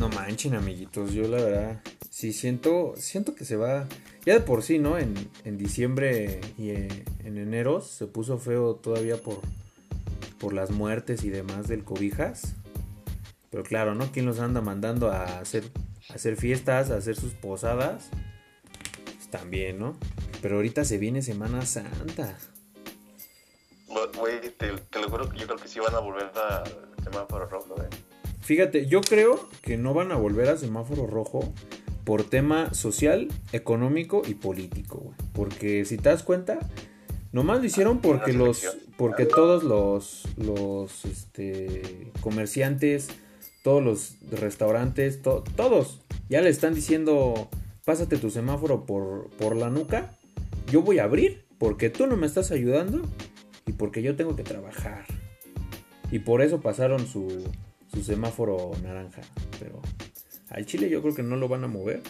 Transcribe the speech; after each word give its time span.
No 0.00 0.08
manchen, 0.08 0.54
amiguitos. 0.54 1.12
Yo 1.12 1.28
la 1.28 1.36
verdad, 1.36 1.82
sí 2.08 2.32
siento, 2.32 2.94
siento 2.96 3.34
que 3.34 3.44
se 3.44 3.56
va. 3.56 3.86
Ya 4.24 4.32
de 4.32 4.40
por 4.40 4.62
sí, 4.62 4.78
¿no? 4.78 4.96
En, 4.96 5.14
en 5.44 5.58
diciembre 5.58 6.40
y 6.56 6.70
eh, 6.70 7.04
en 7.22 7.36
enero 7.36 7.82
se 7.82 8.06
puso 8.06 8.38
feo 8.38 8.76
todavía 8.76 9.18
por, 9.18 9.40
por 10.38 10.54
las 10.54 10.70
muertes 10.70 11.22
y 11.22 11.28
demás 11.28 11.68
del 11.68 11.84
cobijas. 11.84 12.54
Pero 13.50 13.62
claro, 13.62 13.94
¿no? 13.94 14.10
¿Quién 14.10 14.24
los 14.24 14.40
anda 14.40 14.62
mandando 14.62 15.10
a 15.10 15.38
hacer, 15.38 15.64
hacer 16.08 16.36
fiestas, 16.36 16.90
a 16.90 16.96
hacer 16.96 17.16
sus 17.16 17.34
posadas? 17.34 18.08
Pues 19.04 19.28
también, 19.28 19.78
¿no? 19.78 19.98
Pero 20.40 20.56
ahorita 20.56 20.86
se 20.86 20.96
viene 20.96 21.20
Semana 21.20 21.66
Santa. 21.66 22.38
Güey, 23.86 24.40
te, 24.56 24.72
lo 24.98 25.10
juro 25.10 25.28
que 25.28 25.36
yo 25.36 25.46
creo 25.46 25.58
que 25.58 25.68
sí 25.68 25.78
van 25.78 25.94
a 25.94 25.98
volver 25.98 26.32
a 26.36 26.64
semáforo 27.04 27.44
rojo, 27.44 27.74
eh. 27.82 28.09
Fíjate, 28.40 28.86
yo 28.86 29.00
creo 29.00 29.48
que 29.62 29.76
no 29.76 29.94
van 29.94 30.12
a 30.12 30.16
volver 30.16 30.48
a 30.48 30.56
semáforo 30.56 31.06
rojo 31.06 31.52
por 32.04 32.24
tema 32.24 32.72
social, 32.74 33.28
económico 33.52 34.22
y 34.26 34.34
político, 34.34 34.98
güey. 34.98 35.16
Porque 35.32 35.84
si 35.84 35.96
te 35.96 36.08
das 36.08 36.22
cuenta, 36.22 36.58
nomás 37.32 37.60
lo 37.60 37.66
hicieron 37.66 38.00
porque 38.00 38.32
los 38.32 38.66
porque 38.96 39.26
todos 39.26 39.62
los 39.62 40.24
los 40.36 41.04
este, 41.04 42.10
comerciantes, 42.20 43.08
todos 43.62 43.82
los 43.82 44.16
restaurantes, 44.30 45.20
todos 45.22 46.00
ya 46.28 46.40
le 46.40 46.50
están 46.50 46.74
diciendo, 46.74 47.48
"Pásate 47.84 48.16
tu 48.16 48.30
semáforo 48.30 48.86
por 48.86 49.30
por 49.38 49.54
la 49.54 49.70
nuca. 49.70 50.18
Yo 50.70 50.82
voy 50.82 50.98
a 50.98 51.04
abrir 51.04 51.44
porque 51.58 51.90
tú 51.90 52.06
no 52.06 52.16
me 52.16 52.26
estás 52.26 52.50
ayudando 52.50 53.02
y 53.66 53.72
porque 53.72 54.02
yo 54.02 54.16
tengo 54.16 54.34
que 54.34 54.42
trabajar." 54.42 55.04
Y 56.10 56.20
por 56.20 56.42
eso 56.42 56.60
pasaron 56.60 57.06
su 57.06 57.44
su 57.92 58.02
semáforo 58.02 58.72
naranja. 58.82 59.22
Pero 59.58 59.80
al 60.50 60.66
Chile 60.66 60.88
yo 60.88 61.02
creo 61.02 61.14
que 61.14 61.22
no 61.22 61.36
lo 61.36 61.48
van 61.48 61.64
a 61.64 61.68
mover. 61.68 62.02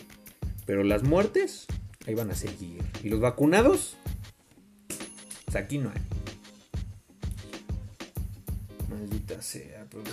Pero 0.66 0.84
las 0.84 1.02
muertes, 1.02 1.66
ahí 2.06 2.14
van 2.14 2.30
a 2.30 2.34
seguir. 2.34 2.84
Y 3.02 3.08
los 3.08 3.20
vacunados, 3.20 3.96
pues 5.44 5.56
aquí 5.56 5.78
no 5.78 5.90
hay. 5.90 6.00
Maldita 8.88 9.40
sea. 9.42 9.86
Pues. 9.90 10.08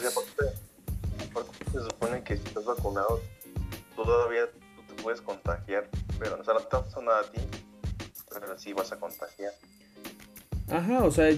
se 1.72 1.80
supone 1.84 2.24
que 2.24 2.38
si 2.38 2.44
estás 2.44 2.66
vacunado, 2.66 3.22
todavía 3.96 4.50
tú 4.52 4.96
te 4.96 5.04
puedes 5.04 5.22
contagiar. 5.22 5.90
Pero 6.20 6.40
o 6.40 6.44
sea, 6.44 6.56
no 6.56 6.62
te 6.62 6.70
pasa 6.70 7.02
nada 7.02 7.20
a 7.20 7.32
ti. 7.32 7.42
Pero 8.30 8.58
sí 8.58 8.74
vas 8.74 8.92
a 8.92 9.00
contagiar. 9.00 9.54
Ajá, 10.70 11.06
o 11.06 11.12
sea, 11.12 11.30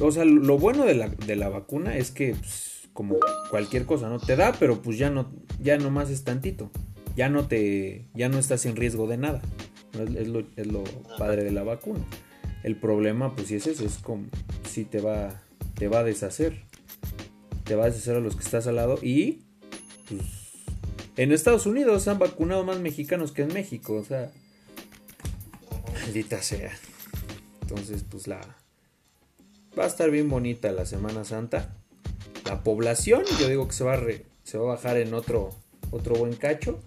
o 0.00 0.10
sea 0.10 0.24
lo 0.24 0.58
bueno 0.58 0.84
de 0.84 0.94
la, 0.94 1.08
de 1.08 1.36
la 1.36 1.48
vacuna 1.48 1.96
es 1.96 2.10
que 2.10 2.34
pues, 2.34 2.73
como 2.94 3.16
cualquier 3.50 3.84
cosa, 3.84 4.08
¿no? 4.08 4.18
Te 4.18 4.36
da, 4.36 4.52
pero 4.52 4.80
pues 4.80 4.96
ya 4.96 5.10
no, 5.10 5.30
ya 5.60 5.76
nomás 5.76 6.08
es 6.08 6.24
tantito. 6.24 6.70
Ya 7.16 7.28
no 7.28 7.46
te, 7.46 8.06
ya 8.14 8.28
no 8.28 8.38
estás 8.38 8.64
en 8.66 8.76
riesgo 8.76 9.06
de 9.06 9.18
nada. 9.18 9.42
Es, 10.16 10.28
lo, 10.28 10.84
padre 11.18 11.44
de 11.44 11.50
la 11.50 11.64
vacuna. 11.64 12.00
El 12.62 12.76
problema, 12.76 13.34
pues 13.34 13.48
si 13.48 13.56
es 13.56 13.66
eso, 13.66 13.84
es 13.84 13.98
como 13.98 14.26
si 14.68 14.84
te 14.84 15.00
va, 15.00 15.42
te 15.74 15.88
va 15.88 15.98
a 15.98 16.04
deshacer. 16.04 16.62
Te 17.64 17.74
va 17.74 17.84
a 17.84 17.86
deshacer 17.86 18.16
a 18.16 18.20
los 18.20 18.36
que 18.36 18.44
estás 18.44 18.66
al 18.66 18.76
lado 18.76 18.98
y, 19.02 19.42
pues, 20.08 20.22
en 21.16 21.32
Estados 21.32 21.66
Unidos 21.66 22.08
han 22.08 22.18
vacunado 22.18 22.64
más 22.64 22.78
mexicanos 22.78 23.32
que 23.32 23.42
en 23.42 23.52
México, 23.52 23.94
o 23.94 24.04
sea, 24.04 24.30
maldita 25.92 26.42
sea. 26.42 26.72
Entonces, 27.62 28.04
pues 28.08 28.26
la, 28.26 28.40
va 29.78 29.84
a 29.84 29.86
estar 29.86 30.10
bien 30.10 30.28
bonita 30.28 30.72
la 30.72 30.86
Semana 30.86 31.24
Santa 31.24 31.76
la 32.44 32.62
población. 32.62 33.24
Yo 33.38 33.48
digo 33.48 33.66
que 33.66 33.74
se 33.74 33.84
va 33.84 33.94
a, 33.94 34.00
se 34.42 34.58
va 34.58 34.64
a 34.72 34.74
bajar 34.76 34.96
en 34.96 35.14
otro, 35.14 35.50
otro 35.90 36.14
buen 36.16 36.34
cacho. 36.34 36.78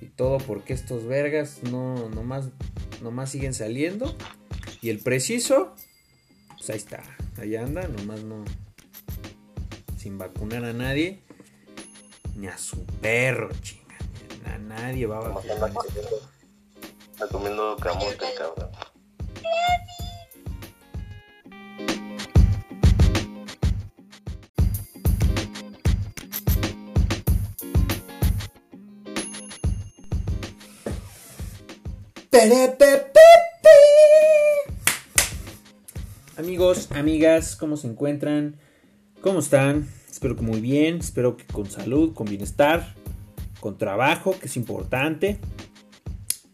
Y 0.00 0.06
todo 0.06 0.38
porque 0.38 0.72
estos 0.72 1.04
vergas 1.04 1.62
no 1.64 2.08
nomás, 2.08 2.46
nomás 3.02 3.30
siguen 3.30 3.54
saliendo. 3.54 4.14
Y 4.82 4.90
el 4.90 4.98
preciso, 5.00 5.74
pues 6.56 6.70
ahí 6.70 6.76
está. 6.76 7.02
Ahí 7.38 7.56
anda, 7.56 7.88
nomás 7.88 8.22
no. 8.22 8.44
Sin 9.98 10.18
vacunar 10.18 10.64
a 10.64 10.72
nadie. 10.72 11.22
Ni 12.34 12.48
a 12.48 12.58
su 12.58 12.84
perro, 12.84 13.48
chinga. 13.62 13.96
A 14.44 14.58
nadie 14.58 15.06
va 15.06 15.18
a 15.18 15.28
vacunar. 15.28 15.72
Está 17.12 17.28
comiendo 17.28 17.76
camote, 17.78 18.16
cabrón. 18.36 18.70
Amigos, 36.36 36.88
amigas, 36.92 37.56
¿cómo 37.56 37.78
se 37.78 37.86
encuentran? 37.86 38.56
¿Cómo 39.22 39.38
están? 39.38 39.88
Espero 40.10 40.36
que 40.36 40.42
muy 40.42 40.60
bien, 40.60 40.98
espero 40.98 41.38
que 41.38 41.46
con 41.46 41.70
salud, 41.70 42.12
con 42.12 42.26
bienestar, 42.26 42.94
con 43.60 43.78
trabajo, 43.78 44.38
que 44.38 44.48
es 44.48 44.56
importante. 44.58 45.38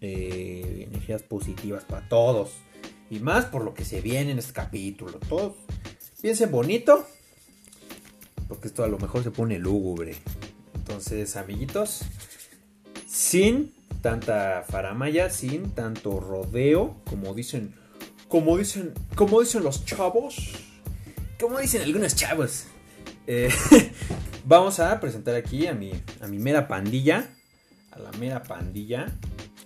Eh, 0.01 0.87
energías 0.89 1.25
positivas 1.25 1.85
para 1.85 2.09
todos. 2.09 2.53
Y 3.11 3.19
más 3.19 3.47
por 3.47 3.65
lo 3.65 3.75
que 3.75 3.85
se 3.85 4.01
viene 4.01 4.31
en 4.31 4.39
este 4.39 4.53
capítulo. 4.53 5.19
Todos 5.29 5.55
piensen 6.21 6.53
bonito. 6.53 7.05
Porque 8.47 8.69
esto 8.69 8.85
a 8.85 8.89
lo 8.89 8.99
mejor 8.99 9.25
se 9.25 9.33
pone 9.33 9.59
lúgubre. 9.59 10.15
Entonces, 10.77 11.35
amiguitos, 11.35 12.03
sin 13.09 13.75
tanta 14.03 14.65
faramaya, 14.69 15.31
sin 15.31 15.71
tanto 15.71 16.21
rodeo, 16.21 16.97
como 17.09 17.33
dicen, 17.33 17.75
como 18.29 18.59
dicen, 18.59 18.93
como 19.15 19.41
dicen 19.41 19.63
los 19.63 19.85
chavos, 19.87 20.37
como 21.41 21.59
dicen 21.59 21.83
algunos 21.83 22.15
chavos. 22.15 22.67
Eh, 23.27 23.49
vamos 24.45 24.81
a 24.81 25.01
presentar 25.01 25.37
aquí 25.37 25.67
a 25.67 25.75
mi, 25.75 25.93
a 26.21 26.27
mi 26.27 26.39
mera 26.39 26.69
pandilla, 26.69 27.31
a 27.93 27.99
la 28.01 28.11
mera 28.13 28.43
pandilla. 28.43 29.07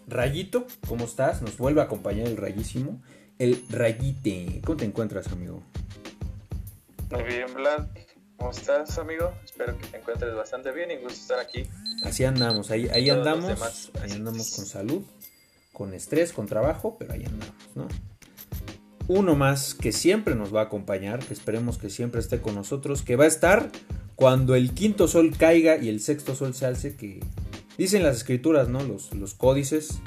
Rayito, 0.06 0.66
¿cómo 0.86 1.06
estás? 1.06 1.42
Nos 1.42 1.56
vuelve 1.56 1.80
a 1.80 1.84
acompañar 1.84 2.28
el 2.28 2.36
rayísimo, 2.36 3.02
el 3.38 3.64
rayite. 3.70 4.60
¿Cómo 4.64 4.76
te 4.76 4.84
encuentras, 4.84 5.28
amigo? 5.28 5.62
Muy 7.10 7.24
bien, 7.24 7.46
Vlad. 7.54 7.86
¿Cómo 8.36 8.50
estás, 8.50 8.98
amigo? 8.98 9.32
Espero 9.44 9.76
que 9.78 9.86
te 9.86 9.96
encuentres 9.96 10.34
bastante 10.34 10.70
bien 10.72 10.90
y 10.90 10.96
gusto 10.96 11.20
estar 11.20 11.38
aquí. 11.38 11.64
Así 12.04 12.24
andamos, 12.24 12.70
ahí, 12.70 12.88
ahí 12.92 13.08
andamos, 13.08 13.90
ahí 14.02 14.12
andamos 14.12 14.54
con 14.54 14.66
salud, 14.66 15.02
con 15.72 15.94
estrés, 15.94 16.32
con 16.32 16.46
trabajo, 16.46 16.96
pero 16.98 17.14
ahí 17.14 17.24
andamos, 17.24 17.54
¿no? 17.74 17.88
Uno 19.08 19.36
más 19.36 19.74
que 19.74 19.92
siempre 19.92 20.34
nos 20.34 20.54
va 20.54 20.60
a 20.60 20.64
acompañar, 20.64 21.20
que 21.20 21.32
esperemos 21.32 21.78
que 21.78 21.90
siempre 21.90 22.20
esté 22.20 22.40
con 22.40 22.54
nosotros, 22.54 23.02
que 23.02 23.16
va 23.16 23.24
a 23.24 23.28
estar 23.28 23.70
cuando 24.16 24.54
el 24.54 24.74
quinto 24.74 25.08
sol 25.08 25.34
caiga 25.36 25.76
y 25.76 25.88
el 25.88 26.00
sexto 26.00 26.34
sol 26.34 26.54
se 26.54 26.66
alce, 26.66 26.96
que 26.96 27.20
dicen 27.78 28.02
las 28.02 28.16
escrituras, 28.16 28.68
¿no? 28.68 28.82
Los, 28.82 29.14
los 29.14 29.34
códices 29.34 30.00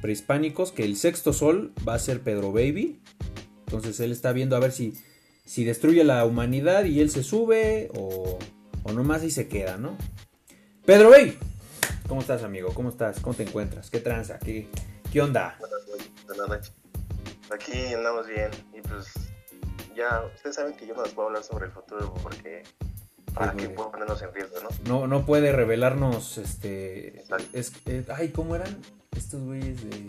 prehispánicos, 0.00 0.72
que 0.72 0.84
el 0.84 0.96
sexto 0.96 1.32
sol 1.32 1.72
va 1.86 1.94
a 1.94 1.98
ser 1.98 2.20
Pedro 2.22 2.52
Baby. 2.52 3.00
Entonces 3.66 4.00
él 4.00 4.12
está 4.12 4.32
viendo 4.32 4.56
a 4.56 4.60
ver 4.60 4.72
si 4.72 4.94
si 5.46 5.64
destruye 5.64 6.04
la 6.04 6.26
humanidad 6.26 6.84
y 6.84 7.00
él 7.00 7.08
se 7.08 7.22
sube 7.22 7.88
o, 7.96 8.38
o 8.82 8.92
nomás 8.92 9.22
y 9.22 9.30
se 9.30 9.48
queda, 9.48 9.78
¿no? 9.78 9.96
Pedro 10.84 11.10
Bey, 11.10 11.38
¿cómo 12.08 12.20
estás, 12.20 12.42
amigo? 12.42 12.74
¿Cómo 12.74 12.90
estás? 12.90 13.20
¿Cómo 13.20 13.34
te 13.34 13.44
encuentras? 13.44 13.88
¿Qué 13.88 14.00
tranza? 14.00 14.38
¿Qué, 14.40 14.68
qué 15.10 15.22
onda? 15.22 15.56
Buenas 16.26 16.48
noches. 16.48 16.72
Aquí 17.50 17.94
andamos 17.94 18.26
bien 18.26 18.50
y 18.76 18.80
pues 18.82 19.06
ya, 19.96 20.24
ustedes 20.34 20.56
saben 20.56 20.76
que 20.76 20.84
yo 20.84 20.94
no 20.94 21.04
les 21.04 21.12
puedo 21.12 21.28
hablar 21.28 21.44
sobre 21.44 21.66
el 21.66 21.72
futuro 21.72 22.12
porque 22.22 22.64
para 23.32 23.52
que 23.52 23.68
puedan 23.68 23.92
ponernos 23.92 24.20
en 24.22 24.34
riesgo, 24.34 24.56
¿no? 24.62 24.68
No, 24.88 25.06
no 25.06 25.26
puede 25.26 25.52
revelarnos, 25.52 26.38
este, 26.38 27.22
es, 27.52 27.72
eh, 27.86 28.04
ay, 28.12 28.30
¿cómo 28.30 28.56
eran 28.56 28.76
estos 29.12 29.42
güeyes 29.42 29.84
de 29.88 30.06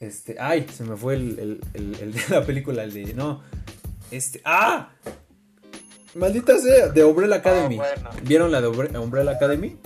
este, 0.00 0.36
ay, 0.40 0.66
se 0.72 0.82
me 0.84 0.96
fue 0.96 1.14
el, 1.14 1.60
el, 1.74 2.12
de 2.12 2.22
la 2.30 2.44
película, 2.44 2.82
el 2.84 2.92
de, 2.94 3.12
no, 3.12 3.42
este, 4.10 4.40
¡ah! 4.44 4.92
Maldita 6.14 6.58
sea, 6.58 6.88
de 6.88 7.04
Umbrella 7.04 7.36
Academy. 7.36 7.78
Ah, 7.78 8.10
¿Vieron 8.24 8.50
la 8.50 8.60
de 8.60 8.68
Umbrella 8.68 9.30
Academy? 9.30 9.76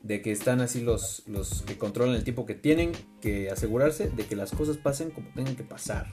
De 0.00 0.20
que 0.20 0.32
están 0.32 0.60
así 0.60 0.80
los, 0.80 1.22
los 1.26 1.62
que 1.62 1.78
controlan 1.78 2.14
el 2.14 2.24
tiempo 2.24 2.44
que 2.44 2.54
tienen 2.54 2.92
que 3.20 3.50
asegurarse 3.50 4.10
de 4.10 4.26
que 4.26 4.36
las 4.36 4.50
cosas 4.50 4.76
pasen 4.76 5.10
como 5.10 5.28
tengan 5.34 5.56
que 5.56 5.62
pasar. 5.62 6.06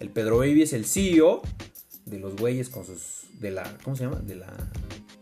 El 0.00 0.10
Pedro 0.10 0.38
Baby 0.38 0.62
es 0.62 0.72
el 0.72 0.84
CEO 0.84 1.42
de 2.04 2.18
los 2.18 2.36
güeyes 2.36 2.68
con 2.68 2.84
sus. 2.84 3.26
de 3.40 3.50
la. 3.50 3.62
¿Cómo 3.82 3.96
se 3.96 4.04
llama? 4.04 4.20
De 4.20 4.34
la 4.34 4.52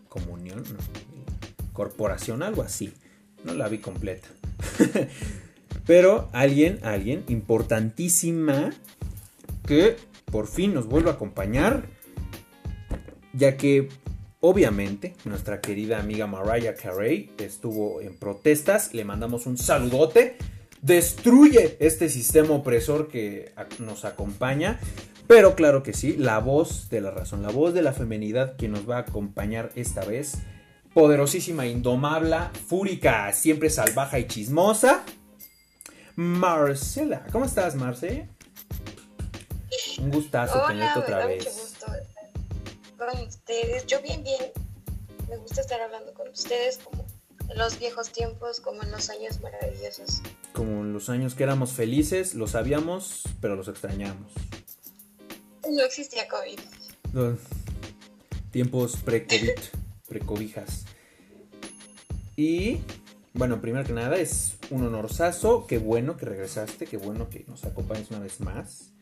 comunión, 0.08 0.62
no. 0.62 1.73
Corporación, 1.73 2.43
algo 2.43 2.62
así. 2.62 2.93
No 3.44 3.55
la 3.55 3.69
vi 3.69 3.79
completa. 3.79 4.29
Pero 5.87 6.29
alguien, 6.32 6.81
alguien 6.82 7.25
importantísima 7.29 8.70
que 9.67 9.97
por 10.32 10.49
fin 10.49 10.75
nos 10.75 10.87
vuelve 10.87 11.11
a 11.11 11.12
acompañar, 11.12 11.87
ya 13.34 13.56
que 13.56 13.88
obviamente, 14.40 15.14
nuestra 15.25 15.61
querida 15.61 16.00
amiga 16.00 16.26
Mariah 16.26 16.75
Carey 16.75 17.31
estuvo 17.38 18.00
en 18.00 18.17
protestas. 18.17 18.93
Le 18.93 19.05
mandamos 19.05 19.46
un 19.46 19.56
saludote. 19.56 20.37
Destruye 20.81 21.76
este 21.79 22.08
sistema 22.08 22.50
opresor 22.50 23.06
que 23.06 23.52
nos 23.79 24.05
acompaña. 24.05 24.81
Pero 25.29 25.55
claro 25.55 25.84
que 25.84 25.93
sí, 25.93 26.17
la 26.17 26.40
voz 26.40 26.88
de 26.90 27.00
la 27.00 27.12
razón, 27.12 27.43
la 27.43 27.50
voz 27.50 27.73
de 27.73 27.82
la 27.82 27.93
femenidad 27.93 28.56
que 28.56 28.69
nos 28.69 28.88
va 28.90 28.96
a 28.96 29.00
acompañar 29.00 29.70
esta 29.76 30.05
vez. 30.05 30.38
Poderosísima, 30.93 31.67
indomable, 31.67 32.37
fúrica, 32.67 33.32
siempre 33.32 33.70
salvaja 33.70 34.19
y 34.19 34.26
chismosa. 34.26 35.05
Marcela. 36.17 37.25
¿Cómo 37.31 37.44
estás, 37.44 37.76
Marce? 37.76 38.29
Un 40.03 40.11
gustazo 40.11 40.61
tenerte 40.67 40.99
otra 40.99 41.27
vez. 41.27 41.45
Mucho 41.45 41.61
gusto 41.61 41.87
con 42.99 43.27
ustedes. 43.27 43.87
Yo 43.87 44.03
bien, 44.03 44.25
bien. 44.25 44.51
Me 45.29 45.37
gusta 45.37 45.61
estar 45.61 45.81
hablando 45.81 46.13
con 46.13 46.29
ustedes 46.29 46.79
como 46.79 47.07
en 47.49 47.57
los 47.57 47.79
viejos 47.79 48.11
tiempos, 48.11 48.61
como 48.61 48.83
en 48.83 48.91
los 48.91 49.11
años 49.11 49.41
maravillosos. 49.41 50.21
Como 50.53 50.83
en 50.83 50.93
los 50.93 51.09
años 51.09 51.37
que 51.37 51.45
éramos 51.45 51.73
felices, 51.73 52.35
lo 52.35 52.49
sabíamos, 52.49 53.23
pero 53.41 53.55
los 53.55 53.69
extrañamos. 53.69 54.33
No 55.71 55.83
existía 55.85 56.27
COVID. 56.29 56.59
tiempos 58.51 58.97
pre-COVID, 58.97 59.53
pre-cobijas. 60.09 60.85
Y 62.35 62.81
bueno, 63.35 63.61
primero 63.61 63.85
que 63.85 63.93
nada 63.93 64.17
es 64.17 64.55
un 64.71 64.85
honorazo, 64.85 65.69
qué 65.69 65.79
bueno 65.79 66.17
que 66.17 66.27
regresaste, 66.27 66.87
qué 66.87 66.97
bueno 66.97 67.31
que 67.31 67.45
nos 67.47 67.65
acompañes 67.65 68.11
una 68.11 68.19
vez 68.19 68.41
más. 68.41 68.93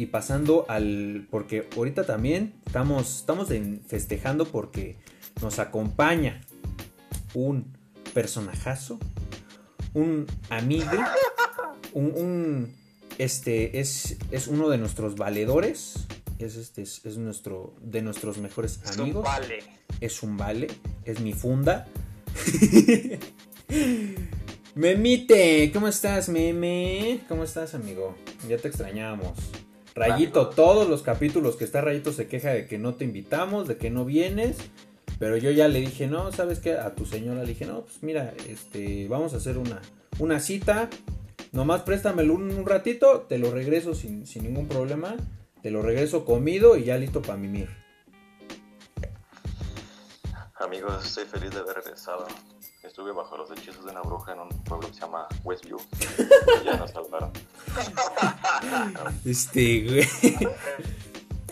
Y 0.00 0.06
pasando 0.06 0.64
al. 0.70 1.26
Porque 1.30 1.68
ahorita 1.76 2.06
también 2.06 2.54
estamos, 2.64 3.18
estamos 3.18 3.48
festejando 3.86 4.46
porque 4.46 4.96
nos 5.42 5.58
acompaña 5.58 6.40
un 7.34 7.76
personajazo, 8.14 8.98
un 9.92 10.26
amigo, 10.48 10.90
un, 11.92 12.74
este 13.18 13.78
es, 13.78 14.16
es 14.30 14.48
uno 14.48 14.70
de 14.70 14.78
nuestros 14.78 15.16
valedores. 15.16 16.06
Es 16.38 16.56
este 16.56 16.80
es, 16.80 17.18
nuestro 17.18 17.74
de 17.82 18.00
nuestros 18.00 18.38
mejores 18.38 18.80
amigos. 18.86 19.10
Es 19.10 19.16
un 19.16 19.22
vale. 19.22 19.58
Es 20.00 20.22
un 20.22 20.38
vale, 20.38 20.68
es 21.04 21.20
mi 21.20 21.34
funda. 21.34 21.86
Memite, 24.74 25.70
¿cómo 25.74 25.88
estás, 25.88 26.30
meme? 26.30 27.20
¿Cómo 27.28 27.44
estás, 27.44 27.74
amigo? 27.74 28.16
Ya 28.48 28.56
te 28.56 28.68
extrañamos. 28.68 29.36
Rayito, 29.94 30.50
todos 30.50 30.88
los 30.88 31.02
capítulos 31.02 31.56
que 31.56 31.64
está 31.64 31.80
Rayito 31.80 32.12
se 32.12 32.28
queja 32.28 32.50
de 32.50 32.66
que 32.66 32.78
no 32.78 32.94
te 32.94 33.04
invitamos, 33.04 33.68
de 33.68 33.76
que 33.76 33.90
no 33.90 34.04
vienes. 34.04 34.56
Pero 35.18 35.36
yo 35.36 35.50
ya 35.50 35.68
le 35.68 35.80
dije, 35.80 36.06
no, 36.06 36.32
¿sabes 36.32 36.60
qué? 36.60 36.74
A 36.74 36.94
tu 36.94 37.04
señora 37.04 37.42
le 37.42 37.48
dije, 37.48 37.66
no, 37.66 37.82
pues 37.82 38.02
mira, 38.02 38.32
este, 38.48 39.06
vamos 39.08 39.34
a 39.34 39.36
hacer 39.36 39.58
una, 39.58 39.82
una 40.18 40.40
cita. 40.40 40.88
Nomás 41.52 41.82
préstamelo 41.82 42.34
un, 42.34 42.64
ratito, 42.64 43.26
te 43.28 43.38
lo 43.38 43.50
regreso 43.50 43.94
sin, 43.94 44.26
sin, 44.26 44.44
ningún 44.44 44.68
problema. 44.68 45.16
Te 45.62 45.70
lo 45.70 45.82
regreso 45.82 46.24
comido 46.24 46.76
y 46.76 46.84
ya 46.84 46.96
listo 46.96 47.20
para 47.20 47.36
mimir. 47.36 47.68
Amigos, 50.54 51.04
estoy 51.04 51.24
feliz 51.24 51.50
de 51.50 51.58
haber 51.58 51.76
regresado. 51.76 52.26
Estuve 52.82 53.12
bajo 53.12 53.36
los 53.36 53.50
hechizos 53.50 53.84
de 53.84 53.90
una 53.90 54.00
bruja 54.00 54.32
en 54.32 54.40
un 54.40 54.48
pueblo 54.64 54.88
que 54.88 54.94
se 54.94 55.00
llama 55.00 55.26
Westview. 55.44 55.78
y 56.60 56.64
ya 56.64 56.76
nos 56.76 56.90
salvaron. 56.90 57.30
Este, 59.24 59.82
güey. 59.82 60.08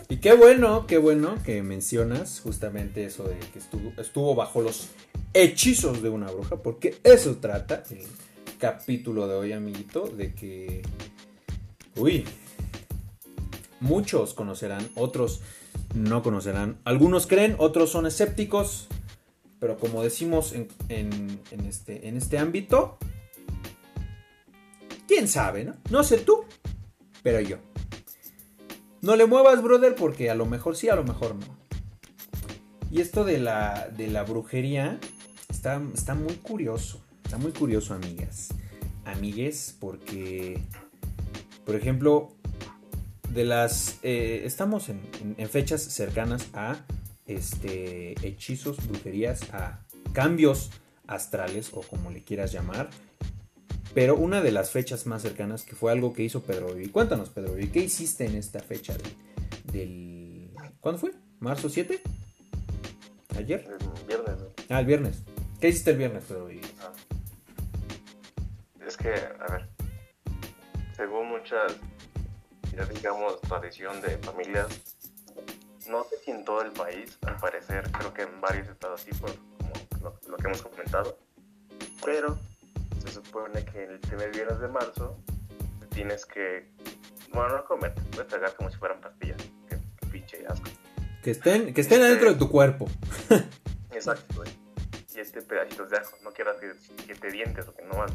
Y 0.09 0.17
qué 0.17 0.33
bueno, 0.33 0.87
qué 0.87 0.97
bueno 0.97 1.35
que 1.45 1.61
mencionas 1.61 2.39
justamente 2.41 3.05
eso 3.05 3.25
de 3.25 3.37
que 3.37 3.59
estuvo, 3.59 3.93
estuvo 3.97 4.33
bajo 4.33 4.61
los 4.61 4.89
hechizos 5.35 6.01
de 6.01 6.09
una 6.09 6.31
bruja, 6.31 6.57
porque 6.57 6.99
eso 7.03 7.37
trata 7.37 7.83
el 7.91 8.07
capítulo 8.57 9.27
de 9.27 9.35
hoy, 9.35 9.53
amiguito, 9.53 10.07
de 10.07 10.33
que, 10.33 10.81
uy, 11.95 12.25
muchos 13.79 14.33
conocerán, 14.33 14.89
otros 14.95 15.41
no 15.93 16.23
conocerán, 16.23 16.79
algunos 16.85 17.27
creen, 17.27 17.55
otros 17.59 17.91
son 17.91 18.07
escépticos, 18.07 18.87
pero 19.59 19.77
como 19.77 20.01
decimos 20.01 20.53
en, 20.53 21.39
este, 21.67 22.07
en 22.07 22.17
este 22.17 22.37
ámbito, 22.37 22.97
quién 25.07 25.27
sabe, 25.27 25.65
¿no? 25.65 25.75
No 25.89 26.03
sé 26.03 26.17
tú, 26.19 26.45
pero 27.21 27.41
yo. 27.41 27.57
No 29.01 29.15
le 29.15 29.25
muevas, 29.25 29.61
brother, 29.61 29.95
porque 29.95 30.29
a 30.29 30.35
lo 30.35 30.45
mejor 30.45 30.75
sí, 30.75 30.89
a 30.89 30.95
lo 30.95 31.03
mejor 31.03 31.35
no. 31.35 31.57
Y 32.91 33.01
esto 33.01 33.23
de 33.23 33.37
la, 33.37 33.89
de 33.95 34.07
la 34.07 34.23
brujería 34.23 34.99
está, 35.49 35.81
está 35.93 36.15
muy 36.15 36.35
curioso. 36.35 37.01
Está 37.23 37.37
muy 37.37 37.51
curioso, 37.51 37.93
amigas. 37.93 38.49
Amigues, 39.05 39.75
porque, 39.79 40.59
por 41.65 41.75
ejemplo, 41.75 42.29
de 43.29 43.45
las... 43.45 43.99
Eh, 44.03 44.41
estamos 44.45 44.89
en, 44.89 45.01
en 45.37 45.49
fechas 45.49 45.81
cercanas 45.81 46.47
a 46.53 46.83
este, 47.29 48.15
hechizos, 48.27 48.85
brujerías, 48.87 49.53
a 49.53 49.85
cambios 50.13 50.71
astrales 51.07 51.71
o 51.73 51.81
como 51.81 52.11
le 52.11 52.23
quieras 52.23 52.51
llamar. 52.51 52.89
Pero 53.93 54.15
una 54.15 54.41
de 54.41 54.51
las 54.51 54.71
fechas 54.71 55.05
más 55.07 55.21
cercanas 55.21 55.63
que 55.63 55.75
fue 55.75 55.91
algo 55.91 56.13
que 56.13 56.23
hizo 56.23 56.43
Pedro 56.43 56.73
Vivi. 56.73 56.89
Cuéntanos, 56.89 57.29
Pedro 57.29 57.53
Vivi, 57.53 57.69
¿qué 57.69 57.79
hiciste 57.79 58.25
en 58.25 58.35
esta 58.35 58.59
fecha 58.59 58.95
del, 59.71 60.51
¿Cuándo 60.79 60.99
fue? 60.99 61.11
¿Marzo 61.39 61.69
7? 61.69 62.01
¿Ayer? 63.37 63.65
El 63.67 64.05
viernes. 64.05 64.35
Ah, 64.69 64.79
el 64.79 64.85
viernes. 64.85 65.23
¿Qué 65.59 65.69
hiciste 65.69 65.91
el 65.91 65.97
viernes, 65.97 66.23
Pedro 66.25 66.45
Vivi? 66.45 66.61
Ah. 66.81 66.91
Es 68.85 68.95
que, 68.95 69.09
a 69.09 69.51
ver, 69.51 69.69
según 70.95 71.29
muchas, 71.29 71.75
ya 72.75 72.85
digamos, 72.85 73.41
tradición 73.41 74.01
de 74.01 74.17
familias, 74.19 74.97
no 75.87 76.03
sé 76.03 76.17
si 76.23 76.31
en 76.31 76.43
todo 76.43 76.61
el 76.61 76.71
país, 76.71 77.17
al 77.25 77.37
parecer, 77.37 77.89
creo 77.91 78.13
que 78.13 78.23
en 78.23 78.41
varios 78.41 78.67
estados 78.67 79.01
sí, 79.01 79.11
por 79.11 79.31
como 79.31 80.19
lo, 80.27 80.37
que 80.37 80.47
hemos 80.47 80.61
comentado, 80.61 81.17
pero 82.03 82.37
se 83.01 83.11
supone 83.11 83.63
que 83.65 83.83
el 83.83 83.99
primer 83.99 84.31
viernes 84.31 84.59
de 84.59 84.67
marzo 84.67 85.17
tienes 85.89 86.25
que, 86.25 86.69
bueno, 87.33 87.57
no 87.57 87.65
comer, 87.65 87.93
puedes 88.11 88.27
tragar 88.27 88.55
como 88.55 88.69
si 88.69 88.77
fueran 88.77 88.99
pastillas, 89.01 89.37
que, 89.69 90.07
pinche 90.07 90.45
asco. 90.47 90.69
Que 91.23 91.31
estén, 91.31 91.73
que 91.73 91.81
estén 91.81 92.01
adentro 92.01 92.33
de 92.33 92.39
tu 92.39 92.49
cuerpo. 92.49 92.87
Exacto, 93.91 94.35
güey. 94.35 94.49
Y 95.15 95.19
este 95.19 95.41
pedacitos 95.41 95.89
de 95.89 95.97
ajo, 95.97 96.15
no 96.23 96.31
quieras 96.31 96.57
que, 96.59 96.71
que 97.05 97.15
te 97.15 97.31
dientes 97.31 97.67
o 97.67 97.75
que 97.75 97.83
no 97.83 97.97
vas, 97.97 98.11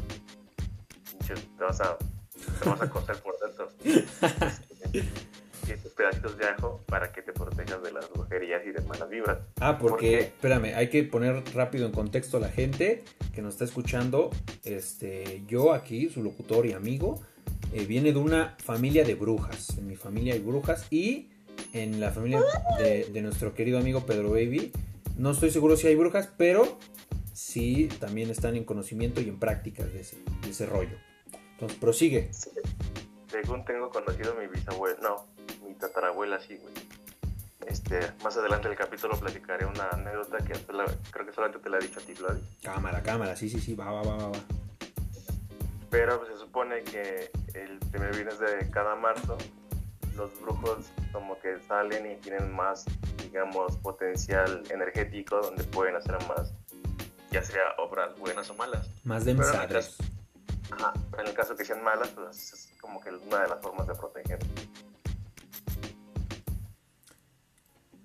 te 1.27 1.63
vas 1.63 1.81
a, 1.81 1.97
te 1.97 2.69
vas 2.69 2.81
a 2.81 2.89
coser 2.89 3.17
por 3.21 3.37
dentro. 3.39 3.69
estos 5.73 5.91
pedacitos 5.93 6.37
de 6.37 6.45
ajo 6.45 6.81
para 6.87 7.11
que 7.11 7.21
te 7.21 7.33
protejas 7.33 7.81
de 7.83 7.91
las 7.91 8.09
brujerías 8.11 8.61
y 8.65 8.71
de 8.71 8.81
malas 8.81 9.09
vibras. 9.09 9.39
Ah, 9.59 9.77
porque, 9.77 10.19
espérame, 10.19 10.73
hay 10.75 10.89
que 10.89 11.03
poner 11.03 11.43
rápido 11.53 11.85
en 11.85 11.91
contexto 11.91 12.37
a 12.37 12.39
la 12.39 12.49
gente 12.49 13.03
que 13.33 13.41
nos 13.41 13.53
está 13.53 13.65
escuchando. 13.65 14.29
Este, 14.63 15.43
yo 15.47 15.73
aquí, 15.73 16.09
su 16.09 16.23
locutor 16.23 16.65
y 16.65 16.73
amigo, 16.73 17.21
eh, 17.73 17.85
viene 17.85 18.13
de 18.13 18.19
una 18.19 18.55
familia 18.63 19.03
de 19.03 19.15
brujas. 19.15 19.77
En 19.77 19.87
mi 19.87 19.95
familia 19.95 20.33
hay 20.33 20.39
brujas 20.39 20.87
y 20.91 21.29
en 21.73 21.99
la 21.99 22.11
familia 22.11 22.41
de, 22.79 23.21
nuestro 23.21 23.53
querido 23.53 23.77
amigo 23.77 24.05
Pedro 24.05 24.31
Baby, 24.31 24.71
no 25.17 25.31
estoy 25.31 25.51
seguro 25.51 25.75
si 25.75 25.87
hay 25.87 25.95
brujas, 25.95 26.29
pero 26.37 26.77
sí 27.33 27.89
también 27.99 28.29
están 28.29 28.55
en 28.55 28.63
conocimiento 28.63 29.21
y 29.21 29.29
en 29.29 29.39
prácticas 29.39 29.91
de 29.91 30.01
ese, 30.01 30.17
de 30.41 30.49
ese 30.49 30.65
rollo. 30.65 30.97
Entonces, 31.51 31.77
prosigue. 31.77 32.31
Según 33.27 33.65
tengo 33.65 33.89
conocido 33.89 34.35
mi 34.35 34.47
bisabuelo, 34.47 34.97
no, 35.01 35.34
tatarabuela 35.79 36.39
sí, 36.39 36.57
güey. 36.57 36.73
Este, 37.67 37.99
más 38.23 38.37
adelante 38.37 38.67
en 38.67 38.73
el 38.73 38.77
capítulo 38.77 39.17
platicaré 39.19 39.65
una 39.65 39.89
anécdota 39.89 40.37
que 40.37 40.53
creo 41.11 41.25
que 41.25 41.33
solamente 41.33 41.63
te 41.63 41.69
la 41.69 41.77
he 41.77 41.81
dicho 41.81 41.99
a 41.99 42.03
ti, 42.03 42.13
Vladi. 42.13 42.41
Cámara, 42.61 43.01
cámara, 43.01 43.35
sí, 43.35 43.49
sí, 43.49 43.59
sí, 43.59 43.73
va, 43.73 43.91
va, 43.91 44.03
va, 44.03 44.29
va. 44.29 44.39
Pero 45.89 46.19
pues, 46.19 46.33
se 46.33 46.37
supone 46.37 46.83
que 46.83 47.31
el 47.53 47.79
primer 47.91 48.13
viernes 48.13 48.39
de 48.39 48.69
cada 48.69 48.95
marzo 48.95 49.37
los 50.15 50.39
brujos 50.41 50.85
como 51.11 51.39
que 51.39 51.59
salen 51.67 52.11
y 52.11 52.15
tienen 52.17 52.53
más, 52.53 52.85
digamos, 53.21 53.77
potencial 53.77 54.63
energético 54.69 55.41
donde 55.41 55.63
pueden 55.65 55.95
hacer 55.95 56.17
más, 56.27 56.53
ya 57.31 57.43
sea 57.43 57.61
obras 57.77 58.17
buenas 58.17 58.49
o 58.49 58.55
malas. 58.55 58.89
Más 59.03 59.25
de 59.25 59.31
en 59.31 59.41
Ajá, 59.41 60.93
en 61.19 61.27
el 61.27 61.33
caso 61.33 61.55
que 61.55 61.63
sean 61.63 61.83
malas, 61.83 62.09
pues 62.09 62.53
es 62.53 62.73
como 62.81 62.99
que 62.99 63.09
una 63.09 63.43
de 63.43 63.49
las 63.49 63.61
formas 63.61 63.87
de 63.87 63.93
proteger. 63.93 64.39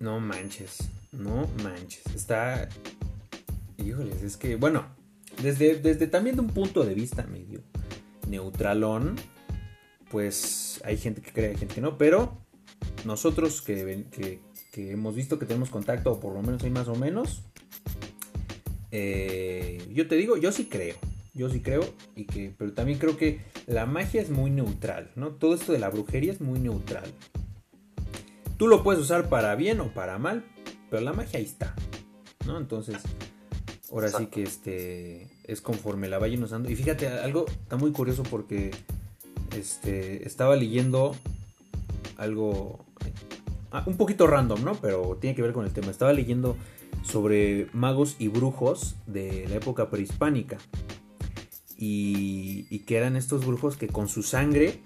No 0.01 0.19
manches, 0.19 0.89
no 1.11 1.47
manches. 1.63 2.03
Está. 2.15 2.67
Híjoles, 3.77 4.23
es 4.23 4.35
que, 4.35 4.55
bueno, 4.55 4.85
desde, 5.43 5.75
desde 5.75 6.07
también 6.07 6.35
de 6.35 6.41
un 6.41 6.49
punto 6.49 6.83
de 6.83 6.95
vista 6.95 7.23
medio 7.27 7.61
neutralón, 8.27 9.15
pues 10.09 10.81
hay 10.85 10.97
gente 10.97 11.21
que 11.21 11.31
cree, 11.31 11.49
hay 11.49 11.57
gente 11.57 11.75
que 11.75 11.81
no, 11.81 11.99
pero 11.99 12.35
nosotros 13.05 13.61
que, 13.61 14.07
que 14.71 14.91
hemos 14.91 15.15
visto 15.15 15.37
que 15.37 15.45
tenemos 15.45 15.69
contacto, 15.69 16.13
o 16.13 16.19
por 16.19 16.33
lo 16.33 16.41
menos 16.41 16.63
hay 16.63 16.71
más 16.71 16.87
o 16.87 16.95
menos, 16.95 17.43
eh, 18.89 19.87
yo 19.93 20.07
te 20.07 20.15
digo, 20.15 20.35
yo 20.35 20.51
sí 20.51 20.65
creo. 20.65 20.95
Yo 21.33 21.49
sí 21.49 21.61
creo, 21.61 21.81
y 22.15 22.25
que, 22.25 22.53
pero 22.57 22.73
también 22.73 22.99
creo 22.99 23.15
que 23.15 23.39
la 23.65 23.85
magia 23.85 24.19
es 24.21 24.29
muy 24.29 24.51
neutral, 24.51 25.11
¿no? 25.15 25.29
Todo 25.29 25.55
esto 25.55 25.71
de 25.71 25.79
la 25.79 25.89
brujería 25.89 26.33
es 26.33 26.41
muy 26.41 26.59
neutral. 26.59 27.05
Tú 28.61 28.67
lo 28.67 28.83
puedes 28.83 29.01
usar 29.01 29.27
para 29.27 29.55
bien 29.55 29.79
o 29.79 29.91
para 29.91 30.19
mal, 30.19 30.45
pero 30.91 31.01
la 31.01 31.13
magia 31.13 31.39
ahí 31.39 31.45
está, 31.45 31.73
¿no? 32.45 32.59
Entonces, 32.59 32.97
ahora 33.91 34.09
sí 34.09 34.27
que 34.27 34.43
este 34.43 35.31
es 35.45 35.61
conforme 35.61 36.07
la 36.07 36.19
vayan 36.19 36.43
usando. 36.43 36.69
Y 36.69 36.75
fíjate, 36.75 37.07
algo 37.07 37.47
está 37.47 37.77
muy 37.77 37.91
curioso 37.91 38.21
porque 38.21 38.69
este 39.57 40.27
estaba 40.27 40.55
leyendo 40.55 41.15
algo 42.17 42.85
ah, 43.71 43.81
un 43.87 43.97
poquito 43.97 44.27
random, 44.27 44.63
¿no? 44.63 44.75
Pero 44.75 45.17
tiene 45.19 45.35
que 45.35 45.41
ver 45.41 45.53
con 45.53 45.65
el 45.65 45.73
tema. 45.73 45.89
Estaba 45.89 46.13
leyendo 46.13 46.55
sobre 47.01 47.67
magos 47.73 48.15
y 48.19 48.27
brujos 48.27 48.95
de 49.07 49.47
la 49.49 49.55
época 49.55 49.89
prehispánica. 49.89 50.59
Y, 51.79 52.77
que 52.85 52.95
eran 52.95 53.15
estos 53.15 53.43
brujos 53.43 53.75
que 53.75 53.87
con 53.87 54.07
su 54.07 54.21
sangre, 54.21 54.83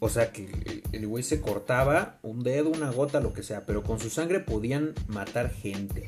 o 0.00 0.08
sea, 0.08 0.32
que 0.32 0.82
el 0.92 1.06
güey 1.06 1.24
se 1.24 1.40
cortaba 1.40 2.18
un 2.22 2.42
dedo, 2.42 2.70
una 2.70 2.90
gota, 2.90 3.20
lo 3.20 3.32
que 3.32 3.42
sea, 3.42 3.66
pero 3.66 3.82
con 3.82 3.98
su 3.98 4.10
sangre 4.10 4.40
podían 4.40 4.94
matar 5.08 5.50
gente. 5.50 6.06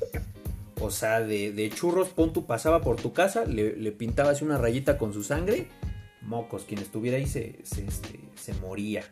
O 0.81 0.91
sea, 0.91 1.21
de, 1.21 1.73
churros, 1.75 2.09
pon 2.09 2.33
tu 2.33 2.47
pasaba 2.47 2.81
por 2.81 2.97
tu 2.97 3.13
casa, 3.13 3.45
le, 3.45 3.77
le 3.77 3.93
pintabas 3.93 4.43
una 4.43 4.59
rayita 4.59 4.97
con 4.97 5.13
su 5.13 5.23
sangre, 5.23 5.67
mocos, 6.23 6.65
quien 6.65 6.81
estuviera 6.81 7.17
ahí 7.17 7.27
se, 7.27 7.59
se, 7.65 7.85
este, 7.85 8.21
moría. 8.63 9.05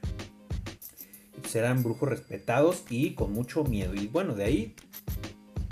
Pues 1.41 1.55
eran 1.57 1.83
brujos 1.83 2.09
respetados 2.09 2.85
y 2.89 3.15
con 3.15 3.33
mucho 3.33 3.65
miedo. 3.65 3.95
Y 3.95 4.07
bueno, 4.07 4.35
de 4.35 4.45
ahí 4.45 4.75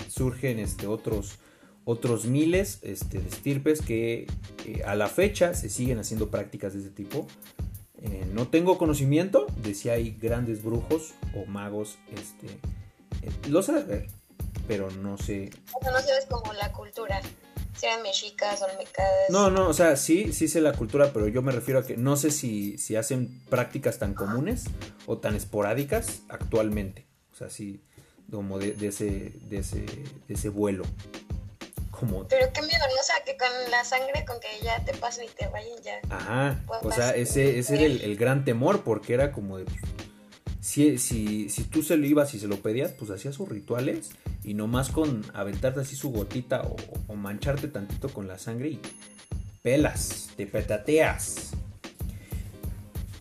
surgen 0.07 0.59
este, 0.59 0.87
otros, 0.87 1.39
otros 1.85 2.25
miles 2.25 2.79
este, 2.83 3.19
de 3.19 3.27
estirpes 3.27 3.81
que 3.81 4.27
eh, 4.65 4.81
a 4.85 4.95
la 4.95 5.07
fecha 5.07 5.53
se 5.53 5.69
siguen 5.69 5.99
haciendo 5.99 6.29
prácticas 6.29 6.73
de 6.73 6.81
ese 6.81 6.89
tipo. 6.89 7.27
Eh, 8.01 8.25
no 8.31 8.47
tengo 8.47 8.77
conocimiento 8.77 9.47
de 9.63 9.73
si 9.73 9.89
hay 9.89 10.11
grandes 10.11 10.63
brujos 10.63 11.13
o 11.35 11.45
magos. 11.45 11.97
Este, 12.13 12.47
eh, 13.21 13.31
lo 13.49 13.61
pero 14.67 14.91
no 14.91 15.17
sé. 15.17 15.49
O 15.73 15.81
sea, 15.81 15.91
no 15.91 15.99
sabes 15.99 16.25
como 16.29 16.53
la 16.53 16.71
cultura. 16.71 17.21
Sean 17.75 18.01
mexicas, 18.01 18.61
olmecas. 18.61 19.05
No, 19.29 19.51
no, 19.51 19.69
o 19.69 19.73
sea, 19.73 19.95
sí, 19.97 20.33
sí 20.33 20.47
sé 20.47 20.61
la 20.61 20.73
cultura, 20.73 21.11
pero 21.13 21.27
yo 21.27 21.43
me 21.43 21.51
refiero 21.51 21.79
a 21.79 21.85
que 21.85 21.95
no 21.95 22.17
sé 22.17 22.31
si, 22.31 22.77
si 22.79 22.95
hacen 22.95 23.39
prácticas 23.49 23.99
tan 23.99 24.15
comunes 24.15 24.65
o 25.05 25.19
tan 25.19 25.35
esporádicas 25.35 26.21
actualmente. 26.27 27.05
O 27.31 27.35
sea, 27.35 27.51
sí, 27.51 27.83
como 28.31 28.57
de, 28.57 28.75
ese, 28.87 29.31
de, 29.47 29.59
ese, 29.59 29.85
de 30.27 30.33
ese 30.33 30.49
vuelo. 30.49 30.85
Como... 31.99 32.27
Pero 32.27 32.51
qué 32.53 32.61
miedo, 32.61 32.79
¿no? 32.79 32.99
O 32.99 33.03
sea, 33.03 33.15
que 33.25 33.37
con 33.37 33.71
la 33.71 33.83
sangre, 33.83 34.23
con 34.25 34.39
que 34.39 34.47
ya 34.63 34.83
te 34.85 34.93
pasen 34.93 35.25
y 35.25 35.29
te 35.29 35.47
vayan 35.47 35.81
ya. 35.83 35.99
Ajá, 36.09 36.63
o 36.67 36.91
sea, 36.91 37.11
ese, 37.11 37.57
ese 37.57 37.75
era 37.75 37.85
el, 37.85 38.15
gran 38.17 38.45
temor, 38.45 38.83
porque 38.83 39.13
era 39.13 39.31
como 39.31 39.57
de... 39.57 39.65
Si, 40.59 40.97
si, 40.97 41.49
si 41.49 41.63
tú 41.63 41.81
se 41.81 41.97
lo 41.97 42.05
ibas 42.05 42.33
y 42.33 42.39
se 42.39 42.47
lo 42.47 42.57
pedías, 42.61 42.91
pues 42.91 43.09
hacías 43.09 43.35
sus 43.35 43.47
rituales 43.47 44.09
y 44.43 44.53
nomás 44.53 44.89
con 44.89 45.23
aventarte 45.33 45.79
así 45.79 45.95
su 45.95 46.11
gotita 46.11 46.61
o, 46.61 46.75
o 47.07 47.15
mancharte 47.15 47.67
tantito 47.67 48.09
con 48.09 48.27
la 48.27 48.37
sangre 48.37 48.69
y 48.69 48.81
pelas, 49.63 50.29
te 50.35 50.45
petateas. 50.45 51.51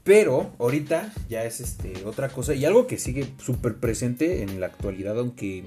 Pero 0.05 0.55
ahorita 0.59 1.13
ya 1.29 1.45
es 1.45 1.61
este, 1.61 2.05
otra 2.05 2.29
cosa 2.29 2.55
y 2.55 2.65
algo 2.65 2.87
que 2.87 2.99
sigue 2.99 3.27
súper 3.39 3.77
presente 3.77 4.43
en 4.43 4.61
la 4.61 4.67
actualidad, 4.67 5.19
aunque 5.19 5.65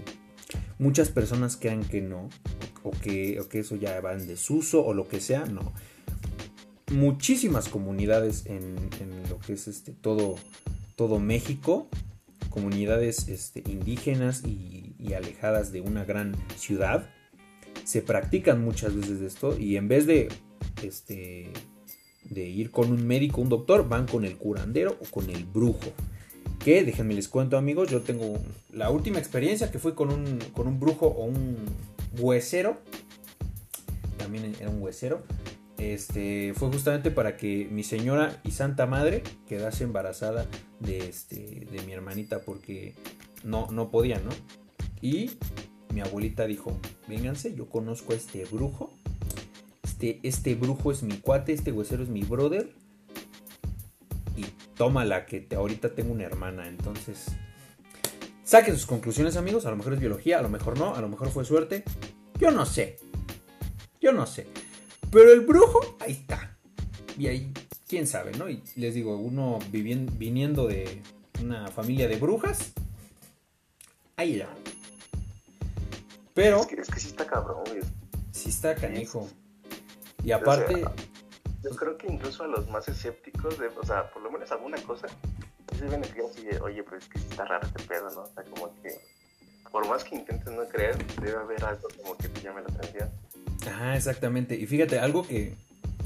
muchas 0.77 1.09
personas 1.09 1.57
crean 1.57 1.83
que 1.83 2.01
no, 2.01 2.29
o 2.83 2.91
que, 2.91 3.41
que 3.49 3.59
eso 3.59 3.75
ya 3.75 3.99
va 4.01 4.13
en 4.13 4.27
desuso 4.27 4.85
o 4.85 4.93
lo 4.93 5.07
que 5.07 5.19
sea, 5.19 5.45
no. 5.45 5.73
Muchísimas 6.91 7.69
comunidades 7.69 8.45
en, 8.47 8.75
lo 9.29 9.39
que 9.39 9.53
es 9.53 9.67
este, 9.67 9.91
todo, 9.91 10.35
todo 10.95 11.19
México, 11.19 11.87
comunidades 12.49 13.27
este, 13.27 13.63
indígenas 13.69 14.43
y, 14.43 14.95
y 14.97 15.13
alejadas 15.13 15.71
de 15.71 15.81
una 15.81 16.03
gran 16.03 16.35
ciudad, 16.55 17.09
se 17.83 18.01
practican 18.01 18.63
muchas 18.63 18.95
veces 18.95 19.21
esto 19.21 19.57
y 19.57 19.77
en 19.77 19.87
vez 19.87 20.05
de 20.05 20.29
este, 20.83 21.51
de 22.29 22.47
ir 22.47 22.71
con 22.71 22.91
un 22.91 23.05
médico, 23.05 23.41
un 23.41 23.49
doctor, 23.49 23.87
van 23.87 24.07
con 24.07 24.25
el 24.25 24.37
curandero 24.37 24.97
o 24.99 25.05
con 25.05 25.29
el 25.29 25.45
brujo. 25.45 25.91
Que 26.59 26.83
déjenme 26.83 27.13
les 27.13 27.27
cuento 27.27 27.57
amigos, 27.57 27.89
yo 27.89 28.01
tengo 28.01 28.37
la 28.71 28.89
última 28.89 29.19
experiencia 29.19 29.71
que 29.71 29.79
fue 29.79 29.95
con 29.95 30.11
un, 30.11 30.39
con 30.53 30.67
un 30.67 30.79
brujo 30.79 31.07
o 31.07 31.25
un 31.25 31.57
huesero. 32.19 32.77
También 34.17 34.55
era 34.59 34.69
un 34.69 34.81
huesero. 34.81 35.23
Este, 35.77 36.53
fue 36.55 36.69
justamente 36.69 37.09
para 37.09 37.37
que 37.37 37.67
mi 37.71 37.83
señora 37.83 38.41
y 38.43 38.51
santa 38.51 38.85
madre 38.85 39.23
quedase 39.47 39.85
embarazada 39.85 40.45
de, 40.81 41.07
este, 41.07 41.67
de 41.71 41.81
mi 41.85 41.93
hermanita 41.93 42.41
porque 42.41 42.95
no, 43.45 43.67
no 43.71 43.89
podía, 43.89 44.19
¿no? 44.19 44.31
Y 45.01 45.31
mi 45.93 46.01
abuelita 46.01 46.45
dijo, 46.45 46.77
vénganse, 47.07 47.55
yo 47.55 47.69
conozco 47.69 48.11
a 48.11 48.17
este 48.17 48.43
brujo 48.43 48.93
este, 49.99 50.19
este, 50.23 50.55
brujo 50.55 50.93
es 50.93 51.03
mi 51.03 51.17
cuate, 51.17 51.51
este 51.51 51.73
huesero 51.73 52.03
es 52.03 52.09
mi 52.09 52.21
brother. 52.21 52.69
Tómala, 54.79 55.25
que 55.25 55.41
te, 55.41 55.57
ahorita 55.57 55.93
tengo 55.93 56.13
una 56.13 56.23
hermana. 56.23 56.65
Entonces, 56.65 57.25
saquen 58.45 58.75
sus 58.75 58.85
conclusiones, 58.85 59.35
amigos. 59.35 59.65
A 59.65 59.71
lo 59.71 59.75
mejor 59.75 59.91
es 59.91 59.99
biología, 59.99 60.39
a 60.39 60.41
lo 60.41 60.47
mejor 60.47 60.79
no, 60.79 60.95
a 60.95 61.01
lo 61.01 61.09
mejor 61.09 61.27
fue 61.31 61.43
suerte. 61.43 61.83
Yo 62.39 62.49
no 62.51 62.65
sé. 62.65 62.97
Yo 63.99 64.13
no 64.13 64.25
sé. 64.25 64.47
Pero 65.11 65.33
el 65.33 65.41
brujo, 65.41 65.97
ahí 65.99 66.13
está. 66.13 66.57
Y 67.17 67.27
ahí, 67.27 67.51
quién 67.89 68.07
sabe, 68.07 68.31
¿no? 68.37 68.49
Y 68.49 68.63
les 68.77 68.93
digo, 68.93 69.17
uno 69.17 69.59
viniendo 69.69 70.65
de 70.65 71.01
una 71.43 71.67
familia 71.67 72.07
de 72.07 72.15
brujas, 72.15 72.71
ahí 74.15 74.37
ya. 74.37 74.49
Pero. 76.33 76.61
Es 76.61 76.67
que, 76.67 76.75
es 76.75 76.87
que 76.87 77.01
sí 77.01 77.07
está 77.09 77.27
cabrón, 77.27 77.65
güey. 77.67 77.81
Sí 78.31 78.47
está 78.47 78.75
canijo. 78.75 79.27
Y 80.23 80.31
aparte... 80.31 80.85
yo 81.63 81.69
creo 81.71 81.97
que 81.97 82.07
incluso 82.07 82.43
a 82.43 82.47
los 82.47 82.69
más 82.69 82.87
escépticos, 82.87 83.59
de, 83.59 83.67
o 83.67 83.85
sea, 83.85 84.09
por 84.11 84.21
lo 84.21 84.31
menos 84.31 84.51
alguna 84.51 84.81
cosa, 84.83 85.07
se 85.77 85.85
ven 85.85 86.03
así 86.03 86.45
de, 86.45 86.59
oye, 86.59 86.83
pues 86.83 87.03
es 87.03 87.09
que 87.09 87.19
está 87.19 87.45
raro 87.45 87.67
este 87.67 87.83
pedo, 87.83 88.09
¿no? 88.11 88.21
O 88.21 88.27
sea, 88.27 88.43
como 88.43 88.73
que, 88.81 88.99
por 89.71 89.87
más 89.87 90.03
que 90.03 90.15
intentes 90.15 90.51
no 90.53 90.67
creer, 90.67 90.97
debe 91.21 91.37
haber 91.37 91.63
algo 91.63 91.87
como 91.97 92.17
que 92.17 92.29
te 92.29 92.41
llame 92.41 92.61
la 92.61 92.67
atención. 92.69 93.09
Ajá, 93.67 93.95
exactamente. 93.95 94.55
Y 94.55 94.65
fíjate, 94.65 94.99
algo 94.99 95.27
que 95.27 95.55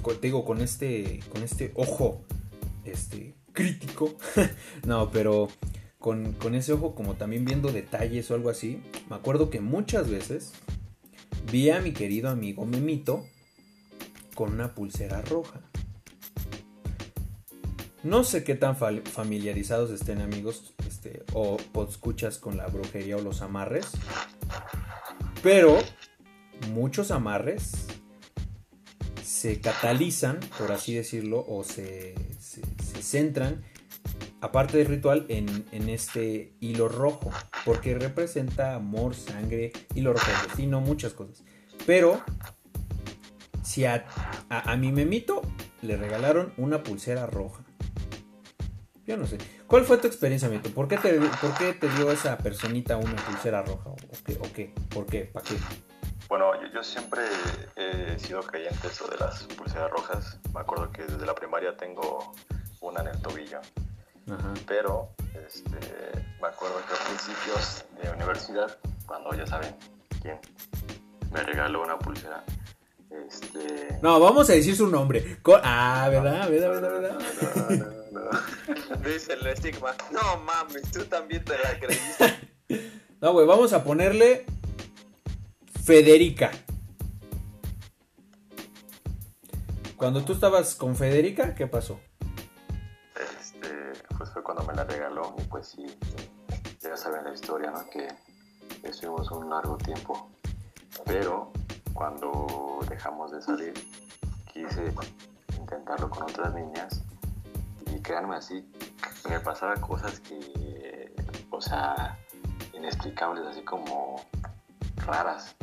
te 0.03 0.27
digo, 0.27 0.43
con 0.43 0.61
este, 0.61 1.21
con 1.31 1.43
este 1.43 1.71
ojo, 1.75 2.23
este, 2.83 3.35
crítico, 3.53 4.17
no, 4.85 5.09
pero 5.11 5.47
con, 5.99 6.33
con 6.33 6.55
ese 6.55 6.73
ojo 6.73 6.95
como 6.95 7.15
también 7.15 7.45
viendo 7.45 7.71
detalles 7.71 8.29
o 8.29 8.35
algo 8.35 8.49
así, 8.49 8.83
me 9.09 9.15
acuerdo 9.15 9.49
que 9.49 9.61
muchas 9.61 10.09
veces 10.09 10.53
vi 11.51 11.69
a 11.69 11.79
mi 11.79 11.93
querido 11.93 12.29
amigo 12.29 12.65
Memito 12.65 13.25
con 14.33 14.53
una 14.53 14.73
pulsera 14.73 15.21
roja. 15.21 15.61
No 18.03 18.25
sé 18.25 18.43
qué 18.43 18.55
tan 18.55 18.75
familiarizados 18.75 19.89
estén 19.89 20.21
amigos 20.21 20.73
este, 20.85 21.23
o, 21.33 21.57
escuchas 21.89 22.37
con 22.37 22.57
la 22.57 22.67
brujería 22.67 23.15
o 23.15 23.21
los 23.21 23.41
amarres, 23.41 23.87
pero 25.41 25.77
muchos 26.73 27.11
amarres 27.11 27.87
se 29.23 29.61
catalizan, 29.61 30.39
por 30.57 30.73
así 30.73 30.93
decirlo, 30.93 31.45
o 31.47 31.63
se, 31.63 32.15
centran, 33.01 33.63
aparte 34.41 34.77
del 34.79 34.87
ritual, 34.87 35.25
en, 35.29 35.89
este 35.89 36.53
hilo 36.59 36.89
rojo, 36.89 37.31
porque 37.63 37.95
representa 37.95 38.75
amor, 38.75 39.15
sangre, 39.15 39.71
hilo 39.95 40.11
rojo, 40.11 40.31
destino, 40.45 40.81
muchas 40.81 41.13
cosas. 41.13 41.41
Pero 41.85 42.21
si 43.63 43.85
a, 43.85 44.05
a, 44.49 44.75
mi 44.77 44.91
memito 44.91 45.41
le 45.81 45.97
regalaron 45.97 46.53
una 46.57 46.83
pulsera 46.83 47.25
roja. 47.25 47.63
Yo 49.05 49.17
no 49.17 49.27
sé. 49.27 49.37
¿Cuál 49.67 49.83
fue 49.83 49.97
tu 49.97 50.07
experiencia, 50.07 50.47
Mito? 50.47 50.69
¿Por 50.69 50.87
qué 50.87 50.97
te, 50.97 51.19
por 51.19 51.53
qué 51.57 51.73
te 51.73 51.89
dio 51.89 52.11
esa 52.11 52.37
personita 52.37 52.97
una 52.97 53.15
pulsera 53.15 53.61
roja? 53.61 53.89
¿O 53.89 53.97
qué? 54.25 54.37
¿O 54.39 54.53
qué? 54.53 54.73
¿Por 54.93 55.05
qué? 55.05 55.21
¿Para 55.25 55.45
qué? 55.45 55.55
Bueno, 56.29 56.51
yo, 56.71 56.83
siempre 56.83 57.21
he 57.75 58.17
sido 58.17 58.41
creyente 58.43 58.87
eso 58.87 59.07
de 59.07 59.17
las 59.17 59.43
pulseras 59.43 59.91
rojas. 59.91 60.39
Me 60.53 60.61
acuerdo 60.61 60.91
que 60.91 61.03
desde 61.03 61.25
la 61.25 61.35
primaria 61.35 61.75
tengo 61.75 62.33
una 62.81 63.01
en 63.01 63.07
el 63.07 63.21
tobillo. 63.21 63.59
Pero 64.65 65.09
este, 65.45 65.69
me 66.41 66.47
acuerdo 66.47 66.77
que 66.87 66.93
a 66.93 67.07
principios 67.07 67.85
de 68.01 68.09
universidad, 68.11 68.77
cuando 69.05 69.33
ya 69.33 69.45
saben 69.45 69.75
quién 70.21 70.39
me 71.31 71.43
regaló 71.43 71.83
una 71.83 71.99
pulsera, 71.99 72.43
este... 73.27 73.99
No, 74.01 74.19
vamos 74.19 74.49
a 74.49 74.53
decir 74.53 74.75
su 74.75 74.87
nombre. 74.87 75.37
Ah, 75.63 76.07
¿verdad? 76.09 76.49
¿Verdad? 76.49 76.81
¿Verdad? 76.81 77.19
No, 78.11 78.21
no, 78.21 78.31
no. 78.31 79.03
Dice 79.09 79.33
el 79.33 79.47
estigma. 79.47 79.93
No 80.11 80.37
mames, 80.37 80.91
tú 80.91 81.03
también 81.05 81.43
te 81.43 81.57
la 81.57 81.79
creíste. 81.79 82.49
No, 83.21 83.31
güey, 83.31 83.47
vamos 83.47 83.71
a 83.71 83.85
ponerle 83.85 84.45
Federica. 85.85 86.51
Cuando 89.95 90.25
tú 90.25 90.33
estabas 90.33 90.75
con 90.75 90.97
Federica, 90.97 91.55
¿qué 91.55 91.65
pasó? 91.65 92.01
Este, 93.15 93.93
pues 94.17 94.29
fue 94.31 94.43
cuando 94.43 94.63
me 94.63 94.73
la 94.73 94.83
regaló 94.83 95.35
y 95.37 95.43
pues 95.43 95.69
sí, 95.69 95.85
ya 96.81 96.97
saben 96.97 97.23
la 97.23 97.33
historia, 97.33 97.71
¿no? 97.71 97.89
Que 97.89 98.09
estuvimos 98.85 99.31
un 99.31 99.49
largo 99.49 99.77
tiempo. 99.77 100.29
Pero 101.05 101.53
cuando 102.03 102.79
dejamos 102.89 103.31
de 103.31 103.41
salir, 103.41 103.73
quise 104.51 104.93
intentarlo 105.57 106.09
con 106.09 106.23
otras 106.23 106.53
niñas 106.53 107.01
y 107.85 107.97
créanme 108.01 108.35
así, 108.35 108.69
me 109.29 109.39
pasaban 109.39 109.79
cosas 109.79 110.19
que, 110.19 111.15
o 111.49 111.61
sea, 111.61 112.19
inexplicables, 112.73 113.45
así 113.45 113.63
como 113.63 114.17
raras. 114.97 115.55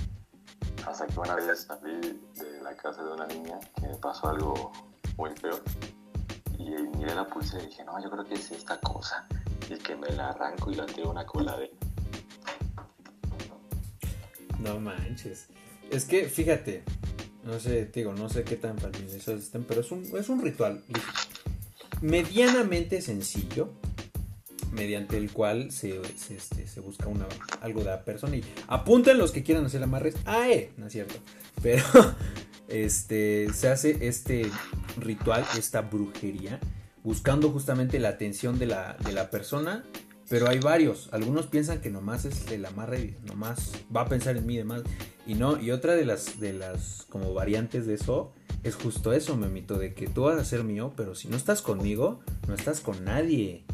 Hasta 0.86 1.06
que 1.08 1.20
una 1.20 1.34
vez 1.34 1.60
salí 1.60 2.18
de 2.36 2.62
la 2.62 2.74
casa 2.74 3.04
de 3.04 3.12
una 3.12 3.26
niña 3.26 3.60
que 3.78 3.88
me 3.88 3.96
pasó 3.96 4.30
algo 4.30 4.72
muy 5.18 5.36
feo 5.36 5.60
y 6.56 6.70
miré 6.96 7.14
la 7.16 7.26
pulsera 7.26 7.64
y 7.64 7.66
dije, 7.66 7.84
no, 7.84 8.02
yo 8.02 8.10
creo 8.10 8.24
que 8.24 8.36
es 8.36 8.50
esta 8.50 8.80
cosa. 8.80 9.26
Y 9.68 9.76
que 9.76 9.94
me 9.94 10.08
la 10.08 10.30
arranco 10.30 10.70
y 10.70 10.76
la 10.76 10.86
tiro 10.86 11.10
una 11.10 11.26
coladera. 11.26 11.74
No 14.58 14.80
manches. 14.80 15.46
Es 15.90 16.04
que, 16.04 16.28
fíjate, 16.28 16.82
no 17.44 17.58
sé, 17.58 17.86
digo, 17.86 18.12
no 18.14 18.28
sé 18.28 18.44
qué 18.44 18.56
tan 18.56 18.78
familiarizados 18.78 19.42
estén, 19.42 19.64
pero 19.64 19.80
es 19.80 19.90
un, 19.90 20.04
es 20.16 20.28
un 20.28 20.42
ritual 20.42 20.82
medianamente 22.00 23.02
sencillo, 23.02 23.72
mediante 24.72 25.16
el 25.16 25.32
cual 25.32 25.70
se, 25.72 26.00
se, 26.16 26.36
este, 26.36 26.80
busca 26.80 27.08
una, 27.08 27.26
algo 27.60 27.80
de 27.80 27.86
la 27.86 28.04
persona. 28.04 28.36
Y 28.36 28.44
apunten 28.68 29.18
los 29.18 29.32
que 29.32 29.42
quieran 29.42 29.64
hacer 29.66 29.82
amarres. 29.82 30.14
Ah, 30.26 30.48
no 30.76 30.86
es 30.86 30.92
cierto. 30.92 31.16
Pero 31.62 31.84
este, 32.68 33.52
se 33.52 33.68
hace 33.68 34.06
este 34.06 34.50
ritual, 34.98 35.44
esta 35.58 35.82
brujería, 35.82 36.60
buscando 37.02 37.50
justamente 37.50 37.98
la 37.98 38.10
atención 38.10 38.58
de 38.58 38.66
la, 38.66 38.96
de 39.04 39.12
la 39.12 39.30
persona. 39.30 39.84
Pero 40.30 40.48
hay 40.48 40.60
varios. 40.60 41.08
Algunos 41.10 41.48
piensan 41.48 41.80
que 41.80 41.90
nomás 41.90 42.24
es 42.24 42.48
el 42.52 42.64
amarre 42.64 43.16
nomás 43.26 43.72
va 43.94 44.02
a 44.02 44.08
pensar 44.08 44.36
en 44.36 44.46
mí 44.46 44.54
y 44.54 44.58
demás. 44.58 44.82
Y 45.26 45.34
no, 45.34 45.60
y 45.60 45.72
otra 45.72 45.96
de 45.96 46.04
las, 46.04 46.38
de 46.38 46.52
las 46.52 47.04
como 47.10 47.34
variantes 47.34 47.84
de 47.84 47.94
eso 47.94 48.32
es 48.62 48.76
justo 48.76 49.12
eso, 49.12 49.36
memito, 49.36 49.76
de 49.76 49.92
que 49.92 50.06
tú 50.06 50.22
vas 50.22 50.38
a 50.38 50.44
ser 50.44 50.62
mío, 50.62 50.92
pero 50.96 51.16
si 51.16 51.26
no 51.26 51.36
estás 51.36 51.62
conmigo, 51.62 52.20
no 52.46 52.54
estás 52.54 52.80
con 52.80 53.04
nadie. 53.04 53.64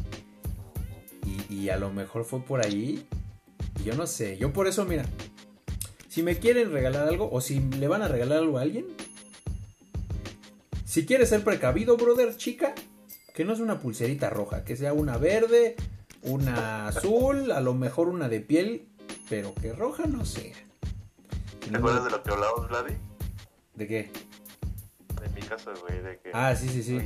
Y, 1.27 1.53
y 1.53 1.69
a 1.69 1.77
lo 1.77 1.93
mejor 1.93 2.25
fue 2.25 2.41
por 2.43 2.65
ahí. 2.65 3.05
Yo 3.85 3.93
no 3.93 4.07
sé, 4.07 4.39
yo 4.39 4.51
por 4.51 4.67
eso, 4.67 4.83
mira, 4.83 5.05
si 6.07 6.23
me 6.23 6.39
quieren 6.39 6.71
regalar 6.71 7.07
algo 7.07 7.29
o 7.31 7.39
si 7.39 7.59
le 7.59 7.87
van 7.87 8.01
a 8.01 8.07
regalar 8.07 8.39
algo 8.39 8.57
a 8.57 8.63
alguien, 8.63 8.87
si 10.85 11.05
quieres 11.05 11.29
ser 11.29 11.43
precavido, 11.43 11.97
brother, 11.97 12.35
chica, 12.35 12.73
que 13.35 13.45
no 13.45 13.53
es 13.53 13.59
una 13.59 13.79
pulserita 13.79 14.31
roja, 14.31 14.63
que 14.63 14.75
sea 14.75 14.93
una 14.93 15.19
verde, 15.19 15.75
una 16.23 16.87
azul, 16.87 17.51
a 17.51 17.61
lo 17.61 17.73
mejor 17.73 18.07
una 18.09 18.29
de 18.29 18.39
piel, 18.39 18.87
pero 19.29 19.53
que 19.55 19.73
roja 19.73 20.05
no 20.05 20.25
sea. 20.25 20.55
¿Te 21.69 21.75
acuerdas 21.77 22.05
de 22.05 22.11
lo 22.11 22.23
que 22.23 22.31
hablábamos, 22.31 22.69
Vladi? 22.69 22.93
¿De 23.75 23.87
qué? 23.87 24.11
En 25.23 25.33
mi 25.33 25.41
caso, 25.41 25.73
güey, 25.87 26.01
de 26.01 26.19
que... 26.19 26.31
Ah, 26.33 26.55
sí, 26.55 26.69
sí, 26.69 26.81
sí. 26.83 26.99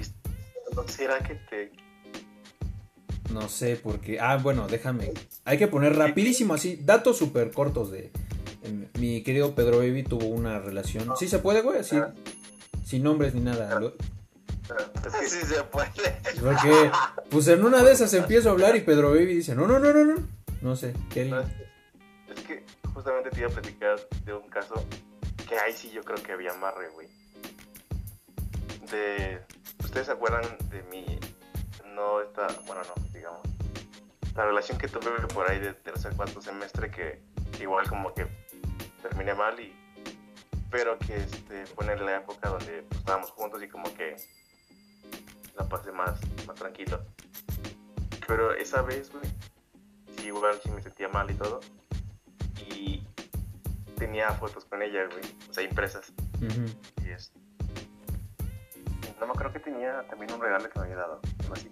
¿No 0.76 0.88
será 0.88 1.20
que 1.20 1.36
te... 1.36 1.72
No 3.32 3.50
sé, 3.50 3.80
porque... 3.82 4.20
Ah, 4.20 4.38
bueno, 4.38 4.68
déjame. 4.68 5.12
Hay 5.46 5.58
que 5.58 5.68
poner 5.68 5.96
rapidísimo 5.96 6.54
así, 6.54 6.80
datos 6.84 7.18
súper 7.18 7.52
cortos 7.52 7.92
de... 7.92 8.12
em, 8.64 8.88
Mi 9.00 9.24
querido 9.24 9.56
Pedro 9.56 9.78
Baby 9.80 10.04
tuvo 10.04 10.28
una 10.28 10.60
relación... 10.60 11.10
¿Sí 11.18 11.28
se 11.28 11.40
puede, 11.40 11.62
güey? 11.62 11.80
Así, 11.80 11.98
sin 12.86 13.04
nombres 13.04 13.34
ni 13.34 13.42
nada. 13.42 13.80
Es 15.06 15.14
que 15.20 15.30
sí 15.30 15.46
se 15.46 15.64
puede. 15.64 15.90
Porque, 16.42 16.92
pues 17.30 17.48
en 17.48 17.64
una 17.66 17.84
de 17.84 17.92
esas 17.92 18.14
empiezo 18.14 18.50
a 18.50 18.52
hablar 18.54 18.76
y 18.76 18.82
Pedro 18.82 19.10
Baby 19.12 19.36
dice, 19.36 19.56
no, 19.56 19.68
no, 19.68 19.80
no, 19.80 19.92
no, 19.94 20.04
no. 20.06 20.16
No 20.62 20.76
sé, 20.76 20.94
¿qué 21.10 21.26
No, 21.26 21.40
es 21.40 21.48
que- 21.50 21.72
es 22.34 22.40
que 22.48 22.66
justamente 22.94 23.30
te 23.32 23.40
iba 23.40 23.50
a 23.50 23.52
platicar 23.52 24.00
de 24.26 24.34
un 24.34 24.48
caso 24.50 24.76
que 25.50 25.58
ahí 25.60 25.74
sí 25.74 25.90
yo 25.92 26.04
creo 26.04 26.22
que 26.24 26.32
había 26.32 26.52
amarre, 26.52 26.88
güey. 26.90 27.08
De. 28.92 29.42
¿Ustedes 29.84 30.06
se 30.08 30.12
acuerdan 30.14 30.44
de 30.70 30.84
mi. 30.84 31.20
No 31.96 32.22
esta. 32.22 32.48
Bueno, 32.68 32.82
no, 32.84 33.04
digamos. 33.14 33.42
La 34.36 34.46
relación 34.46 34.78
que 34.78 34.88
tuve 34.88 35.10
por 35.34 35.50
ahí 35.50 35.60
de 35.60 35.74
tercer 35.74 36.14
cuarto 36.16 36.42
semestre 36.42 36.90
que 36.90 37.22
igual 37.62 37.88
como 37.90 38.14
que 38.14 38.28
terminé 39.02 39.34
mal 39.34 39.60
y. 39.60 39.74
Pero 40.70 40.98
que 41.00 41.18
este, 41.18 41.66
fue 41.66 41.92
en 41.92 42.06
la 42.06 42.18
época 42.18 42.48
donde 42.50 42.84
pues, 42.84 43.00
estábamos 43.02 43.32
juntos 43.32 43.62
y 43.62 43.68
como 43.68 43.94
que 43.94 44.16
la 45.62 45.70
pasé 45.70 45.92
más, 45.92 46.20
más 46.48 46.56
tranquilo. 46.56 47.00
Pero 48.28 48.54
esa 48.54 48.82
vez, 48.82 49.12
güey, 49.12 49.24
sí, 50.18 50.28
igual 50.28 50.60
sí 50.64 50.72
me 50.72 50.82
sentía 50.82 51.08
mal 51.08 51.30
y 51.30 51.36
todo. 51.36 51.60
Y 52.70 53.04
tenía 53.98 54.32
fotos 54.32 54.66
con 54.66 54.82
ella, 54.82 55.06
güey, 55.06 55.24
o 55.50 55.54
sea, 55.54 55.64
impresas. 55.64 56.12
Y 57.06 57.10
es. 57.10 57.32
No 59.20 59.28
me 59.28 59.34
acuerdo 59.34 59.54
que 59.54 59.60
tenía 59.60 60.04
también 60.08 60.34
un 60.34 60.42
regalo 60.42 60.68
que 60.68 60.80
me 60.80 60.86
había 60.86 60.98
dado, 60.98 61.22
algo 61.42 61.54
así. 61.54 61.72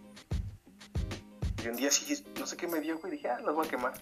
Y 1.63 1.67
un 1.67 1.75
día 1.75 1.89
sí, 1.89 2.23
no 2.39 2.45
sé 2.45 2.56
qué 2.58 2.67
me 2.67 2.80
dio, 2.80 2.99
güey, 2.99 3.13
dije, 3.13 3.30
ah, 3.30 3.39
las 3.39 3.56
voy 3.56 3.65
a 3.65 3.69
quemar. 3.69 3.93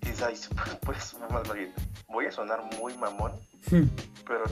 Y 0.00 0.06
dices, 0.06 0.22
ay, 0.22 0.34
pues, 0.86 1.14
más 1.30 1.52
bien, 1.52 1.74
voy 2.08 2.26
a 2.26 2.32
sonar 2.32 2.62
muy 2.78 2.96
mamón, 2.96 3.32
pero 4.26 4.44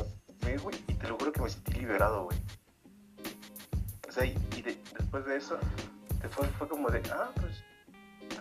me, 0.44 0.58
güey, 0.58 0.76
y 0.88 0.94
te 0.94 1.08
lo 1.08 1.16
juro 1.16 1.32
que 1.32 1.40
me 1.40 1.48
sentí 1.48 1.72
liberado, 1.72 2.24
güey. 2.24 2.38
O 4.10 4.12
sea, 4.12 4.26
y, 4.26 4.34
y 4.56 4.62
de- 4.62 4.76
después 4.98 5.24
de 5.24 5.36
eso, 5.36 5.56
después 6.20 6.50
fue 6.58 6.68
como 6.68 6.90
de, 6.90 7.00
ah, 7.12 7.30
pues, 7.36 7.62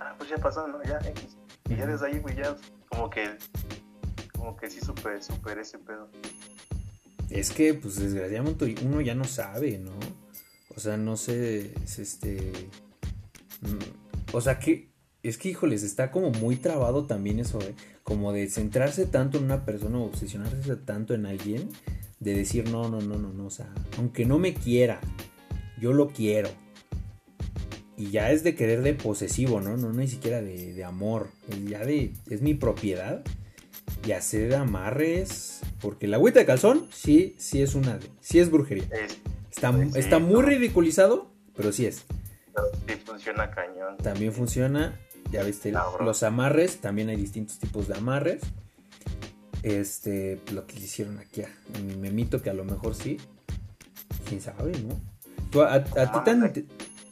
ah, 0.01 0.15
pues 0.17 0.29
ya 0.31 0.37
pasó, 0.37 0.67
¿no? 0.67 0.81
Ya, 0.83 0.97
X. 1.07 1.37
Y 1.69 1.75
ya 1.75 1.85
desde 1.85 2.07
ahí, 2.07 2.17
güey, 2.17 2.35
ya 2.35 2.57
como 2.89 3.07
que, 3.07 3.37
como 4.33 4.57
que 4.57 4.67
sí 4.71 4.79
supe, 4.81 5.21
superé 5.21 5.61
ese 5.61 5.77
pedo. 5.77 6.09
Es 7.29 7.51
que, 7.51 7.75
pues 7.75 7.97
desgraciadamente 7.99 8.75
uno 8.83 8.99
ya 9.01 9.13
no 9.13 9.25
sabe, 9.25 9.77
¿no? 9.77 9.91
O 10.75 10.79
sea, 10.79 10.97
no 10.97 11.15
sé, 11.17 11.71
es 11.83 11.99
este... 11.99 12.51
mm, 13.61 14.33
O 14.35 14.41
sea, 14.41 14.57
que... 14.57 14.89
Es 15.21 15.37
que, 15.37 15.49
híjoles, 15.49 15.83
está 15.83 16.09
como 16.11 16.31
muy 16.31 16.55
trabado 16.55 17.05
también 17.05 17.39
eso, 17.39 17.59
¿eh? 17.61 17.75
Como 18.03 18.31
de 18.33 18.49
centrarse 18.49 19.05
tanto 19.05 19.37
en 19.37 19.43
una 19.43 19.65
persona 19.65 19.99
o 19.99 20.05
obsesionarse 20.05 20.77
tanto 20.77 21.13
en 21.13 21.27
alguien, 21.27 21.69
de 22.19 22.33
decir, 22.33 22.69
no, 22.71 22.89
no, 22.89 23.01
no, 23.01 23.19
no, 23.19 23.31
no, 23.31 23.45
o 23.45 23.49
sea, 23.49 23.67
aunque 23.97 24.25
no 24.25 24.39
me 24.39 24.53
quiera, 24.53 25.01
yo 25.79 25.93
lo 25.93 26.07
quiero. 26.09 26.49
Y 27.97 28.11
ya 28.11 28.31
es 28.31 28.43
de 28.43 28.55
querer 28.55 28.81
de 28.81 28.93
posesivo, 28.93 29.59
¿no? 29.59 29.75
No, 29.75 29.89
no 29.89 29.93
ni 29.99 30.07
siquiera 30.07 30.41
de, 30.41 30.73
de 30.73 30.83
amor, 30.85 31.29
es 31.49 31.65
ya 31.65 31.85
de... 31.85 32.13
Es 32.29 32.41
mi 32.41 32.53
propiedad 32.53 33.23
y 34.05 34.11
hacer 34.13 34.55
amarres. 34.55 35.59
Porque 35.81 36.07
la 36.07 36.17
agüita 36.17 36.39
de 36.39 36.45
calzón, 36.45 36.87
sí, 36.91 37.35
sí 37.37 37.61
es 37.61 37.75
una. 37.75 37.99
Sí 38.21 38.39
es 38.39 38.49
brujería. 38.49 38.85
Es, 38.91 39.17
Está, 39.51 39.73
sí, 39.73 39.91
está 39.99 40.19
muy 40.19 40.35
no. 40.35 40.41
ridiculizado, 40.43 41.31
pero 41.55 41.71
sí 41.73 41.85
es. 41.85 42.05
sí 42.87 42.93
funciona 43.05 43.51
cañón. 43.51 43.97
También 43.97 44.31
funciona. 44.31 44.97
Ya 45.31 45.43
viste, 45.43 45.73
los 45.99 46.23
amarres. 46.23 46.77
También 46.79 47.09
hay 47.09 47.17
distintos 47.17 47.59
tipos 47.59 47.87
de 47.87 47.95
amarres. 47.95 48.41
Este, 49.63 50.39
lo 50.53 50.65
que 50.65 50.77
hicieron 50.77 51.17
aquí 51.17 51.41
a, 51.41 51.49
a 51.75 51.79
mi 51.79 51.95
memito, 51.95 52.41
que 52.41 52.49
a 52.49 52.53
lo 52.53 52.63
mejor 52.63 52.95
sí. 52.95 53.17
Quién 54.27 54.39
sabe, 54.41 54.71
¿no? 54.79 54.99
A, 55.55 55.73
a 55.75 55.83
ti 56.11 56.19
tan. 56.25 56.39
Mames. 56.41 56.63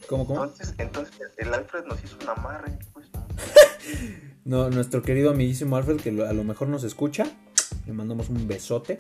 ¿Cómo, 0.08 0.26
cómo? 0.26 0.44
Entonces, 0.46 0.74
entonces, 0.78 1.16
el 1.38 1.54
Alfred 1.54 1.84
nos 1.86 2.02
hizo 2.04 2.18
un 2.22 2.30
amarre, 2.30 2.78
pues. 2.94 3.08
¿no? 4.46 4.70
Nuestro 4.70 5.02
querido 5.02 5.32
amiguísimo 5.32 5.76
Alfred, 5.76 5.98
que 5.98 6.10
a 6.10 6.34
lo 6.34 6.44
mejor 6.46 6.70
nos 6.70 6.84
escucha, 6.86 7.26
le 7.86 7.94
mandamos 7.94 8.30
un 8.30 8.48
besote. 8.48 8.98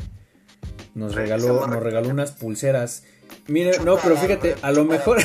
Nos 0.95 1.15
regaló, 1.15 1.67
nos 1.67 1.81
regaló 1.81 2.09
unas 2.09 2.31
pulseras. 2.31 3.03
Mire, 3.47 3.79
no, 3.85 3.97
pero 4.03 4.17
fíjate, 4.17 4.55
a 4.61 4.71
lo 4.71 4.83
mejor. 4.83 5.19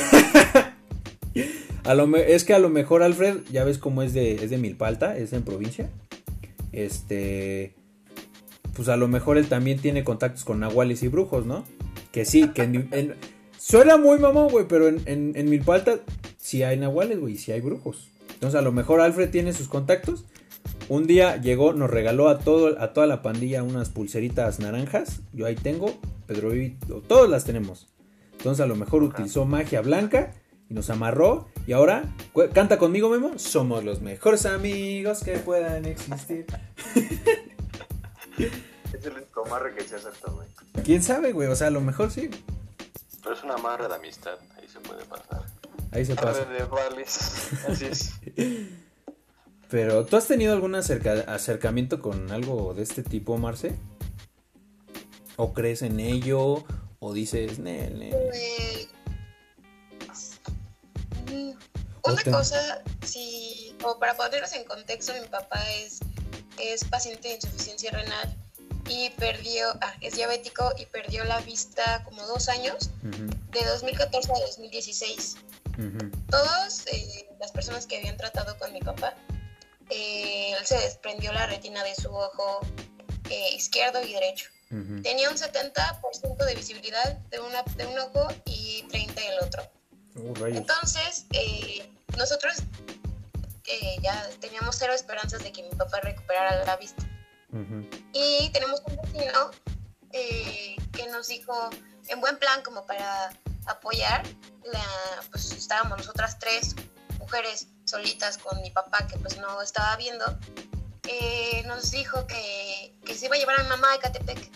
a 1.85 1.94
lo 1.94 2.07
me- 2.07 2.33
es 2.33 2.44
que 2.44 2.55
a 2.55 2.59
lo 2.59 2.68
mejor 2.68 3.03
Alfred, 3.03 3.38
ya 3.51 3.64
ves 3.64 3.79
cómo 3.79 4.03
es 4.03 4.12
de, 4.12 4.35
es 4.44 4.51
de 4.51 4.59
Milpalta, 4.59 5.16
es 5.16 5.33
en 5.33 5.42
provincia. 5.42 5.88
Este. 6.72 7.75
Pues 8.75 8.88
a 8.88 8.96
lo 8.96 9.09
mejor 9.09 9.37
él 9.38 9.48
también 9.48 9.79
tiene 9.81 10.05
contactos 10.05 10.44
con 10.44 10.61
nahuales 10.61 11.03
y 11.03 11.09
brujos, 11.09 11.44
¿no? 11.46 11.64
Que 12.12 12.25
sí, 12.25 12.48
que 12.48 12.62
en, 12.62 12.88
en- 12.92 13.14
suena 13.62 13.96
muy 13.96 14.18
mamón, 14.18 14.48
güey, 14.48 14.66
pero 14.66 14.88
en, 14.88 15.01
en, 15.07 15.33
en 15.37 15.48
Milpalta 15.48 16.01
sí 16.37 16.62
hay 16.64 16.77
nahuales, 16.77 17.20
güey, 17.20 17.35
y 17.35 17.38
sí 17.38 17.53
hay 17.53 17.61
brujos. 17.61 18.11
Entonces 18.35 18.59
a 18.59 18.62
lo 18.62 18.72
mejor 18.72 19.01
Alfred 19.01 19.31
tiene 19.31 19.53
sus 19.53 19.68
contactos. 19.68 20.25
Un 20.88 21.07
día 21.07 21.37
llegó, 21.37 21.72
nos 21.72 21.88
regaló 21.90 22.29
a, 22.29 22.40
todo, 22.40 22.81
a 22.81 22.92
toda 22.92 23.07
la 23.07 23.22
pandilla 23.22 23.62
unas 23.62 23.88
pulseritas 23.88 24.59
naranjas. 24.59 25.20
Yo 25.33 25.46
ahí 25.46 25.55
tengo, 25.55 25.94
Pedro 26.27 26.51
Vivi, 26.51 26.77
todas 27.07 27.31
las 27.31 27.44
tenemos. 27.44 27.88
Entonces 28.33 28.64
a 28.64 28.66
lo 28.66 28.75
mejor 28.75 29.03
Ajá. 29.03 29.12
utilizó 29.12 29.44
magia 29.44 29.81
blanca 29.81 30.33
y 30.68 30.75
nos 30.75 30.90
amarró. 30.90 31.46
Y 31.66 31.72
ahora, 31.72 32.12
canta 32.53 32.79
conmigo, 32.79 33.09
Memo. 33.09 33.38
Somos 33.38 33.85
los 33.85 34.03
mejores 34.03 34.44
amigos 34.44 35.22
que 35.22 35.38
puedan 35.38 35.85
existir. 35.85 36.46
Es 38.92 39.07
el 39.07 39.12
único 39.14 39.46
amarre 39.46 39.75
que 39.75 39.83
se 39.83 39.96
hasta 39.96 40.33
hoy. 40.33 40.46
¿Quién 40.85 41.03
sabe, 41.03 41.33
güey? 41.33 41.48
O 41.48 41.57
sea, 41.57 41.68
a 41.68 41.70
lo 41.70 41.81
mejor 41.81 42.11
sí. 42.11 42.29
Pero 43.22 43.35
es 43.35 43.42
una 43.44 43.54
amarre 43.54 43.88
de 43.88 43.94
amistad, 43.94 44.38
ahí 44.58 44.68
se 44.68 44.80
puede 44.80 45.04
pasar. 45.04 45.42
Ahí 45.92 46.04
se 46.04 46.14
pasa. 46.14 46.44
De 46.44 46.64
vales. 46.64 47.50
Así 47.68 47.85
es. 47.87 48.12
Pero, 49.68 50.04
¿tú 50.04 50.16
has 50.16 50.26
tenido 50.26 50.52
algún 50.52 50.74
acerca- 50.74 51.24
acercamiento 51.32 52.00
con 52.00 52.30
algo 52.30 52.74
de 52.74 52.82
este 52.82 53.02
tipo, 53.02 53.38
Marce? 53.38 53.74
¿O 55.37 55.52
crees 55.54 55.82
en 55.82 55.98
ello? 56.00 56.64
¿O 56.98 57.12
dices, 57.12 57.58
"Nel, 57.58 57.98
nel"? 57.98 58.14
Pues, 59.98 60.40
mm, 61.30 61.50
una 62.04 62.24
cosa, 62.24 62.82
si, 63.04 63.74
o 63.85 63.98
para 63.98 64.16
ponernos 64.16 64.52
en 64.52 64.64
contexto, 64.64 65.12
mi 65.20 65.26
papá 65.28 65.62
es, 65.72 66.00
es 66.58 66.85
paciente 66.85 67.28
de 67.28 67.35
insuficiencia 67.37 67.90
renal 67.92 68.35
y 68.92 69.11
perdió, 69.11 69.68
ah, 69.81 69.94
es 70.02 70.14
diabético 70.16 70.70
y 70.76 70.85
perdió 70.87 71.24
la 71.24 71.40
vista 71.40 72.02
como 72.05 72.26
dos 72.26 72.48
años, 72.48 72.90
Ujú, 73.02 73.26
de 73.50 73.64
2014 73.64 74.31
a 74.33 74.38
2016. 74.46 75.37
ujú, 75.78 76.11
Todas 76.31 76.87
eh, 76.88 77.28
las 77.40 77.50
personas 77.52 77.87
que 77.87 77.96
habían 77.98 78.16
tratado 78.18 78.59
con 78.59 78.72
mi 78.72 78.81
papá, 78.81 79.14
eh, 79.88 80.52
él 80.59 80.66
se 80.66 80.78
desprendió 80.78 81.33
la 81.33 81.46
retina 81.46 81.83
de 81.85 81.94
su 81.94 82.14
ojo 82.14 82.61
eh, 83.31 83.55
izquierdo 83.55 84.02
y 84.02 84.12
derecho. 84.12 84.50
ujú. 84.70 85.02
Tenía 85.02 85.31
un 85.31 85.37
70% 85.37 86.44
de 86.44 86.55
visibilidad 86.55 87.16
de, 87.31 87.40
una, 87.40 87.62
de 87.76 87.87
un 87.87 87.98
ojo 87.98 88.28
y 88.44 88.85
30% 88.88 89.14
del 89.14 89.38
otro. 89.40 89.62
Uh, 90.16 90.35
rayos. 90.35 90.59
Entonces, 90.59 91.24
eh, 91.33 91.90
nosotros 92.18 92.57
eh, 93.66 93.96
ya 94.02 94.28
teníamos 94.40 94.76
cero 94.78 94.92
esperanzas 94.92 95.42
de 95.42 95.50
que 95.50 95.62
mi 95.62 95.70
papá 95.70 96.00
recuperara 96.00 96.62
la 96.66 96.76
vista. 96.76 97.02
Y 98.12 98.50
tenemos 98.52 98.82
un 98.86 98.96
vecino 98.96 99.50
eh, 100.12 100.76
que 100.92 101.06
nos 101.08 101.28
dijo, 101.28 101.70
en 102.08 102.20
buen 102.20 102.38
plan, 102.38 102.62
como 102.62 102.86
para 102.86 103.30
apoyar, 103.66 104.22
la, 104.64 104.84
pues 105.30 105.52
estábamos 105.52 105.98
nosotras 105.98 106.38
tres 106.38 106.74
mujeres 107.18 107.68
solitas 107.84 108.38
con 108.38 108.60
mi 108.62 108.70
papá, 108.70 109.06
que 109.06 109.18
pues 109.18 109.38
no 109.38 109.60
estaba 109.62 109.96
viendo, 109.96 110.24
eh, 111.08 111.62
nos 111.66 111.90
dijo 111.90 112.26
que, 112.26 112.94
que 113.04 113.14
se 113.14 113.26
iba 113.26 113.36
a 113.36 113.38
llevar 113.38 113.60
a 113.60 113.62
mi 113.64 113.68
mamá 113.68 113.92
a 113.92 113.94
Ecatepec 113.96 114.50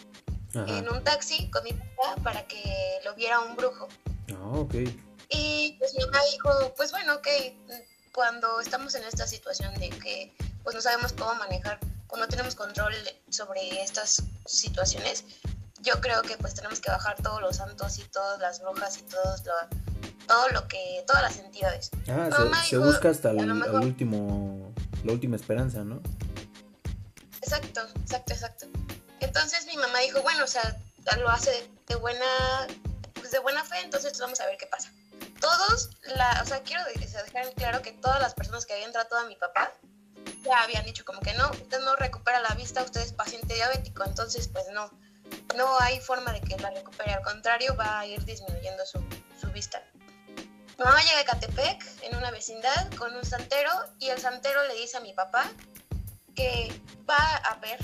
Ajá. 0.55 0.79
en 0.79 0.89
un 0.89 1.03
taxi 1.05 1.51
con 1.51 1.65
mi 1.65 1.73
papá 1.73 2.17
para 2.23 2.47
que 2.47 3.01
lo 3.05 3.15
viera 3.15 3.41
un 3.41 3.57
brujo. 3.57 3.89
Ah, 4.31 4.51
ok. 4.53 4.75
Y 5.29 5.77
pues 5.79 5.95
mi 5.95 6.05
mamá 6.05 6.19
dijo, 6.33 6.75
pues 6.77 6.93
bueno, 6.93 7.15
ok, 7.17 7.29
cuando 8.13 8.61
estamos 8.61 8.95
en 8.95 9.05
esta 9.05 9.27
situación 9.27 9.75
de 9.75 9.91
que 9.91 10.35
pues 10.63 10.75
no 10.75 10.81
sabemos 10.81 11.13
cómo 11.13 11.35
manejar, 11.35 11.79
cuando 12.07 12.29
tenemos 12.29 12.55
control 12.55 12.95
sobre 13.31 13.83
estas 13.83 14.23
situaciones, 14.47 15.25
yo 15.81 16.01
creo 16.01 16.23
que 16.23 16.37
pues 16.39 16.55
tenemos 16.55 16.81
que 16.81 16.91
bajar 16.91 17.17
todos 17.23 17.41
los 17.41 17.57
santos 17.57 17.99
y 17.99 18.03
todas 18.05 18.39
las 18.41 18.61
brujas 18.61 18.99
y 18.99 19.03
todos 19.03 19.45
lo- 19.45 19.87
todo 20.27 20.49
lo 20.49 20.67
que, 20.67 21.05
todas 21.07 21.23
las 21.23 21.37
entidades. 21.39 21.91
Ah, 22.09 22.29
se, 22.69 22.79
busca 22.79 23.11
hasta 23.11 23.31
el, 23.31 23.51
último, 23.53 24.75
la 25.05 25.13
última 25.13 25.37
esperanza, 25.37 25.85
¿no? 25.85 26.03
Exacto, 27.43 27.81
exacto, 28.01 28.33
exacto. 28.33 28.67
Entonces 29.21 29.67
mi 29.67 29.77
mamá 29.77 30.01
dijo, 30.01 30.23
bueno, 30.23 30.45
o 30.45 30.49
sea, 30.49 30.77
lo 31.19 31.29
hace 31.31 31.51
de, 31.51 31.71
de 31.89 31.95
buena, 31.97 32.25
pues 33.15 33.31
de 33.31 33.39
buena 33.39 33.65
fe, 33.65 33.77
entonces 33.85 34.19
vamos 34.19 34.41
a 34.41 34.47
ver 34.47 34.57
qué 34.59 34.67
pasa. 34.67 34.91
Todos, 35.41 35.91
la, 36.17 36.41
o 36.43 36.47
sea, 36.47 36.61
quiero 36.63 36.83
o 36.83 36.87
dejar 37.25 37.47
en 37.47 37.53
claro 37.55 37.83
que 37.83 37.93
todas 37.93 38.21
las 38.21 38.35
personas 38.35 38.67
que 38.67 38.73
habían 38.75 38.93
tratado 38.93 39.23
a 39.25 39.29
mi 39.29 39.37
papá 39.37 39.73
ya 40.47 40.63
habían 40.63 40.85
dicho 40.85 41.05
como 41.05 41.21
que 41.21 41.35
no, 41.35 41.51
usted 41.51 41.81
no 41.81 41.97
recupera 41.97 42.41
la 42.41 42.55
vista, 42.55 42.83
usted 42.83 43.01
es 43.01 43.13
paciente 43.13 43.55
diabético, 43.55 44.05
entonces 44.05 44.49
pues 44.49 44.65
no, 44.73 44.91
no 45.57 45.79
hay 45.81 46.01
forma 46.01 46.33
de 46.33 46.41
que 46.41 46.57
la 46.59 46.71
recupere, 46.71 47.13
al 47.13 47.23
contrario 47.23 47.77
va 47.77 48.01
a 48.01 48.07
ir 48.07 48.25
disminuyendo 48.25 48.85
su, 48.87 49.03
su 49.41 49.51
vista. 49.51 49.83
Mi 50.79 50.85
mamá 50.85 51.01
llega 51.03 51.21
a 51.21 51.25
Catepec 51.25 51.85
en 52.03 52.17
una 52.17 52.31
vecindad 52.31 52.93
con 52.95 53.15
un 53.15 53.25
santero 53.25 53.71
y 53.99 54.09
el 54.09 54.21
santero 54.21 54.63
le 54.69 54.75
dice 54.75 54.99
a 54.99 55.01
mi 55.01 55.15
papá 55.15 55.51
que 56.35 56.81
va 57.09 57.17
a 57.17 57.55
ver, 57.57 57.79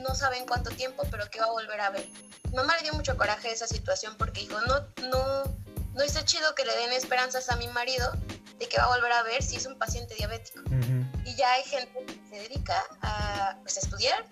no 0.00 0.14
sabe 0.14 0.38
en 0.38 0.46
cuánto 0.46 0.70
tiempo, 0.70 1.02
pero 1.10 1.28
que 1.28 1.38
va 1.38 1.46
a 1.46 1.50
volver 1.50 1.80
a 1.80 1.90
ver. 1.90 2.08
Mi 2.48 2.56
mamá 2.56 2.76
le 2.76 2.84
dio 2.84 2.94
mucho 2.94 3.16
coraje 3.18 3.48
a 3.48 3.52
esa 3.52 3.66
situación 3.66 4.16
porque 4.16 4.40
dijo, 4.40 4.58
no, 4.62 4.80
no, 5.08 5.44
no 5.92 6.02
está 6.02 6.24
chido 6.24 6.54
que 6.54 6.64
le 6.64 6.74
den 6.76 6.92
esperanzas 6.92 7.50
a 7.50 7.56
mi 7.56 7.68
marido 7.68 8.10
de 8.58 8.68
que 8.68 8.78
va 8.78 8.84
a 8.84 8.96
volver 8.96 9.12
a 9.12 9.22
ver 9.22 9.42
si 9.42 9.56
es 9.56 9.66
un 9.66 9.78
paciente 9.78 10.14
diabético. 10.14 10.62
Y 11.34 11.38
ya 11.38 11.52
hay 11.52 11.64
gente 11.64 12.04
que 12.06 12.20
se 12.28 12.34
dedica 12.48 12.80
a 13.02 13.56
pues, 13.62 13.76
estudiar 13.76 14.24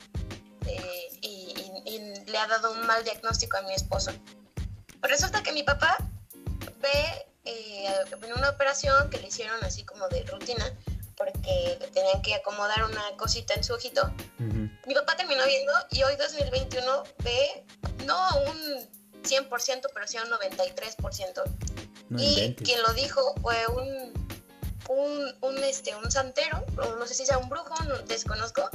eh, 0.67 1.09
y, 1.21 1.53
y- 1.87 1.97
y 1.97 2.25
le 2.31 2.39
ha 2.39 2.47
dado 2.47 2.71
un 2.73 2.87
mal 2.87 3.03
diagnóstico 3.03 3.57
a 3.57 3.63
mi 3.63 3.75
esposo. 3.75 4.13
Resulta 5.03 5.43
que 5.43 5.53
mi 5.53 5.65
papá 5.65 5.97
ve 6.81 7.27
eh, 7.45 7.93
en 8.23 8.33
una 8.35 8.51
operación 8.51 9.11
que 9.11 9.19
le 9.19 9.27
hicieron 9.29 9.63
así 9.65 9.85
como 9.85 10.09
de 10.09 10.23
rutina, 10.25 10.65
porque 11.17 11.77
le 11.81 11.89
tenían 11.89 12.23
que 12.23 12.35
acomodar 12.37 12.85
una 12.85 13.03
cosita 13.17 13.55
en 13.55 13.65
su 13.65 13.75
ojito. 13.75 14.03
Ujú. 14.39 14.69
Mi 14.87 14.95
papá 14.95 15.17
terminó 15.17 15.45
viendo 15.45 15.73
y 15.91 16.05
hoy 16.05 16.15
2021 16.17 17.03
ve 17.25 17.65
no 18.07 18.29
un 18.47 18.89
100%, 19.25 19.87
pero 19.93 20.07
sí 20.07 20.19
un 20.19 20.31
93%. 20.31 21.43
No 22.11 22.21
y 22.23 22.27
inventes. 22.27 22.65
quien 22.67 22.81
lo 22.83 22.93
dijo 22.93 23.35
fue 23.43 23.67
un, 23.69 24.22
un, 24.89 25.35
un, 25.41 25.59
este, 25.65 25.95
un 25.97 26.11
santero, 26.11 26.65
o 26.77 26.97
no 26.97 27.07
sé 27.07 27.15
si 27.15 27.27
sea 27.27 27.39
un 27.39 27.49
brujo, 27.49 27.75
no, 27.85 27.99
desconozco. 28.01 28.69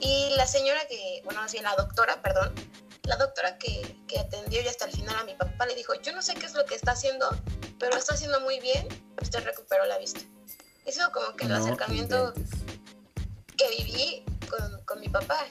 Y 0.00 0.30
la 0.36 0.46
señora 0.46 0.80
que, 0.88 1.20
bueno, 1.24 1.40
bien 1.52 1.64
la 1.64 1.74
doctora, 1.76 2.22
perdón, 2.22 2.52
la 3.04 3.16
doctora 3.16 3.58
que, 3.58 3.96
que 4.08 4.18
atendió 4.18 4.62
y 4.62 4.68
hasta 4.68 4.86
el 4.86 4.92
final 4.92 5.16
a 5.16 5.24
mi 5.24 5.34
papá 5.34 5.66
le 5.66 5.74
dijo, 5.74 5.92
yo 6.02 6.12
no 6.12 6.22
sé 6.22 6.34
qué 6.34 6.46
es 6.46 6.54
lo 6.54 6.64
que 6.64 6.74
está 6.74 6.92
haciendo, 6.92 7.28
pero 7.78 7.96
está 7.96 8.14
haciendo 8.14 8.40
muy 8.40 8.60
bien, 8.60 8.86
usted 9.20 9.44
recuperó 9.44 9.84
la 9.86 9.98
vista. 9.98 10.20
Eso 10.86 11.10
como 11.12 11.36
que 11.36 11.44
el 11.44 11.50
No 11.50 11.56
acercamiento 11.56 12.32
inventes. 12.34 12.60
que 13.56 13.68
viví 13.76 14.24
con, 14.48 14.82
con 14.84 15.00
mi 15.00 15.08
papá. 15.08 15.46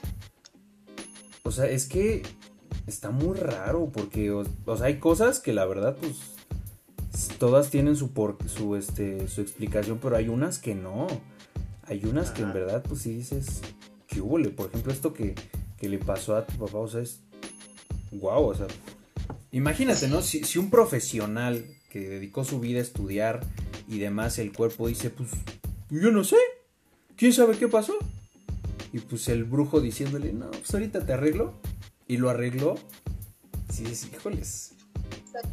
O 1.44 1.52
sea, 1.52 1.66
es 1.66 1.86
que 1.86 2.22
está 2.86 3.10
muy 3.10 3.36
raro 3.38 3.90
porque, 3.92 4.30
o, 4.30 4.44
o 4.66 4.76
sea, 4.76 4.86
hay 4.86 4.98
cosas 4.98 5.40
que 5.40 5.52
la 5.52 5.64
verdad, 5.64 5.96
pues, 6.00 6.16
todas 7.38 7.70
tienen 7.70 7.96
su, 7.96 8.12
por, 8.12 8.36
su, 8.48 8.76
este, 8.76 9.28
su 9.28 9.40
explicación, 9.40 9.98
pero 10.00 10.16
hay 10.16 10.28
unas 10.28 10.58
que 10.58 10.74
no. 10.74 11.06
Hay 11.82 12.04
unas 12.04 12.30
que 12.30 12.42
en 12.42 12.52
verdad, 12.52 12.84
pues, 12.86 13.02
sí 13.02 13.14
dices, 13.14 13.62
¿qué 14.06 14.20
hubo? 14.20 14.38
Por 14.54 14.68
ejemplo, 14.68 14.92
esto 14.92 15.12
que, 15.12 15.34
que 15.76 15.88
le 15.88 15.98
pasó 15.98 16.36
a 16.36 16.46
tu 16.46 16.56
papá, 16.56 16.78
o 16.78 16.88
sea, 16.88 17.00
es, 17.00 17.20
wow, 18.12 18.44
o 18.44 18.54
sea, 18.54 18.68
imagínate, 19.50 20.08
¿no? 20.08 20.22
Si, 20.22 20.44
si 20.44 20.58
un 20.58 20.70
profesional 20.70 21.64
que 21.90 22.08
dedicó 22.08 22.44
su 22.44 22.60
vida 22.60 22.78
a 22.78 22.82
estudiar 22.82 23.40
y 23.88 23.98
demás, 23.98 24.38
el 24.38 24.52
cuerpo 24.52 24.86
dice, 24.86 25.10
pues, 25.10 25.30
yo 25.90 26.12
no 26.12 26.22
sé, 26.22 26.36
¿quién 27.16 27.32
sabe 27.32 27.58
qué 27.58 27.66
pasó? 27.66 27.94
Y 28.92 28.98
pues 28.98 29.28
el 29.28 29.44
brujo 29.44 29.80
diciéndole, 29.80 30.32
no, 30.32 30.50
pues 30.50 30.72
ahorita 30.74 31.06
te 31.06 31.12
arreglo. 31.12 31.54
Y 32.08 32.16
lo 32.16 32.28
arregló. 32.28 32.74
Sí, 33.72 33.94
sí, 33.94 34.10
híjoles. 34.12 34.72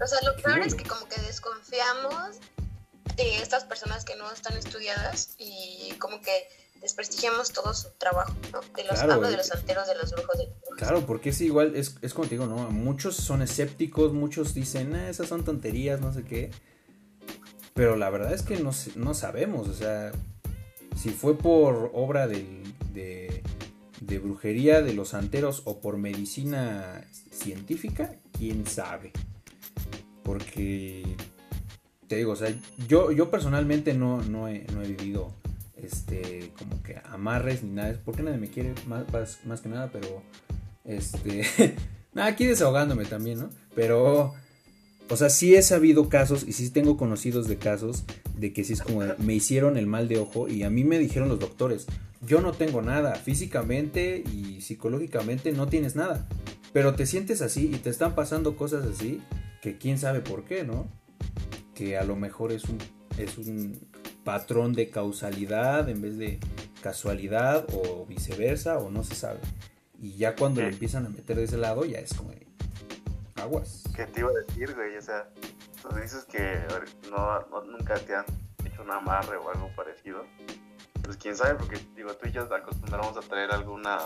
O 0.01 0.07
sea, 0.07 0.19
lo 0.23 0.35
peor 0.41 0.59
es 0.59 0.75
que 0.75 0.83
como 0.83 1.07
que 1.07 1.19
desconfiamos 1.21 2.37
de 3.15 3.41
estas 3.41 3.63
personas 3.65 4.05
que 4.05 4.15
no 4.15 4.31
están 4.31 4.55
estudiadas 4.57 5.35
y 5.39 5.93
como 5.99 6.21
que 6.21 6.31
desprestigiamos 6.81 7.51
todo 7.51 7.73
su 7.73 7.89
trabajo, 7.97 8.33
¿no? 8.51 8.61
De 8.75 8.83
los, 8.83 8.93
Claro, 8.99 9.13
hablo 9.13 9.27
eh. 9.27 9.31
de 9.31 9.37
los 9.37 9.47
santeros, 9.47 9.87
de 9.87 9.95
los 9.95 10.11
brujos, 10.11 10.37
de 10.37 10.43
los 10.45 10.55
brujos. 10.59 10.77
Claro, 10.77 11.05
porque 11.07 11.29
es 11.29 11.41
igual, 11.41 11.75
es, 11.75 11.95
es 12.03 12.13
digo, 12.29 12.45
¿no? 12.45 12.69
Muchos 12.69 13.15
son 13.15 13.41
escépticos, 13.41 14.13
muchos 14.13 14.53
dicen, 14.53 14.93
ah, 14.95 15.09
esas 15.09 15.27
son 15.27 15.43
tonterías, 15.43 15.99
no 15.99 16.13
sé 16.13 16.23
qué. 16.23 16.51
Pero 17.73 17.95
la 17.95 18.09
verdad 18.11 18.33
es 18.33 18.43
que 18.43 18.57
no, 18.57 18.71
no 18.95 19.13
sabemos, 19.15 19.67
o 19.67 19.73
sea, 19.73 20.11
si 20.95 21.09
fue 21.09 21.37
por 21.37 21.89
obra 21.93 22.27
del- 22.27 22.63
de, 22.93 23.43
de 24.01 24.19
brujería 24.19 24.81
de 24.81 24.93
los 24.93 25.09
santeros 25.09 25.61
o 25.65 25.79
por 25.79 25.97
medicina 25.97 27.07
científica, 27.31 28.15
quién 28.37 28.65
sabe. 28.67 29.11
Porque, 30.27 31.05
te 32.09 32.17
digo, 32.17 32.33
o 32.33 32.35
sea, 32.35 32.53
yo, 32.89 33.13
yo 33.13 33.31
personalmente 33.31 33.93
no, 33.93 34.21
no, 34.23 34.49
he, 34.49 34.65
no 34.73 34.83
he 34.83 34.87
vivido 34.87 35.31
este, 35.77 36.51
como 36.59 36.83
que 36.83 36.97
amarres 37.05 37.63
ni 37.63 37.71
nada, 37.71 37.97
porque 38.03 38.23
nadie 38.23 38.37
me 38.37 38.49
quiere 38.49 38.73
más, 38.87 39.09
más, 39.13 39.39
más 39.45 39.61
que 39.61 39.69
nada, 39.69 39.89
pero, 39.89 40.21
este, 40.83 41.45
nada, 42.13 42.27
aquí 42.27 42.45
desahogándome 42.45 43.05
también, 43.05 43.39
¿no? 43.39 43.49
Pero, 43.73 44.33
o 45.09 45.15
sea, 45.15 45.29
sí 45.29 45.55
he 45.55 45.61
sabido 45.61 46.09
casos 46.09 46.43
y 46.45 46.51
sí 46.51 46.71
tengo 46.71 46.97
conocidos 46.97 47.47
de 47.47 47.55
casos 47.55 48.03
de 48.37 48.51
que 48.51 48.65
sí 48.65 48.73
es 48.73 48.81
como, 48.81 49.03
me 49.19 49.33
hicieron 49.33 49.77
el 49.77 49.87
mal 49.87 50.09
de 50.09 50.19
ojo 50.19 50.49
y 50.49 50.63
a 50.63 50.69
mí 50.69 50.83
me 50.83 50.99
dijeron 50.99 51.29
los 51.29 51.39
doctores, 51.39 51.85
yo 52.21 52.41
no 52.41 52.51
tengo 52.51 52.81
nada, 52.81 53.15
físicamente 53.15 54.25
y 54.29 54.59
psicológicamente 54.59 55.53
no 55.53 55.67
tienes 55.67 55.95
nada, 55.95 56.27
pero 56.73 56.95
te 56.95 57.05
sientes 57.05 57.41
así 57.41 57.71
y 57.73 57.77
te 57.77 57.89
están 57.89 58.13
pasando 58.13 58.57
cosas 58.57 58.85
así 58.85 59.21
que 59.61 59.77
quién 59.77 59.97
sabe 59.97 60.21
por 60.21 60.43
qué, 60.45 60.63
¿no? 60.63 60.87
que 61.73 61.95
a 61.97 62.03
lo 62.03 62.15
mejor 62.15 62.51
es 62.51 62.63
un, 62.65 62.79
es 63.19 63.37
un 63.37 63.79
patrón 64.23 64.73
de 64.73 64.89
causalidad 64.89 65.87
en 65.89 66.01
vez 66.01 66.17
de 66.17 66.39
casualidad 66.81 67.67
o 67.71 68.05
viceversa 68.07 68.79
o 68.79 68.89
no 68.89 69.03
se 69.03 69.13
sabe. 69.13 69.39
Y 70.01 70.13
ya 70.17 70.35
cuando 70.35 70.61
le 70.61 70.69
empiezan 70.69 71.05
a 71.05 71.09
meter 71.09 71.37
de 71.37 71.43
ese 71.43 71.57
lado 71.57 71.85
ya 71.85 71.99
es 71.99 72.13
como 72.15 72.31
aguas. 73.35 73.83
¿Qué 73.95 74.05
te 74.07 74.21
iba 74.21 74.29
a 74.29 74.33
decir, 74.47 74.73
güey? 74.73 74.97
O 74.97 75.01
sea, 75.01 75.29
tú 75.81 75.89
dices 76.01 76.25
que 76.25 76.59
no, 77.11 77.39
no- 77.49 77.63
nunca 77.65 77.95
te 77.99 78.15
han 78.15 78.25
hecho 78.65 78.81
un 78.81 78.91
amarre 78.91 79.37
o 79.37 79.49
algo 79.49 79.69
parecido. 79.75 80.23
Pues 81.03 81.17
quién 81.17 81.37
sabe, 81.37 81.55
porque 81.55 81.77
digo, 81.95 82.13
tú 82.15 82.27
y 82.27 82.31
yo 82.31 82.41
acostumbramos 82.53 83.15
a 83.17 83.21
traer 83.21 83.51
alguna 83.51 83.97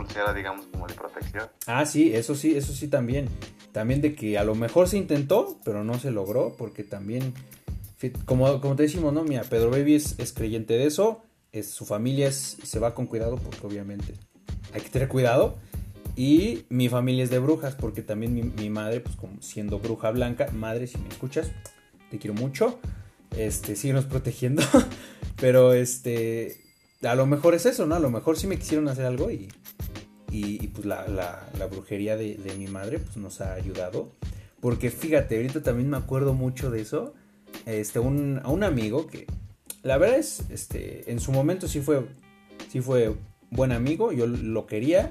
pulsera, 0.00 0.32
digamos, 0.32 0.66
como 0.66 0.86
de 0.86 0.94
protección. 0.94 1.48
Ah, 1.66 1.84
sí, 1.84 2.14
eso 2.14 2.34
sí, 2.34 2.56
eso 2.56 2.72
sí 2.72 2.88
también. 2.88 3.28
También 3.72 4.00
de 4.00 4.14
que 4.14 4.38
a 4.38 4.44
lo 4.44 4.54
mejor 4.54 4.88
se 4.88 4.96
intentó, 4.96 5.58
pero 5.64 5.84
no 5.84 5.98
se 5.98 6.10
logró, 6.10 6.54
porque 6.56 6.84
también, 6.84 7.34
como, 8.24 8.60
como 8.60 8.76
te 8.76 8.84
decimos, 8.84 9.12
¿no? 9.12 9.24
Mira, 9.24 9.42
Pedro 9.44 9.70
Baby 9.70 9.94
es, 9.96 10.18
es 10.18 10.32
creyente 10.32 10.74
de 10.74 10.86
eso, 10.86 11.22
es, 11.52 11.68
su 11.70 11.84
familia 11.84 12.28
es, 12.28 12.56
se 12.62 12.78
va 12.78 12.94
con 12.94 13.06
cuidado, 13.06 13.36
porque 13.36 13.66
obviamente 13.66 14.14
hay 14.72 14.80
que 14.80 14.88
tener 14.88 15.08
cuidado. 15.08 15.58
Y 16.16 16.64
mi 16.68 16.88
familia 16.88 17.22
es 17.22 17.30
de 17.30 17.38
brujas, 17.38 17.74
porque 17.74 18.02
también 18.02 18.34
mi, 18.34 18.42
mi 18.42 18.70
madre, 18.70 19.00
pues 19.00 19.16
como 19.16 19.40
siendo 19.40 19.78
bruja 19.78 20.10
blanca, 20.10 20.48
madre, 20.52 20.86
si 20.86 20.98
me 20.98 21.08
escuchas, 21.08 21.50
te 22.10 22.18
quiero 22.18 22.34
mucho, 22.34 22.80
este, 23.36 23.76
síguenos 23.76 24.06
protegiendo, 24.06 24.62
pero 25.40 25.72
este, 25.72 26.69
a 27.02 27.14
lo 27.14 27.26
mejor 27.26 27.54
es 27.54 27.66
eso, 27.66 27.86
¿no? 27.86 27.94
A 27.94 28.00
lo 28.00 28.10
mejor 28.10 28.36
sí 28.38 28.46
me 28.46 28.58
quisieron 28.58 28.88
hacer 28.88 29.06
algo 29.06 29.30
y, 29.30 29.48
y, 30.30 30.62
y, 30.64 30.68
pues 30.68 30.86
la, 30.86 31.08
la- 31.08 31.48
la 31.58 31.66
brujería 31.66 32.16
de, 32.16 32.34
de 32.36 32.54
mi 32.56 32.66
madre 32.66 32.98
pues 32.98 33.16
nos 33.16 33.40
ha 33.40 33.54
ayudado. 33.54 34.12
Porque 34.60 34.90
fíjate, 34.90 35.36
ahorita 35.36 35.62
también 35.62 35.88
me 35.88 35.96
acuerdo 35.96 36.34
mucho 36.34 36.70
de 36.70 36.82
eso. 36.82 37.14
Este, 37.66 37.98
un, 37.98 38.40
a 38.44 38.48
un 38.50 38.62
amigo 38.62 39.06
que 39.06 39.26
la 39.82 39.96
verdad 39.98 40.18
es, 40.18 40.42
este, 40.50 41.10
en 41.10 41.20
su 41.20 41.32
momento 41.32 41.66
sí 41.68 41.80
fue, 41.80 42.06
sí 42.70 42.80
fue 42.80 43.14
buen 43.50 43.72
amigo, 43.72 44.12
yo 44.12 44.26
lo 44.26 44.66
quería, 44.66 45.10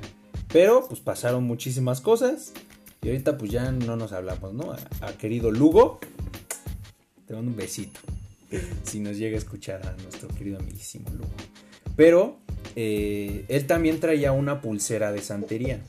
pero 0.53 0.85
pues 0.87 1.01
pasaron 1.01 1.43
muchísimas 1.43 1.99
cosas 2.01 2.53
y 3.01 3.07
ahorita 3.09 3.37
pues 3.37 3.51
ya 3.51 3.71
no 3.71 3.95
nos 3.97 4.11
hablamos, 4.13 4.53
¿no? 4.53 4.71
A, 4.73 4.77
a 5.07 5.13
querido 5.17 5.51
Lugo, 5.51 5.99
te 7.25 7.33
mando 7.33 7.51
un 7.51 7.57
besito. 7.57 7.99
Si 8.83 8.99
nos 8.99 9.17
llega 9.17 9.35
a 9.35 9.39
escuchar 9.39 9.85
a 9.87 9.91
nuestro 10.01 10.27
querido 10.29 10.57
amiguísimo 10.59 11.09
Lugo. 11.11 11.29
Pero 11.99 12.39
eh, 12.77 13.43
él 13.49 13.67
también 13.67 13.99
traía 13.99 14.31
una 14.31 14.61
pulsera 14.61 15.11
de 15.11 15.19
santería. 15.21 15.81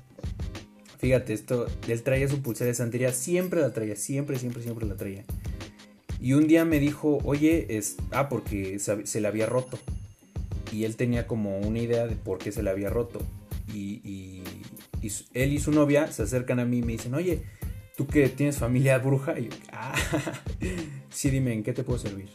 Fíjate, 0.99 1.33
esto, 1.33 1.69
él 1.87 2.03
traía 2.03 2.27
su 2.27 2.43
pulsera 2.43 2.67
de 2.67 2.75
santería, 2.75 3.13
siempre 3.13 3.61
la 3.61 3.73
traía, 3.73 3.95
siempre, 3.95 4.37
siempre, 4.37 4.61
siempre 4.61 4.89
la 4.89 4.97
traía. 4.97 5.23
Y 6.21 6.33
un 6.33 6.49
día 6.49 6.65
me 6.65 6.81
dijo, 6.81 7.19
oye, 7.23 7.65
es, 7.79 7.95
ah, 8.11 8.29
porque 8.29 8.81
se, 8.81 9.21
le 9.21 9.29
había 9.29 9.47
roto. 9.47 9.79
Y 10.73 10.83
él 10.83 10.97
tenía 10.97 11.29
como 11.29 11.61
una 11.61 11.79
idea 11.79 12.09
de 12.09 12.17
por 12.17 12.39
qué 12.39 12.51
se 12.51 12.65
le 12.65 12.71
había 12.71 12.91
roto. 12.91 13.21
Y, 13.73 14.01
y- 14.03 14.43
él 15.33 15.53
y 15.53 15.61
su 15.61 15.71
novia 15.71 16.11
se 16.11 16.25
acercan 16.25 16.59
a 16.59 16.65
mí 16.65 16.79
y 16.79 16.83
me 16.83 16.93
dicen, 16.95 17.15
oye, 17.15 17.45
tú 17.97 18.09
que 18.09 18.29
tienes 18.29 18.59
familia 18.59 18.99
bruja. 18.99 19.39
Y 19.39 19.45
yo, 19.45 19.51
ah, 19.73 19.95
sí, 21.09 21.31
dime, 21.31 21.53
¿en 21.53 21.63
qué 21.63 21.73
te 21.73 21.85
puedo 21.85 22.01
servir? 22.01 22.31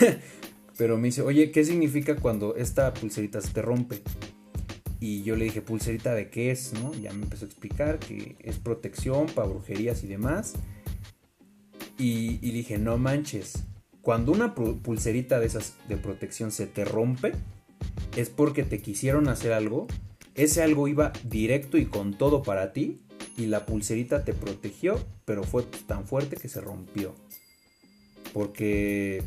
Pero 0.78 0.96
me 0.96 1.08
dice, 1.08 1.22
oye, 1.22 1.50
¿qué 1.50 1.64
significa 1.64 2.16
cuando 2.16 2.56
esta 2.56 2.92
pulserita 2.94 3.40
se 3.40 3.52
te 3.52 3.62
rompe? 3.62 4.02
Y 5.00 5.22
yo 5.22 5.36
le 5.36 5.44
dije, 5.46 5.62
¿pulserita 5.62 6.14
de 6.14 6.30
qué 6.30 6.50
es? 6.50 6.72
¿no? 6.74 6.94
Ya 6.94 7.12
me 7.12 7.24
empezó 7.24 7.44
a 7.44 7.48
explicar 7.48 7.98
que 7.98 8.36
es 8.40 8.58
protección 8.58 9.26
para 9.26 9.48
brujerías 9.48 10.04
y 10.04 10.06
demás. 10.06 10.54
Y, 11.98 12.38
y 12.40 12.52
dije, 12.52 12.78
no 12.78 12.98
manches, 12.98 13.64
cuando 14.00 14.32
una 14.32 14.54
pu- 14.54 14.80
pulserita 14.80 15.38
de 15.40 15.46
esas 15.46 15.74
de 15.88 15.96
protección 15.96 16.50
se 16.50 16.66
te 16.66 16.84
rompe, 16.84 17.32
es 18.16 18.30
porque 18.30 18.62
te 18.62 18.80
quisieron 18.80 19.28
hacer 19.28 19.52
algo. 19.52 19.86
Ese 20.34 20.62
algo 20.62 20.88
iba 20.88 21.12
directo 21.24 21.78
y 21.78 21.86
con 21.86 22.16
todo 22.16 22.42
para 22.42 22.72
ti. 22.72 23.02
Y 23.36 23.46
la 23.46 23.66
pulserita 23.66 24.24
te 24.24 24.34
protegió, 24.34 24.98
pero 25.24 25.42
fue 25.42 25.64
tan 25.86 26.06
fuerte 26.06 26.36
que 26.36 26.48
se 26.48 26.60
rompió. 26.60 27.14
Porque 28.32 29.22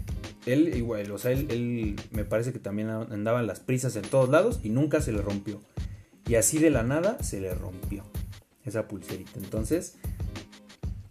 él 0.45 0.75
igual, 0.75 1.11
o 1.11 1.17
sea, 1.17 1.31
él, 1.31 1.95
me 2.11 2.25
parece 2.25 2.53
que 2.53 2.59
también 2.59 2.89
andaban 2.89 3.47
las 3.47 3.59
prisas 3.59 3.95
en 3.95 4.03
todos 4.03 4.29
lados 4.29 4.59
y 4.63 4.69
nunca 4.69 5.01
se 5.01 5.11
le 5.11 5.21
rompió. 5.21 5.61
Y 6.27 6.35
así 6.35 6.57
de 6.57 6.69
la 6.69 6.83
nada 6.83 7.21
se 7.23 7.39
le 7.39 7.53
rompió 7.53 8.03
esa 8.65 8.87
pulserita. 8.87 9.31
Entonces 9.35 9.97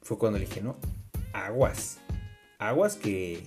fue 0.02 0.18
cuando 0.18 0.38
le 0.38 0.46
dije, 0.46 0.60
no, 0.60 0.76
aguas. 1.32 1.98
Aguas 2.58 2.96
que, 2.96 3.42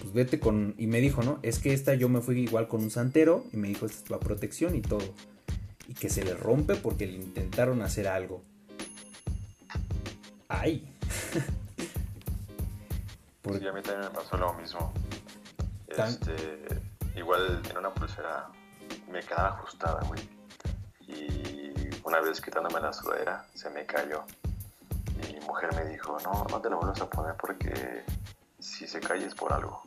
pues 0.00 0.12
vete 0.12 0.40
con... 0.40 0.74
Y 0.78 0.86
me 0.86 1.00
dijo, 1.00 1.22
no, 1.22 1.38
es 1.42 1.58
que 1.58 1.72
esta 1.72 1.94
yo 1.94 2.08
me 2.08 2.20
fui 2.20 2.38
igual 2.40 2.68
con 2.68 2.82
un 2.82 2.90
santero 2.90 3.44
y 3.52 3.56
me 3.56 3.68
dijo, 3.68 3.86
esta 3.86 4.04
es 4.04 4.10
la 4.10 4.20
protección 4.20 4.74
y 4.76 4.80
todo. 4.80 5.14
Y 5.88 5.94
que 5.94 6.10
se 6.10 6.24
le 6.24 6.34
rompe 6.34 6.74
porque 6.74 7.06
le 7.06 7.14
intentaron 7.14 7.82
hacer 7.82 8.08
algo. 8.08 8.42
Ay. 10.48 10.84
Sí, 13.58 13.66
a 13.66 13.72
mí 13.72 13.82
también 13.82 14.00
me 14.00 14.10
pasó 14.10 14.36
lo 14.36 14.52
mismo. 14.54 14.92
Tan- 15.96 16.08
Este, 16.08 16.68
igual 17.16 17.62
en 17.70 17.78
una 17.78 17.90
pulsera 17.94 18.48
me 19.10 19.20
quedaba 19.20 19.48
ajustada, 19.48 20.00
güey. 20.06 20.20
Y 21.06 21.72
una 22.04 22.20
vez 22.20 22.40
quitándome 22.40 22.80
la 22.80 22.92
sudadera, 22.92 23.46
se 23.54 23.70
me 23.70 23.86
cayó. 23.86 24.24
Y 25.28 25.34
mi 25.34 25.40
mujer 25.40 25.74
me 25.74 25.84
dijo, 25.86 26.16
no, 26.24 26.44
no 26.50 26.60
te 26.60 26.68
la 26.70 26.76
vuelvas 26.76 27.00
a 27.00 27.08
poner 27.08 27.34
porque 27.36 28.04
si 28.58 28.86
se 28.86 29.00
cae 29.00 29.24
es 29.24 29.34
por 29.34 29.52
algo. 29.52 29.82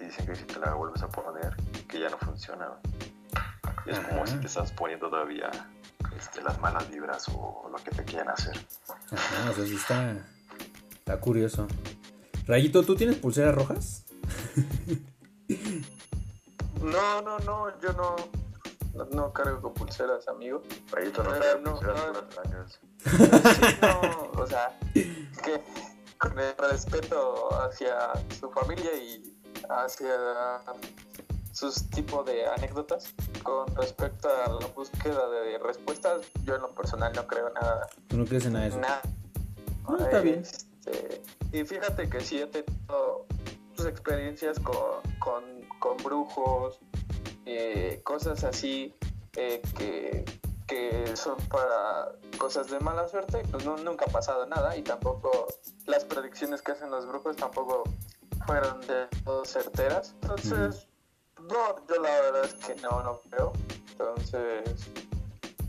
Y 0.00 0.04
dicen 0.04 0.26
que 0.26 0.34
si 0.34 0.44
te 0.44 0.58
la 0.58 0.74
vuelves 0.74 1.02
a 1.02 1.08
poner, 1.08 1.54
que 1.88 2.00
ya 2.00 2.08
no 2.08 2.18
funciona. 2.18 2.66
güey. 2.66 2.80
Y 3.86 3.90
es 3.90 3.98
como 4.00 4.26
si 4.26 4.36
te 4.38 4.46
estás 4.46 4.72
poniendo 4.72 5.08
todavía 5.08 5.50
este, 6.16 6.42
las 6.42 6.58
malas 6.60 6.88
vibras 6.90 7.28
o 7.28 7.68
lo 7.70 7.78
que 7.78 7.90
te 7.90 8.04
quieren 8.04 8.28
hacer. 8.28 8.56
Ajá, 9.10 9.50
o 9.50 9.54
sea, 9.54 9.64
sí 9.66 9.76
está, 9.76 10.16
está 10.94 11.18
curioso. 11.20 11.66
Rayito, 12.46 12.82
¿tú 12.82 12.96
tienes 12.96 13.16
pulseras 13.16 13.54
rojas? 13.54 14.04
No, 16.82 17.22
no, 17.22 17.38
no, 17.40 17.80
yo 17.80 17.92
no, 17.92 18.16
no, 18.94 19.04
no 19.04 19.32
cargo 19.32 19.62
con 19.62 19.74
pulseras, 19.74 20.26
amigo. 20.28 20.62
Rayito, 20.90 21.22
no 21.22 21.34
Eh, 21.36 21.40
no, 21.62 21.72
pulseras 21.72 22.12
no. 22.12 22.68
Sí, 22.68 23.76
no, 23.80 24.42
o 24.42 24.46
sea, 24.46 24.78
es 24.94 25.38
que 25.44 25.62
con 26.18 26.38
el 26.38 26.54
respeto 26.56 27.48
hacia 27.62 28.12
su 28.38 28.50
familia 28.50 28.90
y 28.96 29.36
hacia 29.68 30.62
sus 31.52 31.88
tipos 31.90 32.24
de 32.26 32.46
anécdotas 32.46 33.12
con 33.42 33.74
respecto 33.76 34.28
a 34.28 34.60
la 34.60 34.66
búsqueda 34.68 35.28
de 35.28 35.58
respuestas, 35.58 36.22
yo 36.44 36.56
en 36.56 36.62
lo 36.62 36.74
personal 36.74 37.12
no 37.14 37.26
creo 37.26 37.50
nada 37.50 37.88
¿Tú 38.08 38.16
no 38.16 38.24
crees 38.24 38.46
en 38.46 38.54
nada 38.54 38.64
de 38.64 38.70
eso? 38.70 38.80
Nada. 38.80 39.02
Ah, 39.86 39.96
está 40.00 40.20
bien. 40.20 40.42
Este, 40.84 41.22
y 41.52 41.64
fíjate 41.64 42.08
que 42.08 42.20
sí 42.20 42.40
he 42.40 42.46
tenido 42.46 43.26
tus 43.76 43.86
experiencias 43.86 44.58
con, 44.58 45.02
con, 45.18 45.44
con 45.78 45.96
brujos, 45.98 46.80
eh, 47.46 48.00
cosas 48.04 48.44
así 48.44 48.94
eh, 49.36 49.62
que, 49.76 50.24
que 50.66 51.16
son 51.16 51.36
para 51.48 52.12
cosas 52.38 52.68
de 52.68 52.80
mala 52.80 53.08
suerte, 53.08 53.42
pues 53.50 53.64
no, 53.64 53.76
nunca 53.76 54.06
ha 54.08 54.12
pasado 54.12 54.46
nada 54.46 54.76
y 54.76 54.82
tampoco 54.82 55.46
las 55.86 56.04
predicciones 56.04 56.62
que 56.62 56.72
hacen 56.72 56.90
los 56.90 57.06
brujos 57.06 57.36
tampoco 57.36 57.84
fueron 58.46 58.80
de 58.82 59.06
todo 59.24 59.44
certeras. 59.44 60.14
Entonces, 60.22 60.88
no, 61.40 61.86
yo 61.88 62.02
la 62.02 62.20
verdad 62.20 62.44
es 62.44 62.54
que 62.54 62.74
no, 62.76 63.02
no 63.02 63.20
creo. 63.30 63.52
Entonces, 63.90 64.88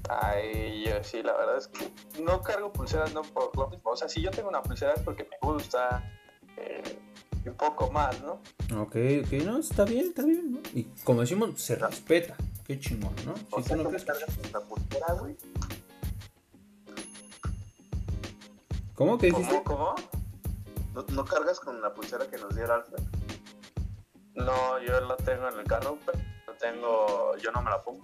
Ay, 0.09 0.83
yo 0.85 1.03
sí, 1.03 1.23
la 1.23 1.33
verdad 1.33 1.57
es 1.57 1.67
que 1.67 1.91
no 2.21 2.41
cargo 2.41 2.71
pulseras 2.73 3.13
no 3.13 3.21
por 3.21 3.55
lo 3.57 3.69
mismo. 3.69 3.91
O 3.91 3.95
sea, 3.95 4.09
si 4.09 4.21
yo 4.21 4.31
tengo 4.31 4.49
una 4.49 4.61
pulsera 4.61 4.93
es 4.93 5.01
porque 5.01 5.23
me 5.23 5.37
gusta 5.41 6.03
eh, 6.57 6.99
un 7.45 7.53
poco 7.55 7.89
más, 7.91 8.21
¿no? 8.21 8.33
Ok, 8.81 8.95
ok, 9.25 9.31
no, 9.45 9.57
está 9.59 9.85
bien, 9.85 10.07
está 10.07 10.23
bien, 10.23 10.51
¿no? 10.53 10.59
Y 10.73 10.83
como 11.03 11.21
decimos, 11.21 11.61
se 11.61 11.75
respeta. 11.75 12.35
Qué 12.65 12.79
chingón, 12.79 13.13
¿no? 13.25 13.33
O 13.51 13.61
Si 13.61 13.67
sea, 13.69 13.77
tú 13.77 13.83
no 13.83 13.89
¿tú 13.89 13.95
crees. 13.95 14.05
cargas 14.05 14.37
con 14.37 14.51
la 14.51 14.59
pulsera, 14.67 15.13
güey? 15.13 15.37
¿Cómo? 18.95 19.17
¿Qué 19.17 19.27
dijiste? 19.27 19.61
¿Cómo? 19.63 19.93
¿Cómo? 19.93 19.95
¿No, 20.93 21.05
no 21.15 21.25
cargas 21.25 21.59
con 21.59 21.81
la 21.81 21.93
pulsera 21.93 22.27
que 22.29 22.37
nos 22.37 22.53
dio 22.55 22.65
el 22.65 22.71
Alfred? 22.71 23.03
No, 24.35 24.79
yo 24.81 24.99
la 25.01 25.15
tengo 25.17 25.47
en 25.49 25.59
el 25.59 25.65
carro, 25.65 25.97
pero 26.05 26.19
la 26.47 26.57
tengo, 26.57 27.35
yo 27.37 27.51
no 27.51 27.61
me 27.61 27.69
la 27.71 27.81
pongo. 27.83 28.01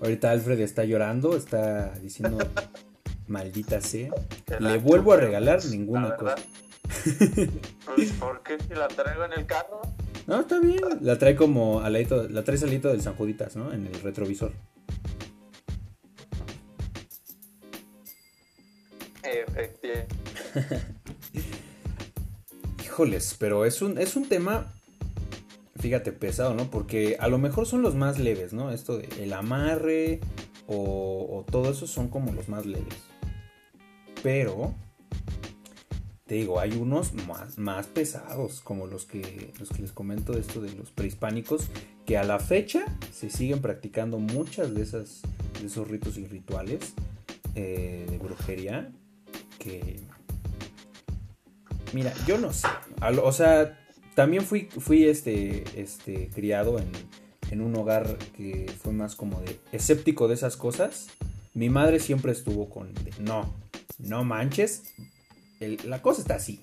Ahorita 0.00 0.30
Alfred 0.30 0.60
está 0.60 0.84
llorando, 0.84 1.36
está 1.36 1.92
diciendo, 2.00 2.38
maldita 3.26 3.80
sea. 3.80 4.10
Le 4.58 4.78
vuelvo 4.78 5.12
a 5.12 5.16
regalar 5.16 5.58
pues, 5.58 5.70
ninguna 5.70 6.16
cosa. 6.16 6.36
Pues, 7.94 8.12
¿por 8.20 8.42
qué 8.42 8.58
si 8.66 8.74
la 8.74 8.88
traigo 8.88 9.24
en 9.24 9.32
el 9.32 9.46
carro? 9.46 9.80
No, 10.26 10.40
está 10.40 10.58
bien. 10.58 10.80
La 11.00 11.18
trae 11.18 11.36
como 11.36 11.80
al 11.80 11.92
ladito, 11.92 12.28
la 12.28 12.44
trae 12.44 12.58
al 12.58 12.66
ladito 12.66 12.88
del 12.88 13.02
San 13.02 13.14
Juditas, 13.14 13.56
¿no? 13.56 13.72
En 13.72 13.86
el 13.86 13.94
retrovisor. 14.00 14.52
Efectivamente. 19.22 20.08
Híjoles, 22.84 23.36
pero 23.38 23.64
es 23.64 23.82
un, 23.82 23.98
es 23.98 24.16
un 24.16 24.28
tema, 24.28 24.72
fíjate, 25.80 26.12
pesado, 26.12 26.54
¿no? 26.54 26.70
Porque 26.70 27.16
a 27.18 27.28
lo 27.28 27.38
mejor 27.38 27.66
son 27.66 27.82
los 27.82 27.94
más 27.94 28.18
leves, 28.18 28.52
¿no? 28.52 28.70
Esto 28.70 28.98
de 28.98 29.08
el 29.22 29.32
amarre 29.32 30.20
o, 30.66 30.76
o 30.76 31.44
todo 31.50 31.70
eso 31.70 31.86
son 31.86 32.08
como 32.08 32.32
los 32.32 32.48
más 32.48 32.66
leves. 32.66 32.94
Pero, 34.22 34.74
te 36.26 36.34
digo, 36.36 36.60
hay 36.60 36.72
unos 36.72 37.14
más, 37.26 37.58
más 37.58 37.86
pesados, 37.86 38.60
como 38.60 38.86
los 38.86 39.06
que, 39.06 39.52
los 39.58 39.70
que 39.70 39.82
les 39.82 39.92
comento 39.92 40.32
de 40.32 40.40
esto 40.40 40.60
de 40.60 40.72
los 40.74 40.90
prehispánicos, 40.90 41.68
que 42.04 42.18
a 42.18 42.24
la 42.24 42.38
fecha 42.38 42.84
se 43.12 43.30
siguen 43.30 43.60
practicando 43.60 44.18
muchas 44.18 44.74
de, 44.74 44.82
esas, 44.82 45.22
de 45.60 45.66
esos 45.66 45.88
ritos 45.88 46.18
y 46.18 46.26
rituales 46.26 46.94
eh, 47.54 48.06
de 48.08 48.18
brujería 48.18 48.92
que... 49.58 50.00
Mira, 51.92 52.12
yo 52.26 52.38
no 52.38 52.52
sé. 52.52 52.68
O 53.24 53.32
sea, 53.32 53.79
también 54.14 54.44
fui, 54.44 54.68
fui 54.78 55.04
este, 55.04 55.64
este, 55.76 56.28
criado 56.34 56.78
en, 56.78 56.90
en 57.50 57.60
un 57.60 57.74
hogar 57.76 58.16
que 58.36 58.70
fue 58.82 58.92
más 58.92 59.16
como 59.16 59.40
de 59.40 59.58
escéptico 59.72 60.28
de 60.28 60.34
esas 60.34 60.56
cosas. 60.56 61.08
Mi 61.54 61.68
madre 61.68 62.00
siempre 62.00 62.32
estuvo 62.32 62.70
con 62.70 62.92
no, 63.20 63.52
no 63.98 64.24
manches, 64.24 64.94
la 65.84 66.00
cosa 66.02 66.22
está 66.22 66.36
así. 66.36 66.60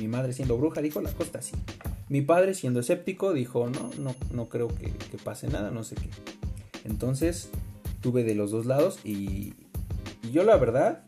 Mi 0.00 0.08
madre 0.08 0.32
siendo 0.32 0.56
bruja 0.56 0.80
dijo, 0.80 1.00
la 1.00 1.12
cosa 1.12 1.24
está 1.24 1.38
así. 1.40 1.54
Mi 2.08 2.22
padre 2.22 2.54
siendo 2.54 2.80
escéptico 2.80 3.32
dijo, 3.32 3.68
no, 3.68 3.90
no, 3.98 4.14
no 4.32 4.48
creo 4.48 4.68
que, 4.68 4.92
pase 5.22 5.46
nada, 5.48 5.70
no 5.70 5.84
sé 5.84 5.94
qué. 5.94 6.08
Entonces 6.84 7.50
tuve 8.00 8.24
de 8.24 8.34
los 8.34 8.50
dos 8.50 8.66
lados 8.66 8.98
y, 9.04 9.54
yo 10.32 10.42
la 10.44 10.56
verdad, 10.56 11.04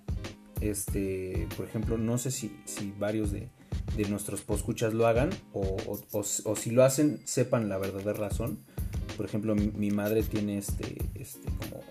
este, 0.61 1.48
por 1.57 1.66
ejemplo, 1.66 1.96
no 1.98 2.18
sé 2.18 2.31
si, 2.31 2.57
si 2.64 2.92
varios 2.98 3.33
de, 3.33 3.48
de 3.96 4.09
nuestros 4.09 4.40
poscuchas 4.42 4.94
lo 4.94 5.07
hagan 5.07 5.31
o, 5.52 5.76
o, 6.12 6.57
si 6.57 6.70
lo 6.70 6.85
hacen 6.85 7.20
sepan 7.24 7.68
la 7.68 7.78
verdadera 7.78 8.14
razón. 8.14 8.64
Por 9.16 9.26
ejemplo, 9.26 9.55
mi, 9.55 9.90
madre 9.90 10.22
tiene 10.22 10.59
este, 10.59 10.96
este 11.14 11.48
como 11.59 11.83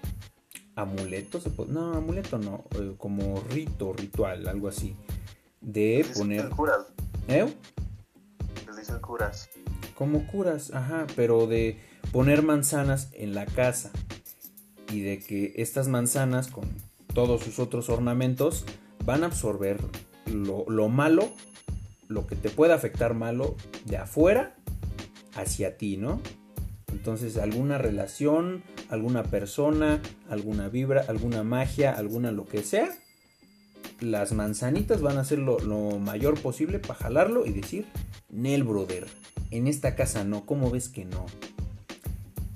amuleto, 0.76 1.40
no, 1.68 1.94
amuleto 1.94 2.40
no, 2.40 2.66
eh, 2.80 2.96
como 2.98 3.42
rito, 3.52 3.94
ritual, 3.94 4.48
algo 4.48 4.68
así 4.68 4.96
de 5.62 6.06
poner. 6.16 6.50
Curas. 6.50 6.88
¿Eh? 7.28 7.54
Les 8.68 8.78
dicen 8.78 9.00
curas. 9.00 9.50
Como 9.96 10.26
curas, 10.28 10.74
ajá, 10.74 11.06
pero 11.16 11.46
de 11.46 11.80
poner 12.12 12.42
manzanas 12.42 13.10
en 13.14 13.36
la 13.36 13.46
casa 13.46 13.92
y 14.92 15.02
de 15.02 15.20
que 15.20 15.54
estas 15.58 15.88
manzanas 15.88 16.48
con 16.48 16.68
todos 17.14 17.44
sus 17.44 17.60
otros 17.60 17.90
ornamentos 17.90 18.66
van 19.06 19.24
a 19.24 19.28
absorber 19.28 19.80
lo, 20.26 20.66
lo 20.68 20.90
malo, 20.90 21.32
lo 22.12 22.28
que 22.28 22.36
te 22.36 22.50
puede 22.50 22.74
afectar 22.74 23.14
malo 23.14 23.56
de 23.86 23.98
afuera 23.98 24.56
hacia 25.36 25.78
ti, 25.78 25.98
¿no? 25.98 26.22
Entonces 26.92 27.38
alguna 27.38 27.78
relación, 27.78 28.64
alguna 28.90 29.24
persona, 29.24 30.02
alguna 30.30 30.70
vibra, 30.70 31.06
alguna 31.08 31.44
magia, 31.44 31.92
alguna 31.92 32.32
lo 32.32 32.46
que 32.46 32.64
sea, 32.64 32.90
las 34.02 34.34
manzanitas 34.34 35.02
van 35.02 35.18
a 35.18 35.22
hacer 35.22 35.40
lo, 35.40 35.60
mayor 36.00 36.40
posible 36.40 36.80
para 36.80 36.96
jalarlo 36.96 37.46
y 37.46 37.52
decir, 37.52 37.86
Nel, 38.30 38.64
brother, 38.64 39.08
en 39.52 39.68
esta 39.68 39.96
casa 39.96 40.24
no, 40.24 40.46
¿cómo 40.46 40.70
ves 40.70 40.90
que 40.90 41.06
no? 41.06 41.26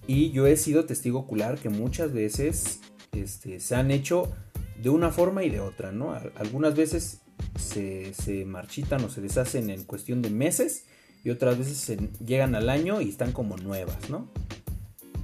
Y 0.07 0.31
yo 0.31 0.47
he 0.47 0.57
sido 0.57 0.85
testigo 0.85 1.19
ocular 1.19 1.57
que 1.57 1.69
muchas 1.69 2.13
veces 2.13 2.81
este, 3.11 3.59
se 3.59 3.75
han 3.75 3.89
hecho 3.89 4.31
de 4.81 4.89
una 4.89 5.11
forma 5.11 5.43
y 5.43 5.49
de 5.49 5.61
otra, 5.61 5.91
¿no? 5.91 6.13
Algunas 6.35 6.75
veces 6.75 7.21
se, 7.57 8.45
marchitan 8.45 9.03
o 9.03 9.09
se 9.09 9.21
deshacen 9.21 9.69
en 9.69 9.83
cuestión 9.83 10.21
de 10.21 10.29
meses 10.29 10.85
y 11.23 11.29
otras 11.29 11.57
veces 11.57 11.97
llegan 12.25 12.55
al 12.55 12.69
año 12.69 13.01
y 13.01 13.09
están 13.09 13.31
como 13.31 13.57
nuevas, 13.57 14.09
¿no? 14.09 14.29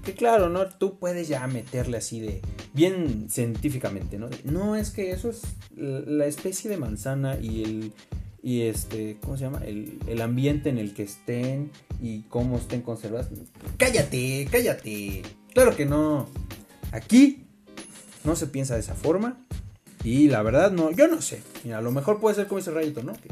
Que 0.03 0.13
claro, 0.13 0.49
¿no? 0.49 0.65
Tú 0.65 0.97
puedes 0.97 1.27
ya 1.27 1.45
meterle 1.47 1.97
así 1.97 2.19
de 2.19 2.41
bien 2.73 3.29
científicamente, 3.29 4.17
¿no? 4.17 4.29
No, 4.43 4.75
es 4.75 4.89
que 4.89 5.11
eso 5.11 5.29
es 5.29 5.41
la 5.75 6.25
especie 6.25 6.69
de 6.69 6.77
manzana 6.77 7.37
y 7.39 7.63
el 7.63 7.93
y 8.43 8.61
este, 8.63 9.17
¿cómo 9.21 9.37
se 9.37 9.43
llama? 9.43 9.61
El, 9.63 9.99
el, 10.07 10.19
ambiente 10.19 10.69
en 10.69 10.79
el 10.79 10.95
que 10.95 11.03
estén 11.03 11.69
y 12.01 12.21
cómo 12.23 12.57
estén 12.57 12.81
conservadas. 12.81 13.29
Cállate, 13.77 14.47
cállate. 14.51 15.21
Claro 15.53 15.75
que 15.75 15.85
no. 15.85 16.27
Aquí 16.91 17.45
no 18.23 18.35
se 18.35 18.47
piensa 18.47 18.73
de 18.73 18.79
esa 18.79 18.95
forma. 18.95 19.45
Y 20.03 20.29
la 20.29 20.41
verdad, 20.41 20.71
no, 20.71 20.91
yo 20.91 21.07
no 21.07 21.21
sé. 21.21 21.43
Mira, 21.63 21.77
a 21.77 21.81
lo 21.81 21.91
mejor 21.91 22.19
puede 22.19 22.35
ser 22.35 22.47
como 22.47 22.59
ese 22.59 22.71
rayito, 22.71 23.03
¿no? 23.03 23.13
Que 23.13 23.29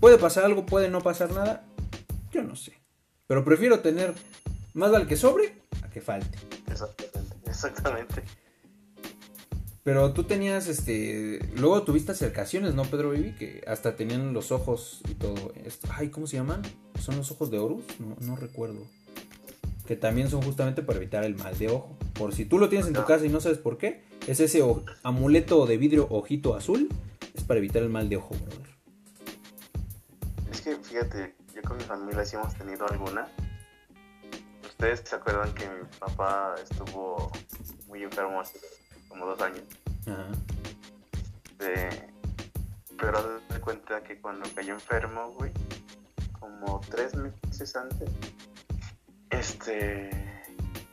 puede 0.00 0.18
pasar 0.18 0.44
algo, 0.44 0.66
puede 0.66 0.88
no 0.88 1.00
pasar 1.00 1.30
nada. 1.32 1.64
Yo 2.32 2.42
no 2.42 2.56
sé. 2.56 2.72
Pero 3.26 3.44
prefiero 3.44 3.80
tener 3.80 4.14
más 4.74 4.90
vale 4.90 5.06
que 5.06 5.16
sobre 5.16 5.54
a 5.82 5.88
que 5.88 6.00
falte. 6.00 6.38
Exactamente, 6.70 7.36
exactamente. 7.46 8.22
Pero 9.84 10.12
tú 10.12 10.24
tenías, 10.24 10.68
este, 10.68 11.40
luego 11.56 11.82
tuviste 11.82 12.12
acercaciones, 12.12 12.74
¿no, 12.74 12.84
Pedro 12.84 13.10
Vivi? 13.10 13.34
Que 13.34 13.64
hasta 13.66 13.96
tenían 13.96 14.32
los 14.32 14.52
ojos 14.52 15.00
y 15.08 15.14
todo 15.14 15.52
esto. 15.64 15.88
Ay, 15.92 16.08
¿cómo 16.08 16.26
se 16.26 16.36
llaman? 16.36 16.62
¿Son 17.00 17.16
los 17.16 17.32
ojos 17.32 17.50
de 17.50 17.58
Horus? 17.58 17.84
No, 17.98 18.16
no 18.20 18.36
recuerdo. 18.36 18.86
Que 19.86 19.96
también 19.96 20.30
son 20.30 20.42
justamente 20.42 20.82
para 20.82 20.98
evitar 20.98 21.24
el 21.24 21.34
mal 21.34 21.58
de 21.58 21.68
ojo. 21.68 21.96
Por 22.14 22.32
si 22.32 22.44
tú 22.44 22.58
lo 22.58 22.68
tienes 22.68 22.86
en 22.86 22.94
tu 22.94 23.04
casa 23.04 23.26
y 23.26 23.28
no 23.28 23.40
sabes 23.40 23.58
por 23.58 23.76
qué, 23.76 24.04
es 24.26 24.40
ese 24.40 24.62
amuleto 25.02 25.66
de 25.66 25.76
vidrio 25.76 26.06
ojito 26.10 26.54
azul. 26.54 26.88
Es 27.34 27.44
para 27.44 27.58
evitar 27.58 27.82
el 27.82 27.88
mal 27.88 28.08
de 28.08 28.16
ojo, 28.16 28.34
brother. 28.34 28.76
Es 30.50 30.60
que, 30.60 30.76
fíjate, 30.76 31.34
yo 31.54 31.62
con 31.62 31.76
mi 31.78 31.84
familia 31.84 32.24
sí 32.24 32.36
hemos 32.36 32.54
tenido 32.54 32.86
alguna. 32.88 33.28
Ustedes 34.64 35.02
se 35.04 35.16
acuerdan 35.16 35.52
que 35.54 35.68
mi 35.68 35.84
papá 35.98 36.54
estuvo 36.62 37.30
muy 37.88 38.02
enfermo 38.02 38.40
hace 38.40 38.60
como 39.08 39.26
dos 39.26 39.40
años. 39.40 39.64
pero 42.98 43.40
de 43.48 43.60
cuenta 43.60 44.02
que 44.02 44.20
cuando 44.20 44.48
cayó 44.54 44.74
enfermo, 44.74 45.32
güey, 45.32 45.52
como 46.38 46.80
tres 46.88 47.14
meses 47.14 47.74
antes, 47.76 48.10
este, 49.30 50.10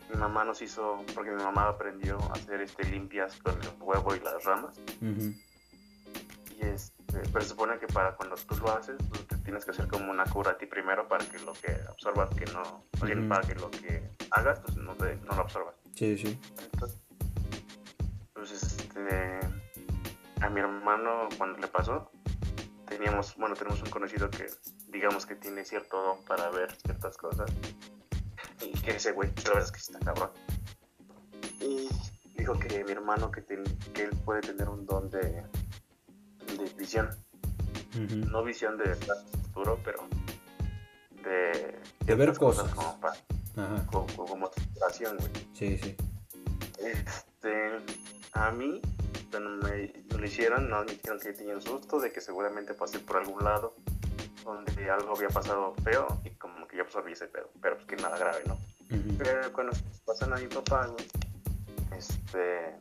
mi 0.10 0.15
mamá 0.17 0.43
nos 0.43 0.62
hizo, 0.62 1.04
porque 1.13 1.32
mi 1.32 1.41
mamá 1.41 1.67
aprendió 1.67 2.17
a 2.30 2.34
hacer 2.34 2.62
este 2.62 2.84
limpias 2.86 3.38
con 3.38 3.60
el 3.62 3.69
huevo 3.80 4.15
y 4.15 4.19
las 4.19 4.43
ramas. 4.43 4.80
Y 5.02 6.62
este, 6.62 7.19
pero 7.32 7.41
se 7.41 7.50
supone 7.50 7.78
que 7.80 7.88
para 7.88 8.15
cuando 8.15 8.36
tú 8.36 8.56
lo 8.58 8.76
haces, 8.76 8.98
tú 8.98 9.19
te 9.24 9.38
tienes 9.38 9.65
que 9.65 9.72
hacer 9.72 9.88
como 9.88 10.12
una 10.12 10.26
cura 10.26 10.52
a 10.52 10.58
ti 10.58 10.65
primero 10.65 11.08
para 11.08 11.26
que 11.26 11.39
lo 11.39 11.54
que 11.54 11.72
absorbas, 11.88 12.30
que 12.36 12.45
no, 12.48 12.84
para 13.30 13.41
que 13.41 13.56
lo 13.56 13.72
que 13.72 14.10
hagas, 14.32 14.60
pues 14.60 14.76
no, 14.78 14.95
no 14.95 15.36
lo 15.36 15.41
absorbas. 15.41 15.76
Sí, 15.95 16.17
sí. 16.17 16.39
Entonces, 16.74 17.00
pues 18.34 18.52
este, 18.52 19.39
a 20.41 20.50
mi 20.50 20.60
hermano 20.60 21.30
cuando 21.38 21.60
le 21.60 21.67
pasó, 21.67 22.12
teníamos, 22.88 23.36
bueno, 23.38 23.56
tenemos 23.56 23.82
un 23.82 23.89
conocido 23.89 24.30
que 24.30 24.48
digamos 24.88 25.26
que 25.26 25.36
tiene 25.36 25.63
cierto 25.63 26.02
don 26.02 26.24
para 26.26 26.50
ver 26.50 26.76
ciertas 26.82 27.17
cosas. 27.17 27.52
Y 28.62 28.72
que 28.80 28.91
ese 28.91 29.12
güey, 29.12 29.30
la 29.43 29.54
verdad 29.54 29.63
es 29.63 29.72
que 29.72 29.80
está 29.80 30.00
cabrón. 30.00 30.32
Y 31.62 31.89
dijo 32.38 32.58
que 32.60 32.84
mi 32.84 32.91
hermano 32.91 33.32
que, 33.32 33.43
que 33.43 34.04
él 34.04 34.17
puede 34.26 34.41
tener 34.41 34.69
un 34.69 34.86
don 34.86 35.10
de, 35.10 35.19
de 35.19 36.74
visión. 36.78 37.10
No 38.32 38.43
visión 38.43 38.78
de 38.78 38.95
futuro, 38.95 39.80
pero 39.84 40.08
de, 41.24 41.80
de 42.06 42.15
ver 42.15 42.38
cosas. 42.38 42.74
como 42.74 43.00
para, 43.00 43.15
como, 43.91 44.08
como, 44.15 44.50
güey. 44.50 45.32
Sí, 45.54 45.78
sí. 45.78 45.95
Este, 46.78 47.72
a 48.34 48.52
mí, 48.52 48.82
cuando 49.32 49.67
me, 49.67 49.92
lo 50.17 50.25
hicieron, 50.25 50.69
no 50.69 50.83
me 50.83 50.94
dijeron 50.94 51.19
que 51.19 51.33
tenía 51.33 51.56
un 51.56 51.62
susto 51.62 52.00
de 52.00 52.12
que 52.12 52.21
seguramente 52.21 52.73
pasé 52.73 53.00
por 53.00 53.17
algún 53.17 53.44
lado 53.44 53.75
donde 54.44 54.90
algo 54.90 55.15
había 55.15 55.29
pasado 55.29 55.73
feo 55.83 56.08
y 56.23 56.31
como 56.31 56.67
que 56.67 56.77
ya 56.77 56.83
absorbí 56.83 57.13
ese 57.13 57.27
pedo, 57.27 57.50
pero 57.62 57.75
pues 57.75 57.87
que 57.87 57.96
nada 57.98 58.17
grave, 58.17 58.44
¿no? 58.48 58.58
Pero 59.17 59.52
cuando 59.54 59.75
pasan 60.06 60.33
a 60.33 60.37
mi 60.37 60.48
papá, 60.48 60.90
este, 61.96 62.75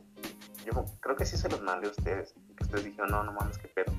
yo 0.65 0.85
creo 0.99 1.15
que 1.15 1.25
sí 1.25 1.37
se 1.37 1.49
los 1.49 1.61
mandé 1.61 1.87
a 1.87 1.91
ustedes, 1.91 2.33
que 2.57 2.63
ustedes 2.63 2.85
dijeron, 2.85 3.11
no, 3.11 3.23
no 3.23 3.33
mames, 3.33 3.57
qué 3.57 3.67
pedo. 3.67 3.93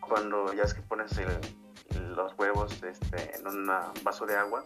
Cuando 0.00 0.52
ya 0.54 0.62
es 0.62 0.72
que 0.72 0.82
pones 0.82 1.12
los 2.16 2.38
huevos 2.38 2.82
este, 2.82 3.36
en 3.36 3.46
un 3.46 3.70
vaso 4.02 4.24
de 4.24 4.36
agua, 4.36 4.64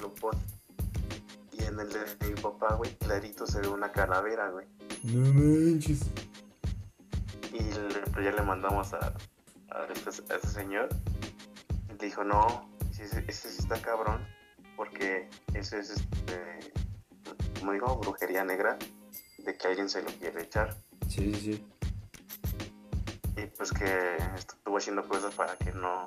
lo 0.00 0.14
pones 0.14 0.58
y 1.58 1.64
en 1.64 1.80
el 1.80 1.88
de 1.88 2.28
mi 2.28 2.40
papá, 2.40 2.74
güey, 2.74 2.94
clarito 2.96 3.46
se 3.46 3.60
ve 3.60 3.68
una 3.68 3.90
calavera, 3.90 4.50
güey. 4.50 4.66
No 5.02 5.32
manches. 5.32 6.02
Y 7.52 7.58
pues 8.12 8.24
ya 8.24 8.32
le 8.32 8.42
mandamos 8.42 8.92
a, 8.94 9.12
a, 9.78 9.86
este, 9.92 10.48
señor. 10.48 10.88
Y 11.90 12.04
dijo, 12.04 12.24
no, 12.24 12.68
ese, 12.98 13.22
sí 13.32 13.48
está 13.58 13.80
cabrón. 13.80 14.26
Porque 14.76 15.28
ese 15.54 15.80
es, 15.80 15.90
este, 15.90 16.72
como 17.58 17.72
digo, 17.72 17.96
brujería 17.96 18.44
negra. 18.44 18.78
De 19.38 19.56
que 19.56 19.66
alguien 19.68 19.88
se 19.88 20.02
lo 20.02 20.10
quiere 20.10 20.42
echar. 20.42 20.76
Sí, 21.08 21.34
sí, 21.34 21.54
sí. 21.54 21.66
y 23.36 23.46
pues 23.46 23.72
que 23.72 24.16
estuvo 24.36 24.76
haciendo 24.76 25.06
cosas 25.08 25.32
para 25.34 25.56
que 25.56 25.72
no, 25.72 26.06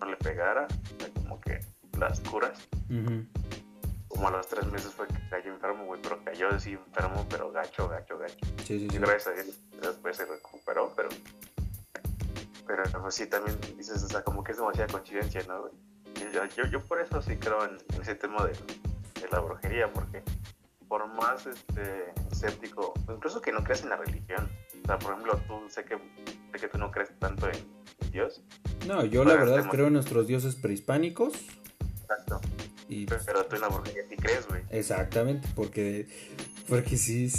no 0.00 0.06
le 0.06 0.16
pegara, 0.16 0.66
como 1.14 1.40
que 1.40 1.60
las 1.98 2.20
curas. 2.20 2.58
Como 4.08 4.28
a 4.28 4.30
los 4.30 4.48
tres 4.48 4.66
meses 4.66 4.92
fue 4.92 5.06
que 5.06 5.14
cayó 5.30 5.52
enfermo, 5.52 5.84
güey, 5.84 6.00
pero 6.02 6.22
cayó 6.24 6.48
así 6.48 6.72
enfermo, 6.72 7.24
pero 7.30 7.52
gacho, 7.52 7.88
gacho, 7.88 8.18
gacho. 8.18 8.46
Sí, 8.64 8.78
sí, 8.78 8.86
Y 8.86 8.90
sí. 8.90 8.98
gracias 8.98 9.26
a 9.28 9.32
Dios 9.32 9.58
después 9.80 10.16
se 10.16 10.24
recuperó, 10.26 10.92
pero. 10.96 11.08
Pero 12.74 13.02
pues 13.02 13.14
sí, 13.14 13.26
también 13.26 13.54
dices, 13.76 14.02
o 14.02 14.08
sea, 14.08 14.22
como 14.22 14.42
que 14.42 14.52
es 14.52 14.56
demasiada 14.58 14.90
coincidencia, 14.90 15.42
¿no? 15.46 15.68
Yo, 16.32 16.44
yo, 16.56 16.64
yo 16.70 16.80
por 16.86 17.02
eso 17.02 17.20
sí 17.20 17.36
creo 17.36 17.64
en, 17.66 17.76
en 17.94 18.00
ese 18.00 18.14
tema 18.14 18.46
de, 18.46 18.52
de 18.52 19.28
la 19.30 19.40
brujería, 19.40 19.92
porque 19.92 20.22
por 20.88 21.06
más 21.06 21.46
este, 21.46 22.14
escéptico, 22.30 22.94
incluso 23.10 23.42
que 23.42 23.52
no 23.52 23.62
creas 23.62 23.82
en 23.82 23.90
la 23.90 23.96
religión, 23.96 24.50
o 24.82 24.86
sea, 24.86 24.98
por 24.98 25.12
ejemplo, 25.12 25.38
tú 25.46 25.68
sé 25.68 25.84
que, 25.84 25.96
sé 26.52 26.60
que 26.60 26.68
tú 26.68 26.78
no 26.78 26.90
crees 26.90 27.10
tanto 27.18 27.46
en, 27.48 27.56
en 28.00 28.10
Dios, 28.10 28.42
No, 28.86 29.04
yo 29.04 29.22
la 29.24 29.34
verdad 29.34 29.68
creo 29.70 29.88
en 29.88 29.92
nuestros 29.92 30.26
dioses 30.26 30.54
prehispánicos. 30.56 31.34
exacto, 32.00 32.40
Y 32.88 33.04
pero 33.04 33.44
tú 33.44 33.56
en 33.56 33.60
la 33.60 33.68
brujería 33.68 34.02
sí 34.08 34.16
crees, 34.16 34.48
güey. 34.48 34.62
Exactamente, 34.70 35.46
porque, 35.54 36.08
porque 36.68 36.96
sí, 36.96 37.30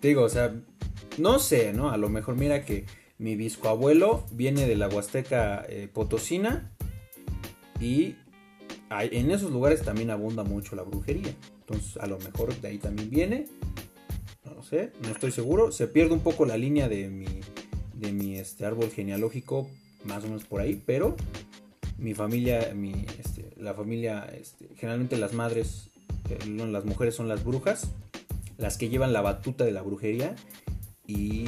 te 0.00 0.08
digo, 0.08 0.22
o 0.22 0.28
sea, 0.28 0.52
no 1.16 1.38
sé, 1.38 1.72
¿no? 1.72 1.90
A 1.90 1.96
lo 1.96 2.10
mejor 2.10 2.34
mira 2.36 2.64
que 2.66 2.84
mi 3.22 3.36
biscoabuelo 3.36 4.24
viene 4.32 4.66
de 4.66 4.74
la 4.74 4.88
Huasteca 4.88 5.64
eh, 5.68 5.88
Potosina 5.92 6.72
y 7.80 8.16
hay- 8.88 9.10
en 9.12 9.30
esos 9.30 9.52
lugares 9.52 9.82
también 9.82 10.10
abunda 10.10 10.42
mucho 10.42 10.74
la 10.74 10.82
brujería. 10.82 11.32
Entonces, 11.60 11.96
a 11.98 12.06
lo 12.08 12.18
mejor 12.18 12.54
de 12.60 12.68
ahí 12.68 12.78
también 12.78 13.10
viene, 13.10 13.46
no 14.44 14.54
lo 14.54 14.62
sé, 14.64 14.92
no 15.02 15.10
estoy 15.10 15.30
seguro. 15.30 15.70
Se 15.70 15.86
pierde 15.86 16.12
un 16.14 16.20
poco 16.20 16.44
la 16.46 16.56
línea 16.56 16.88
de 16.88 17.08
mi, 17.08 17.26
de 17.94 18.12
mi 18.12 18.36
este, 18.38 18.66
árbol 18.66 18.90
genealógico, 18.90 19.68
más 20.04 20.24
o 20.24 20.26
menos 20.26 20.44
por 20.44 20.60
ahí, 20.60 20.82
pero 20.84 21.14
mi 21.98 22.14
familia, 22.14 22.72
mi, 22.74 23.06
este, 23.20 23.50
la 23.56 23.72
familia, 23.72 24.24
este, 24.36 24.68
generalmente 24.76 25.16
las 25.16 25.32
madres, 25.32 25.90
eh, 26.28 26.38
las 26.48 26.84
mujeres 26.84 27.14
son 27.14 27.28
las 27.28 27.44
brujas, 27.44 27.92
las 28.58 28.76
que 28.78 28.88
llevan 28.88 29.12
la 29.12 29.20
batuta 29.20 29.64
de 29.64 29.70
la 29.70 29.82
brujería 29.82 30.34
y, 31.06 31.44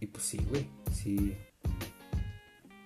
y 0.00 0.06
pues 0.06 0.24
sí, 0.24 0.38
güey, 0.48 0.66
sí, 1.04 1.36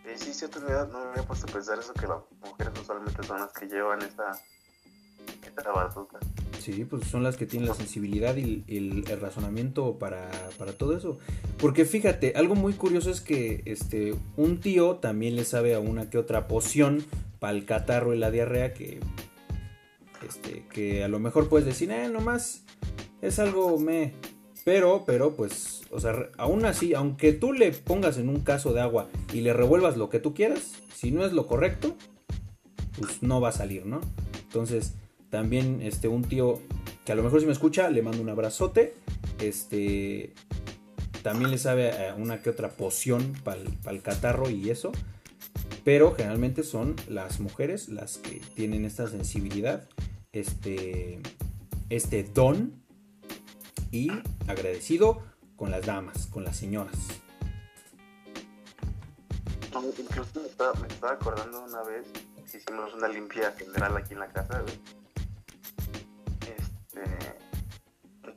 Sí, 0.04 0.24
sí, 0.24 0.34
cierto, 0.34 0.60
no 0.60 0.68
no 0.86 1.04
me 1.04 1.10
había 1.10 1.22
puesto 1.22 1.46
a 1.46 1.52
pensar 1.52 1.78
eso, 1.78 1.92
que 1.92 2.06
las 2.06 2.18
mujeres 2.40 2.72
usualmente 2.80 3.22
son 3.22 3.40
las 3.40 3.52
que 3.52 3.66
llevan 3.66 4.00
esta, 4.02 4.32
esta 5.46 5.70
batuta. 5.70 6.18
sí, 6.58 6.84
pues 6.84 7.06
son 7.06 7.22
las 7.22 7.36
que 7.36 7.46
tienen 7.46 7.68
la 7.68 7.74
sensibilidad 7.74 8.34
y 8.36 8.64
el, 8.68 9.04
el 9.08 9.20
razonamiento 9.20 9.98
para, 9.98 10.30
para 10.58 10.72
todo 10.72 10.96
eso. 10.96 11.18
Porque 11.58 11.84
fíjate, 11.84 12.32
algo 12.36 12.54
muy 12.54 12.72
curioso 12.72 13.10
es 13.10 13.20
que 13.20 13.62
este, 13.66 14.14
un 14.36 14.60
tío 14.60 14.96
también 14.96 15.36
le 15.36 15.44
sabe 15.44 15.74
a 15.74 15.80
una 15.80 16.08
que 16.10 16.18
otra 16.18 16.48
poción 16.48 17.04
para 17.38 17.52
el 17.52 17.66
catarro 17.66 18.14
y 18.14 18.18
la 18.18 18.30
diarrea 18.30 18.72
que, 18.72 19.00
este, 20.26 20.66
que 20.72 21.04
a 21.04 21.08
lo 21.08 21.18
mejor 21.20 21.48
puedes 21.48 21.66
decir, 21.66 21.90
eh, 21.90 22.08
nomás 22.08 22.64
es 23.20 23.38
algo 23.38 23.78
me... 23.78 24.14
Pero, 24.68 25.04
pero, 25.06 25.34
pues, 25.34 25.80
o 25.90 25.98
sea, 25.98 26.28
aún 26.36 26.66
así, 26.66 26.92
aunque 26.92 27.32
tú 27.32 27.54
le 27.54 27.72
pongas 27.72 28.18
en 28.18 28.28
un 28.28 28.40
caso 28.40 28.74
de 28.74 28.82
agua 28.82 29.08
y 29.32 29.40
le 29.40 29.54
revuelvas 29.54 29.96
lo 29.96 30.10
que 30.10 30.18
tú 30.18 30.34
quieras, 30.34 30.74
si 30.94 31.10
no 31.10 31.24
es 31.24 31.32
lo 31.32 31.46
correcto, 31.46 31.96
pues 32.98 33.22
no 33.22 33.40
va 33.40 33.48
a 33.48 33.52
salir, 33.52 33.86
¿no? 33.86 34.02
Entonces, 34.42 34.92
también, 35.30 35.80
este, 35.80 36.06
un 36.06 36.22
tío 36.22 36.60
que 37.06 37.12
a 37.12 37.14
lo 37.14 37.22
mejor 37.22 37.40
si 37.40 37.46
me 37.46 37.52
escucha, 37.52 37.88
le 37.88 38.02
mando 38.02 38.20
un 38.20 38.28
abrazote, 38.28 38.92
este, 39.40 40.34
también 41.22 41.50
le 41.50 41.56
sabe 41.56 42.06
a 42.06 42.14
una 42.14 42.42
que 42.42 42.50
otra 42.50 42.68
poción 42.68 43.32
para 43.44 43.62
el 43.90 44.02
catarro 44.02 44.50
y 44.50 44.68
eso, 44.68 44.92
pero 45.82 46.14
generalmente 46.14 46.62
son 46.62 46.94
las 47.08 47.40
mujeres 47.40 47.88
las 47.88 48.18
que 48.18 48.42
tienen 48.54 48.84
esta 48.84 49.08
sensibilidad, 49.08 49.88
este, 50.32 51.20
este 51.88 52.22
don 52.22 52.86
y 53.90 54.10
agradecido 54.46 55.22
con 55.56 55.70
las 55.70 55.84
damas, 55.84 56.26
con 56.26 56.44
las 56.44 56.56
señoras. 56.56 56.96
Incluso 59.98 60.40
me 60.40 60.46
estaba, 60.46 60.72
me 60.74 60.88
estaba 60.88 61.12
acordando 61.12 61.64
una 61.64 61.82
vez 61.82 62.06
que 62.50 62.56
hicimos 62.56 62.94
una 62.94 63.08
limpia 63.08 63.52
general 63.52 63.96
aquí 63.96 64.14
en 64.14 64.20
la 64.20 64.28
casa, 64.28 64.60
güey. 64.60 64.80
Este, 66.56 67.36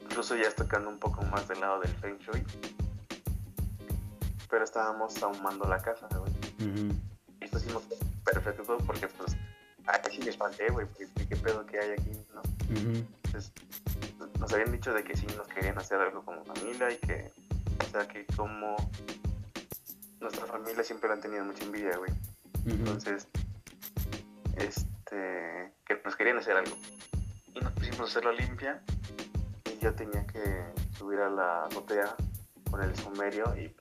incluso 0.03 0.35
ya 0.35 0.51
tocando 0.51 0.89
un 0.89 0.99
poco 0.99 1.23
más 1.25 1.47
del 1.47 1.59
lado 1.59 1.79
del 1.79 1.91
Feng 1.95 2.17
Shui. 2.19 2.43
Pero 4.49 4.63
estábamos 4.63 5.21
ahumando 5.23 5.65
la 5.65 5.81
casa, 5.81 6.07
güey. 6.09 6.31
Y 6.59 7.45
esto 7.45 7.57
hicimos 7.57 7.83
perfecto 8.23 8.63
porque, 8.85 9.07
pues, 9.07 9.35
aquí 9.87 10.17
sí 10.17 10.19
me 10.23 10.29
espanté, 10.29 10.69
güey, 10.69 10.85
porque 10.85 11.05
dije, 11.05 11.27
qué 11.29 11.35
pedo 11.37 11.65
que 11.65 11.79
hay 11.79 11.91
aquí, 11.91 12.11
¿no? 12.33 12.41
ujú, 12.75 13.05
Entonces, 13.33 13.53
nos 14.39 14.51
habían 14.51 14.71
dicho 14.73 14.93
de 14.93 15.03
que 15.03 15.15
sí 15.15 15.25
nos 15.37 15.47
querían 15.47 15.77
hacer 15.77 15.99
algo 16.01 16.23
como 16.25 16.43
familia 16.43 16.91
y 16.91 16.97
que, 16.97 17.31
o 17.79 17.89
sea, 17.89 18.05
que 18.07 18.25
como 18.35 18.75
nuestra 20.19 20.45
familia 20.45 20.83
siempre 20.83 21.07
la 21.07 21.15
han 21.15 21.21
tenido 21.21 21.45
mucha 21.45 21.63
envidia, 21.63 21.97
güey. 21.97 22.11
Entonces, 22.65 23.27
este, 24.57 25.73
que 25.85 26.01
nos 26.03 26.15
querían 26.17 26.37
hacer 26.39 26.57
algo. 26.57 26.75
Y 27.55 27.59
nos 27.61 27.71
pusimos 27.73 28.01
a 28.01 28.03
hacerlo 28.03 28.33
limpia 28.33 28.81
y 29.65 29.79
yo 29.79 29.93
tenía 29.95 30.27
que 30.27 30.65
subir 30.97 31.19
a 31.19 31.29
la 31.29 31.65
azotea 31.65 32.15
con 32.69 32.81
el 32.83 32.93
sumerio 32.97 33.45
y 33.55 33.73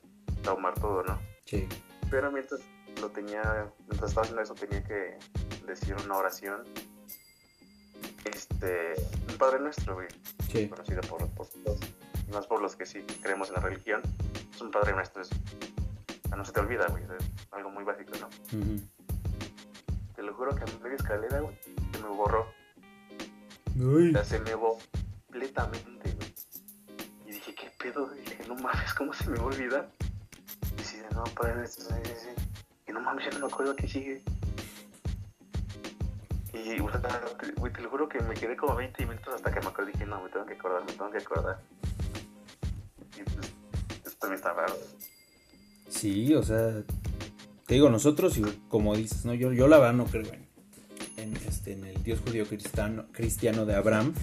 tomar 0.43 0.75
todo, 0.75 1.03
¿no? 1.03 1.19
Sí. 1.45 1.67
Pero 2.09 2.31
mientras 2.31 2.61
lo 3.01 3.09
tenía, 3.09 3.69
mientras 3.87 4.11
estaba 4.11 4.23
haciendo 4.23 4.41
eso 4.41 4.55
tenía 4.55 4.81
que 4.83 5.17
decir 5.65 5.95
una 6.05 6.15
oración. 6.15 6.63
Este, 8.25 8.93
un 9.29 9.37
Padre 9.37 9.59
Nuestro, 9.59 9.95
güey, 9.95 10.07
Sí. 10.51 10.67
conocido 10.67 11.01
por, 11.01 11.27
por 11.29 11.47
todos, 11.47 11.79
y 12.27 12.31
más 12.31 12.45
por 12.47 12.61
los 12.61 12.75
que 12.75 12.85
sí 12.85 13.01
creemos 13.21 13.47
en 13.49 13.55
la 13.55 13.61
religión. 13.61 14.01
Es 14.53 14.61
un 14.61 14.71
Padre 14.71 14.93
Nuestro, 14.93 15.21
es, 15.21 15.29
no 16.35 16.45
se 16.45 16.51
te 16.51 16.59
olvida, 16.59 16.85
güey, 16.87 17.03
es 17.03 17.25
algo 17.51 17.69
muy 17.71 17.83
básico, 17.83 18.11
¿no? 18.19 18.29
Te 20.15 20.23
lo 20.23 20.33
juro 20.33 20.55
que 20.55 20.63
a 20.63 20.65
media 20.83 20.95
escalera, 20.95 21.39
güey, 21.39 21.55
se 21.93 21.99
me 21.99 22.09
borró. 22.09 22.45
Uy. 23.77 24.09
O 24.09 24.11
sea, 24.13 24.23
se 24.23 24.39
me 24.39 24.53
borró 24.55 24.77
completamente, 25.27 26.11
güey. 26.13 26.33
Y 27.27 27.31
dije, 27.31 27.55
¿qué 27.55 27.71
pedo? 27.79 28.09
Dije, 28.09 28.43
no 28.47 28.55
mames, 28.55 28.93
¿cómo 28.93 29.13
se 29.13 29.29
me 29.29 29.37
va 29.37 29.43
a 29.43 29.47
olvidar? 29.47 29.89
Y 30.71 30.75
decía, 30.75 31.07
no, 31.13 31.23
padre, 31.23 31.55
nuestro, 31.55 31.85
sí, 31.85 31.93
sí, 32.03 32.13
sí. 32.19 32.59
Y 32.87 32.91
no 32.91 32.99
mames, 33.01 33.25
ya 33.25 33.31
no 33.39 33.47
me 33.47 33.51
acuerdo 33.51 33.75
qué 33.75 33.87
sigue. 33.87 34.21
Y, 36.53 36.77
te- 36.77 37.81
lo 37.81 37.89
juro 37.89 38.09
que 38.09 38.19
me 38.21 38.33
quedé 38.33 38.55
como 38.55 38.75
20 38.75 39.05
minutos 39.05 39.33
hasta 39.35 39.53
que 39.53 39.61
me 39.61 39.67
acordé. 39.67 39.91
Dije, 39.93 40.05
no, 40.05 40.23
me 40.23 40.29
tengo 40.29 40.45
que 40.45 40.53
acordar, 40.53 40.81
me 40.85 40.91
tengo 40.91 41.11
que 41.11 41.17
acordar. 41.17 41.61
Y 43.17 43.23
pues, 43.23 43.53
esto 44.05 44.11
también 44.19 44.35
está 44.37 44.53
raro. 44.53 44.73
Sí, 45.89 46.33
o 46.33 46.43
sea, 46.43 46.83
te 47.67 47.73
digo, 47.75 47.89
nosotros, 47.89 48.37
y 48.37 48.43
como 48.67 48.95
dices, 48.95 49.25
¿no? 49.25 49.33
Yo, 49.33 49.53
yo 49.53 49.67
la 49.67 49.77
verdad 49.77 49.93
no 49.93 50.05
creo 50.05 50.23
en, 50.33 50.47
en, 51.17 51.35
este, 51.47 51.73
en 51.73 51.85
el 51.85 52.03
dios 52.03 52.19
judío 52.25 52.45
cristiano, 52.45 53.05
cristiano 53.11 53.65
de 53.65 53.75
Abraham. 53.75 54.13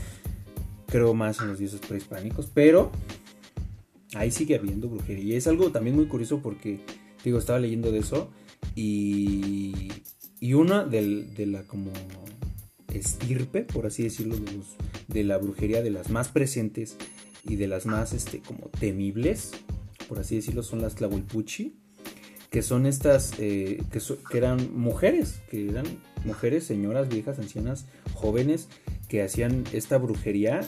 Creo 0.86 1.12
más 1.14 1.40
en 1.40 1.48
los 1.48 1.58
dioses 1.58 1.80
prehispánicos, 1.80 2.46
pero 2.52 2.90
ahí 4.14 4.30
sigue 4.30 4.56
habiendo 4.56 4.88
brujería. 4.88 5.34
Y 5.34 5.36
es 5.36 5.46
algo 5.46 5.70
también 5.70 5.96
muy 5.96 6.06
curioso 6.06 6.40
porque, 6.42 6.80
digo, 7.24 7.38
estaba 7.38 7.58
leyendo 7.58 7.92
de 7.92 7.98
eso 7.98 8.30
y, 8.74 9.92
y 10.40 10.54
una 10.54 10.84
de 10.84 11.46
la 11.46 11.62
como 11.64 11.92
estirpe, 12.92 13.62
por 13.62 13.86
así 13.86 14.02
decirlo, 14.02 14.36
de, 15.08 15.24
la 15.24 15.38
brujería, 15.38 15.82
de 15.82 15.90
las 15.90 16.10
más 16.10 16.28
presentes 16.28 16.96
y 17.44 17.56
de 17.56 17.68
las 17.68 17.86
más 17.86 18.12
este, 18.12 18.40
como 18.40 18.68
temibles, 18.68 19.52
por 20.08 20.18
así 20.18 20.36
decirlo, 20.36 20.62
son 20.62 20.80
las 20.80 20.94
Tlahuelpuchi, 20.94 21.76
que 22.50 22.62
son 22.62 22.86
estas, 22.86 23.34
eh, 23.38 23.82
que 23.90 24.38
eran 24.38 24.74
mujeres, 24.78 25.40
que 25.50 25.68
eran 25.68 25.84
mujeres, 26.24 26.64
señoras, 26.64 27.08
viejas, 27.08 27.38
ancianas, 27.38 27.86
jóvenes, 28.14 28.68
que 29.08 29.22
hacían 29.22 29.64
esta 29.72 29.98
brujería 29.98 30.60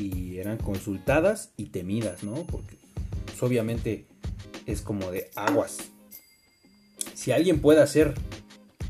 y 0.00 0.38
eran 0.38 0.56
consultadas 0.56 1.52
y 1.56 1.66
temidas, 1.66 2.24
¿no? 2.24 2.34
Porque 2.46 2.76
pues, 3.26 3.42
obviamente 3.42 4.06
es 4.66 4.80
como 4.80 5.10
de 5.10 5.30
aguas. 5.36 5.78
Si 7.14 7.32
alguien 7.32 7.60
puede 7.60 7.80
hacer 7.80 8.14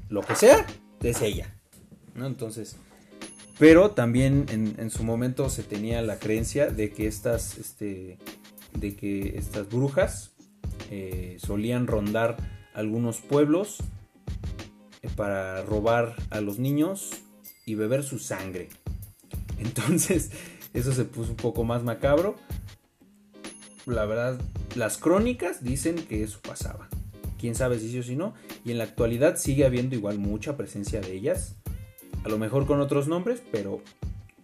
lo 0.09 0.23
que 0.23 0.35
sea, 0.35 0.67
es 1.03 1.23
ella, 1.23 1.55
¿no? 2.15 2.27
Entonces, 2.27 2.77
pero 3.59 3.93
también 3.93 4.47
en, 4.51 4.91
su 4.91 5.05
momento 5.05 5.49
se 5.49 5.63
tenía 5.63 6.03
la 6.03 6.19
creencia 6.19 6.67
de 6.71 6.91
que 6.91 7.07
estas, 7.07 7.57
este, 7.59 8.19
de 8.73 8.97
que 8.97 9.39
estas 9.39 9.69
brujas 9.69 10.33
eh, 10.91 11.37
solían 11.39 11.87
rondar 11.87 12.37
algunos 12.75 13.19
pueblos 13.19 13.79
eh, 15.03 15.09
para 15.15 15.63
robar 15.63 16.17
a 16.31 16.41
los 16.41 16.59
niños 16.59 17.11
y 17.65 17.77
beber 17.77 18.03
su 18.03 18.19
sangre. 18.19 18.71
Entonces, 19.59 20.31
eso 20.73 20.93
se 20.93 21.05
puso 21.05 21.31
un 21.31 21.37
poco 21.37 21.63
más 21.63 21.85
macabro. 21.85 22.37
La 23.87 24.05
verdad, 24.05 24.41
las 24.75 24.99
crónicas 24.99 25.63
dicen 25.63 25.95
que 25.95 26.25
eso 26.25 26.41
pasaba. 26.41 26.89
Quién 27.45 27.55
sabe 27.55 27.79
si 27.79 27.91
sí 27.91 27.99
o 27.99 28.03
si 28.03 28.17
no. 28.17 28.33
Y 28.65 28.71
en 28.71 28.79
la 28.79 28.85
actualidad 28.85 29.37
sigue 29.37 29.67
habiendo 29.67 29.95
igual 29.95 30.19
mucha 30.19 30.57
presencia 30.57 31.03
de 31.03 31.13
ellas. 31.13 31.57
A 32.25 32.31
lo 32.31 32.39
mejor 32.39 32.67
con 32.67 32.81
otros 32.81 33.07
nombres, 33.07 33.43
pero 33.53 33.83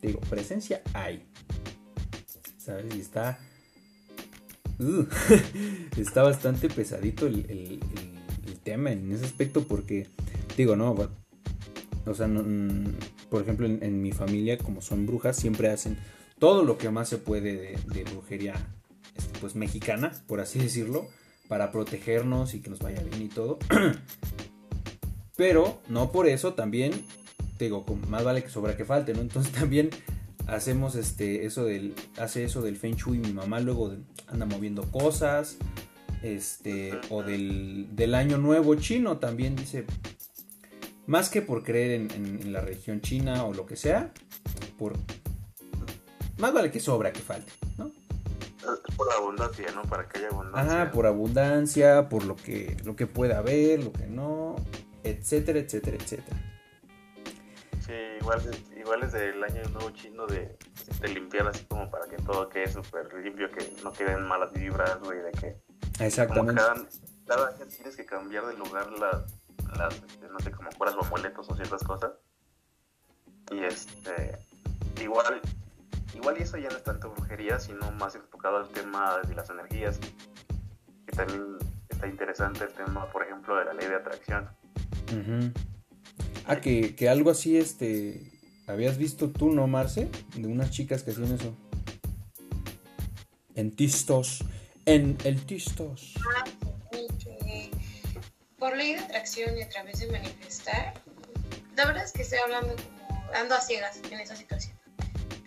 digo, 0.02 0.20
presencia 0.28 0.82
hay. 0.92 1.24
¿Sabes? 2.58 2.94
Y 2.94 3.00
está... 3.00 3.38
Uh, 4.78 5.06
está 5.96 6.22
bastante 6.22 6.68
pesadito 6.68 7.26
el, 7.26 7.80
tema 8.62 8.92
en 8.92 9.10
ese 9.12 9.24
aspecto 9.24 9.62
porque, 9.66 10.06
digo, 10.58 10.76
no, 10.76 10.94
o 12.04 12.14
sea, 12.14 12.28
mm, 12.28 12.98
por 13.30 13.40
ejemplo, 13.40 13.66
en, 13.66 14.02
mi 14.02 14.12
familia, 14.12 14.58
como 14.58 14.82
son 14.82 15.06
brujas, 15.06 15.38
siempre 15.38 15.70
hacen 15.70 15.96
todo 16.38 16.64
lo 16.64 16.76
que 16.76 16.90
más 16.90 17.08
se 17.08 17.16
puede 17.16 17.78
de, 17.94 18.04
brujería, 18.12 18.56
este, 19.16 19.38
pues 19.38 19.54
mexicana, 19.54 20.12
por 20.26 20.40
así 20.40 20.58
decirlo, 20.58 21.08
para 21.50 21.70
protegernos 21.70 22.54
y 22.54 22.60
que 22.60 22.70
nos 22.70 22.78
vaya 22.78 23.02
bien 23.02 23.20
y 23.20 23.28
todo. 23.28 23.58
Pero 25.36 25.82
no 25.88 26.10
por 26.12 26.26
eso 26.26 26.54
también, 26.54 26.92
digo, 27.58 27.84
más 28.08 28.24
vale 28.24 28.42
que 28.42 28.48
sobra 28.48 28.74
que 28.76 28.86
falte, 28.86 29.12
¿no? 29.12 29.20
Entonces 29.20 29.52
también 29.60 29.90
hacemos 30.46 30.94
este 30.94 31.44
eso 31.44 31.66
del 31.66 31.94
hace 32.18 32.44
eso 32.44 32.62
del 32.62 32.76
feng 32.76 32.96
shui 32.96 33.18
mi 33.18 33.32
mamá 33.32 33.60
luego 33.60 33.94
anda 34.26 34.46
moviendo 34.46 34.82
cosas 34.90 35.58
este 36.22 36.98
o 37.08 37.22
del, 37.22 37.86
del 37.92 38.14
año 38.16 38.36
nuevo 38.36 38.74
chino 38.74 39.18
también 39.18 39.54
dice 39.54 39.84
más 41.10 41.28
que 41.28 41.42
por 41.42 41.64
creer 41.64 42.12
en, 42.14 42.52
la 42.52 42.60
religión 42.60 43.00
china 43.00 43.44
o 43.44 43.52
lo 43.52 43.66
que 43.66 43.74
sea, 43.74 44.12
por 44.78 44.92
más 46.38 46.52
vale 46.52 46.70
que 46.70 46.78
sobra 46.78 47.12
que 47.12 47.18
falte, 47.18 47.50
¿no? 47.76 47.90
Por 48.96 49.12
abundancia, 49.12 49.66
¿no? 49.74 49.82
Para 49.82 50.08
que 50.08 50.18
haya 50.18 50.28
abundancia. 50.28 50.82
Ajá, 50.82 50.90
por 50.92 51.06
abundancia, 51.06 52.08
por 52.08 52.24
lo 52.24 52.36
que, 52.36 52.76
lo 52.84 52.96
que 52.96 53.06
pueda 53.06 53.38
haber, 53.38 53.84
lo 53.84 53.92
que 53.92 54.06
no, 54.06 54.56
etcétera, 55.02 55.58
etcétera, 55.58 55.96
etcétera. 55.96 56.36
Sí, 57.86 57.92
igual, 58.20 58.40
igual 58.76 59.02
es 59.02 59.12
del 59.12 59.42
año 59.42 59.62
nuevo 59.70 59.90
chino 59.90 60.26
de, 60.26 60.56
limpiar 61.02 61.48
así 61.48 61.64
como 61.64 61.90
para 61.90 62.06
que 62.06 62.16
todo 62.16 62.48
quede 62.48 62.68
súper 62.68 63.12
limpio, 63.14 63.50
que 63.50 63.74
no 63.82 63.92
queden 63.92 64.26
malas 64.26 64.52
vibras, 64.52 65.00
güey, 65.00 65.20
de 65.20 65.30
que... 65.32 65.56
Exactamente. 66.04 66.60
Cada, 66.60 66.74
cada, 67.26 67.48
año 67.48 67.66
tienes 67.66 67.96
que 67.96 68.04
cambiar 68.04 68.46
de 68.46 68.54
lugar 68.54 68.90
la 68.92 69.24
las, 69.76 69.94
este, 69.94 70.28
no 70.28 70.38
sé, 70.40 70.50
como 70.50 70.70
curas 70.70 70.94
o 70.96 71.04
amuletos 71.04 71.48
o 71.48 71.54
ciertas 71.54 71.82
cosas. 71.82 72.12
Y 73.50 73.64
este, 73.64 74.38
igual, 75.00 75.40
igual 76.14 76.36
y 76.38 76.42
eso 76.42 76.56
ya 76.56 76.68
no 76.68 76.76
es 76.76 76.84
tanto 76.84 77.10
brujería, 77.10 77.58
sino 77.58 77.90
más 77.92 78.14
enfocado 78.14 78.58
al 78.58 78.68
tema 78.68 79.18
de 79.26 79.34
las 79.34 79.50
energías. 79.50 79.98
Que 81.06 81.16
también 81.16 81.56
está 81.88 82.06
interesante 82.06 82.64
el 82.64 82.72
tema, 82.72 83.10
por 83.10 83.22
ejemplo, 83.22 83.56
de 83.56 83.64
la 83.64 83.74
ley 83.74 83.88
de 83.88 83.96
atracción. 83.96 84.48
Ah, 86.46 86.60
que, 86.60 86.94
que 86.94 87.08
algo 87.08 87.30
así, 87.30 87.56
este, 87.56 88.32
habías 88.66 88.96
visto 88.96 89.30
tú, 89.30 89.50
¿no, 89.50 89.66
Marce? 89.66 90.08
De 90.36 90.46
unas 90.46 90.70
chicas 90.70 91.02
que 91.02 91.10
hacían 91.10 91.32
eso. 91.32 91.54
En 93.54 93.74
Tistos. 93.74 94.44
En 94.86 95.18
el 95.24 95.44
Tistos. 95.44 96.14
Ah, 96.18 96.44
por 98.60 98.76
ley 98.76 98.92
de 98.92 99.00
atracción 99.00 99.56
y 99.56 99.62
a 99.62 99.68
través 99.70 100.00
de 100.00 100.12
manifestar, 100.12 100.92
la 101.76 101.86
verdad 101.86 102.04
es 102.04 102.12
que 102.12 102.22
estoy 102.22 102.38
hablando 102.40 102.76
como 102.76 103.32
ando 103.34 103.54
a 103.54 103.60
ciegas 103.60 103.98
en 104.10 104.20
esa 104.20 104.36
situación. 104.36 104.79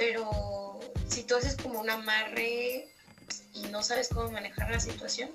Pero 0.05 0.81
si 1.07 1.23
tú 1.23 1.35
haces 1.37 1.55
como 1.55 1.79
un 1.79 1.89
amarre 1.89 2.89
y 3.53 3.61
no 3.71 3.81
sabes 3.81 4.09
cómo 4.09 4.29
manejar 4.31 4.69
la 4.69 4.81
situación, 4.81 5.29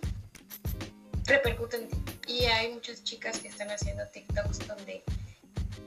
repercute 1.24 1.78
en 1.78 1.88
ti. 1.88 1.96
Y 2.26 2.44
hay 2.44 2.74
muchas 2.74 3.02
chicas 3.02 3.38
que 3.38 3.48
están 3.48 3.70
haciendo 3.70 4.06
TikToks 4.08 4.66
donde 4.66 5.02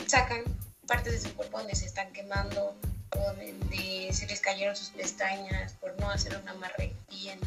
sacan 0.08 0.42
partes 0.88 1.14
de 1.14 1.30
su 1.30 1.36
cuerpo 1.36 1.60
donde 1.60 1.76
se 1.76 1.86
están 1.86 2.12
quemando 2.12 2.76
o 3.16 3.20
donde 3.20 4.10
se 4.12 4.26
les 4.26 4.40
cayeron 4.42 4.76
sus 4.76 4.90
pestañas 4.90 5.74
por 5.74 5.96
no 6.00 6.10
hacer 6.10 6.36
un 6.42 6.50
amarre 6.50 6.92
bien 7.08 7.40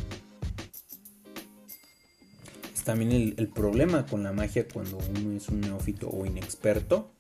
también 2.85 3.35
el, 3.37 3.49
problema 3.49 4.07
con 4.07 4.22
la 4.22 4.32
magia 4.32 4.68
cuando 4.68 4.99
uno 4.99 5.37
es 5.37 5.49
un 5.49 5.62
neófito 5.62 6.11
o 6.11 6.26
inexperto, 6.26 7.11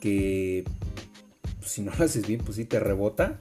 que 0.00 0.64
pues, 1.66 1.74
si 1.74 1.82
no 1.82 1.90
lo 1.98 2.04
haces 2.04 2.28
bien, 2.28 2.40
pues 2.44 2.58
sí 2.58 2.64
te 2.64 2.78
rebota, 2.78 3.38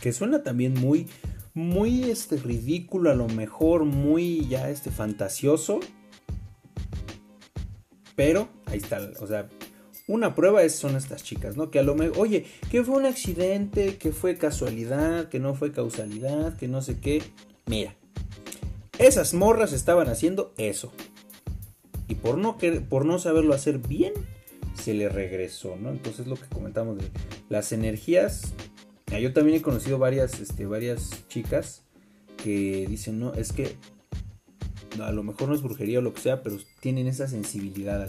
que 0.00 0.12
suena 0.12 0.44
también 0.44 0.74
muy, 0.74 1.08
muy 1.52 2.04
este, 2.04 2.36
ridículo 2.36 3.10
a 3.10 3.16
lo 3.16 3.26
mejor, 3.26 3.84
muy 3.84 4.46
ya 4.46 4.70
este, 4.70 4.92
fantasioso, 4.92 5.80
pero 8.14 8.48
ahí 8.66 8.78
está, 8.78 9.00
o 9.18 9.26
sea, 9.26 9.48
una 10.06 10.36
prueba 10.36 10.62
es, 10.62 10.76
son 10.76 10.94
estas 10.94 11.24
chicas, 11.24 11.56
¿no? 11.56 11.72
Que 11.72 11.80
a 11.80 11.82
lo 11.82 11.96
mejor, 11.96 12.20
oye, 12.20 12.46
que 12.70 12.84
fue 12.84 12.94
un 12.94 13.06
accidente, 13.06 13.96
que 13.96 14.12
fue 14.12 14.38
casualidad, 14.38 15.28
que 15.28 15.40
no 15.40 15.54
fue 15.56 15.72
causalidad, 15.72 16.56
que 16.56 16.68
no 16.68 16.82
sé 16.82 17.00
qué. 17.00 17.20
Mira, 17.66 17.96
esas 19.00 19.34
morras 19.34 19.72
estaban 19.72 20.08
haciendo 20.08 20.54
eso. 20.56 20.92
Y 22.06 22.14
por 22.14 22.38
no, 22.38 22.58
por 22.88 23.04
no 23.04 23.18
saberlo 23.18 23.54
hacer 23.54 23.78
bien, 23.78 24.12
se 24.76 24.94
le 24.94 25.08
regresó, 25.08 25.76
¿no? 25.76 25.90
Entonces 25.90 26.26
lo 26.26 26.36
que 26.36 26.46
comentamos 26.46 26.98
de 26.98 27.04
las 27.48 27.72
energías. 27.72 28.52
Yo 29.20 29.32
también 29.32 29.58
he 29.58 29.62
conocido 29.62 29.98
varias, 29.98 30.40
este, 30.40 30.66
varias 30.66 31.26
chicas 31.28 31.82
que 32.36 32.86
dicen, 32.88 33.18
no, 33.18 33.34
es 33.34 33.52
que 33.52 33.76
a 35.00 35.12
lo 35.12 35.22
mejor 35.22 35.48
no 35.48 35.54
es 35.54 35.62
brujería 35.62 35.98
o 35.98 36.02
lo 36.02 36.12
que 36.12 36.20
sea, 36.20 36.42
pero 36.42 36.56
tienen 36.80 37.06
esa 37.06 37.28
sensibilidad 37.28 38.08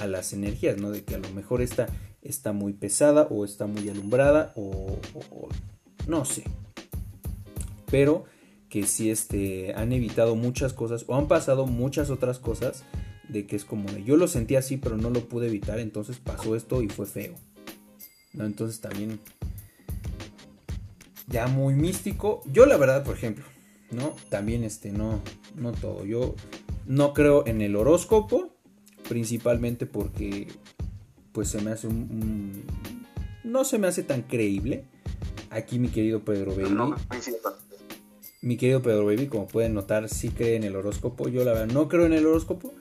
a, 0.00 0.06
las 0.06 0.32
energías, 0.32 0.76
¿no? 0.76 0.90
De 0.90 1.02
que 1.02 1.14
a 1.14 1.18
lo 1.18 1.30
mejor 1.30 1.62
esta 1.62 1.86
está 2.22 2.52
muy 2.52 2.72
pesada 2.72 3.28
o 3.30 3.44
está 3.44 3.66
muy 3.66 3.88
alumbrada 3.88 4.52
o 4.56 4.98
no 6.06 6.24
sé. 6.24 6.44
Pero 7.90 8.24
que 8.68 8.86
sí 8.86 9.10
este, 9.10 9.72
han 9.74 9.92
evitado 9.92 10.34
muchas 10.34 10.72
cosas 10.72 11.04
o 11.06 11.14
han 11.14 11.28
pasado 11.28 11.66
muchas 11.66 12.10
otras 12.10 12.38
cosas 12.38 12.84
de 13.28 13.46
que 13.46 13.56
es 13.56 13.64
como 13.64 13.90
de 13.90 14.04
yo 14.04 14.16
lo 14.16 14.28
sentí 14.28 14.56
así 14.56 14.76
pero 14.76 14.96
no 14.96 15.10
lo 15.10 15.28
pude 15.28 15.46
evitar 15.46 15.78
entonces 15.78 16.18
pasó 16.18 16.56
esto 16.56 16.82
y 16.82 16.88
fue 16.88 17.06
feo. 17.06 17.34
¿no? 18.32 18.44
entonces 18.46 18.80
también 18.80 19.20
ya 21.26 21.46
muy 21.46 21.74
místico. 21.74 22.42
Yo 22.46 22.66
la 22.66 22.76
verdad 22.76 23.04
por 23.04 23.16
ejemplo 23.16 23.44
no 23.90 24.14
también 24.28 24.64
este 24.64 24.90
no 24.90 25.20
no 25.56 25.72
todo. 25.72 26.04
Yo 26.04 26.34
no 26.86 27.12
creo 27.14 27.46
en 27.46 27.60
el 27.60 27.76
horóscopo 27.76 28.54
principalmente 29.08 29.86
porque 29.86 30.48
pues 31.32 31.48
se 31.48 31.60
me 31.60 31.72
hace 31.72 31.88
un, 31.88 32.62
no 33.42 33.64
se 33.64 33.78
me 33.78 33.86
hace 33.86 34.02
tan 34.02 34.22
creíble. 34.22 34.84
Aquí 35.50 35.78
mi 35.78 35.88
querido 35.88 36.24
Pedro 36.24 36.54
Bailey 36.54 36.72
no, 36.72 36.96
mi 38.44 38.58
querido 38.58 38.82
Pedro 38.82 39.06
Baby, 39.06 39.26
como 39.26 39.46
pueden 39.46 39.72
notar, 39.72 40.08
sí 40.10 40.28
cree 40.28 40.56
en 40.56 40.64
el 40.64 40.76
horóscopo. 40.76 41.28
Yo 41.28 41.44
la 41.44 41.52
verdad 41.52 41.72
no 41.72 41.88
creo 41.88 42.04
en 42.04 42.12
el 42.12 42.26
horóscopo, 42.26 42.74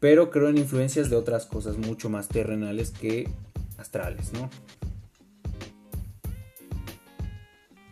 pero 0.00 0.30
creo 0.30 0.48
en 0.48 0.58
influencias 0.58 1.10
de 1.10 1.16
otras 1.16 1.46
cosas 1.46 1.76
mucho 1.76 2.08
más 2.08 2.28
terrenales 2.28 2.90
que 2.90 3.28
astrales, 3.76 4.32
¿no? 4.32 4.50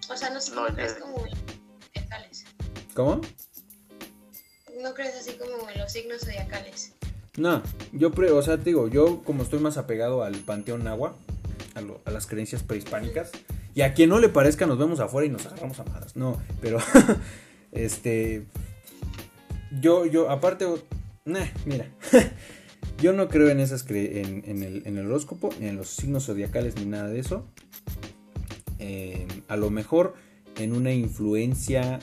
O 0.08 0.16
sea, 0.16 0.30
no, 0.30 0.38
no 0.54 0.74
crees 0.74 0.94
como 0.94 1.18
zodiacales. 1.18 2.44
¿Cómo? 2.94 3.20
No 4.80 4.94
crees 4.94 5.16
así 5.16 5.32
como 5.32 5.68
en 5.68 5.78
los 5.78 5.92
signos 5.92 6.20
zodiacales. 6.20 6.92
No, 7.36 7.62
yo, 7.92 8.10
o 8.10 8.42
sea, 8.42 8.56
te 8.56 8.64
digo, 8.64 8.88
yo 8.88 9.22
como 9.24 9.42
estoy 9.42 9.58
más 9.58 9.76
apegado 9.76 10.22
al 10.22 10.36
panteón 10.36 10.86
agua, 10.86 11.14
a, 11.74 12.08
a 12.08 12.10
las 12.10 12.26
creencias 12.26 12.62
prehispánicas, 12.62 13.32
y 13.76 13.82
a 13.82 13.92
quien 13.92 14.08
no 14.08 14.18
le 14.18 14.30
parezca, 14.30 14.64
nos 14.64 14.78
vemos 14.78 15.00
afuera 15.00 15.26
y 15.26 15.30
nos 15.30 15.44
agarramos 15.44 15.78
a 15.78 15.84
malas. 15.84 16.16
No, 16.16 16.40
pero. 16.62 16.78
este. 17.72 18.46
Yo, 19.82 20.06
yo, 20.06 20.30
aparte. 20.30 20.66
Mira. 21.64 21.90
yo 22.98 23.12
no 23.12 23.28
creo 23.28 23.48
en 23.48 23.60
esas. 23.60 23.84
En, 23.90 24.42
en, 24.46 24.62
el, 24.62 24.82
en 24.86 24.98
el 24.98 25.06
horóscopo, 25.06 25.50
ni 25.60 25.68
en 25.68 25.76
los 25.76 25.88
signos 25.88 26.26
zodiacales, 26.26 26.76
ni 26.76 26.86
nada 26.86 27.08
de 27.08 27.20
eso. 27.20 27.46
Em, 28.78 29.28
a 29.48 29.56
lo 29.56 29.70
mejor 29.70 30.14
en 30.56 30.74
una 30.74 30.92
influencia. 30.92 31.98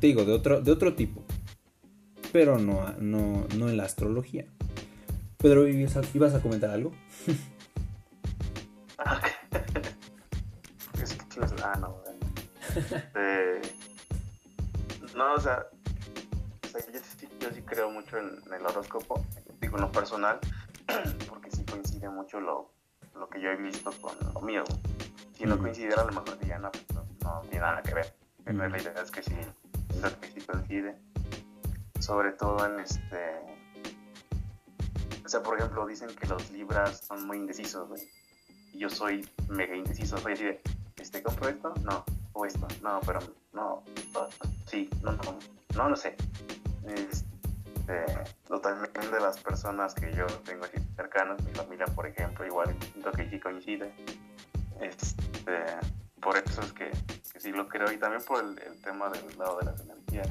Te 0.00 0.06
digo, 0.06 0.24
de 0.24 0.32
otro, 0.32 0.60
de 0.60 0.70
otro 0.70 0.94
tipo. 0.94 1.24
Pero 2.32 2.58
no, 2.58 2.92
no, 3.00 3.46
no 3.56 3.68
en 3.68 3.76
la 3.76 3.84
astrología. 3.84 4.46
Pedro, 5.38 5.66
¿ibas 5.66 6.34
a 6.34 6.42
comentar 6.42 6.70
algo? 6.70 6.92
Ah, 11.62 11.76
no, 11.78 12.02
eh, 13.16 13.60
no, 15.16 15.34
o 15.34 15.40
sea, 15.40 15.66
yo, 16.72 17.00
sí, 17.40 17.62
creo 17.62 17.90
mucho 17.90 18.18
en, 18.18 18.40
el 18.52 18.66
horóscopo, 18.66 19.24
digo 19.60 19.76
en 19.76 19.82
lo 19.82 19.92
personal, 19.92 20.38
porque 21.28 21.50
sí 21.50 21.64
coincide 21.64 22.08
mucho 22.08 22.40
lo, 22.40 22.70
lo 23.14 23.28
que 23.28 23.40
yo 23.40 23.50
he 23.50 23.56
visto 23.56 23.90
con 24.00 24.14
lo 24.34 24.40
mío. 24.40 24.64
Si 25.36 25.44
no 25.44 25.58
coincidiera, 25.58 26.02
a 26.02 26.04
lo 26.04 26.12
mejor 26.12 26.38
diría, 26.38 26.58
no, 26.58 26.70
pues, 26.70 26.84
no, 27.22 27.40
tiene 27.42 27.60
nada 27.60 27.82
que 27.82 27.94
ver. 27.94 28.14
Pero 28.44 28.68
la 28.68 28.78
idea 28.80 28.94
es 29.02 29.10
que 29.10 29.22
sí, 29.22 29.36
que 30.20 30.30
sí 30.30 30.40
coincide. 30.40 30.96
sobre 32.00 32.32
todo 32.32 32.66
en 32.66 32.80
este... 32.80 33.38
O 35.24 35.28
sea, 35.28 35.42
por 35.42 35.58
ejemplo, 35.58 35.86
dicen 35.86 36.08
que 36.16 36.26
los 36.26 36.50
libras 36.50 37.02
son 37.06 37.26
muy 37.26 37.36
indecisos, 37.36 37.86
güey. 37.88 38.02
Y 38.72 38.78
yo 38.78 38.88
soy 38.88 39.28
mega 39.48 39.76
indeciso, 39.76 40.16
soy 40.16 40.32
así 40.32 40.44
de, 40.44 40.62
este, 40.96 41.22
¿compro 41.22 41.50
esto? 41.50 41.74
No. 41.82 42.04
¿O 42.32 42.46
esto? 42.46 42.66
No, 42.82 42.98
pero 43.06 43.20
no. 43.52 43.82
Sí, 44.66 44.88
no, 45.02 45.12
no, 45.12 45.38
no 45.76 45.88
lo 45.90 45.96
sé. 45.96 46.16
Este, 46.84 47.27
totalmente 48.46 49.08
de 49.08 49.20
las 49.20 49.38
personas 49.38 49.94
que 49.94 50.12
yo 50.12 50.26
tengo 50.44 50.64
aquí 50.64 50.78
cercanas, 50.96 51.42
mi 51.42 51.52
familia, 51.52 51.86
por 51.86 52.06
ejemplo, 52.06 52.46
igual 52.46 52.76
siento 52.92 53.12
que 53.12 53.28
sí 53.30 53.40
coincide. 53.40 53.92
Este, 54.80 55.64
por 56.20 56.36
eso 56.36 56.60
es 56.62 56.72
que, 56.72 56.90
sí 57.38 57.52
lo 57.52 57.68
creo 57.68 57.90
y 57.92 57.96
también 57.96 58.22
por 58.24 58.44
el, 58.44 58.56
tema 58.82 59.08
del 59.10 59.38
lado 59.38 59.58
de 59.58 59.66
las 59.66 59.80
energías. 59.80 60.28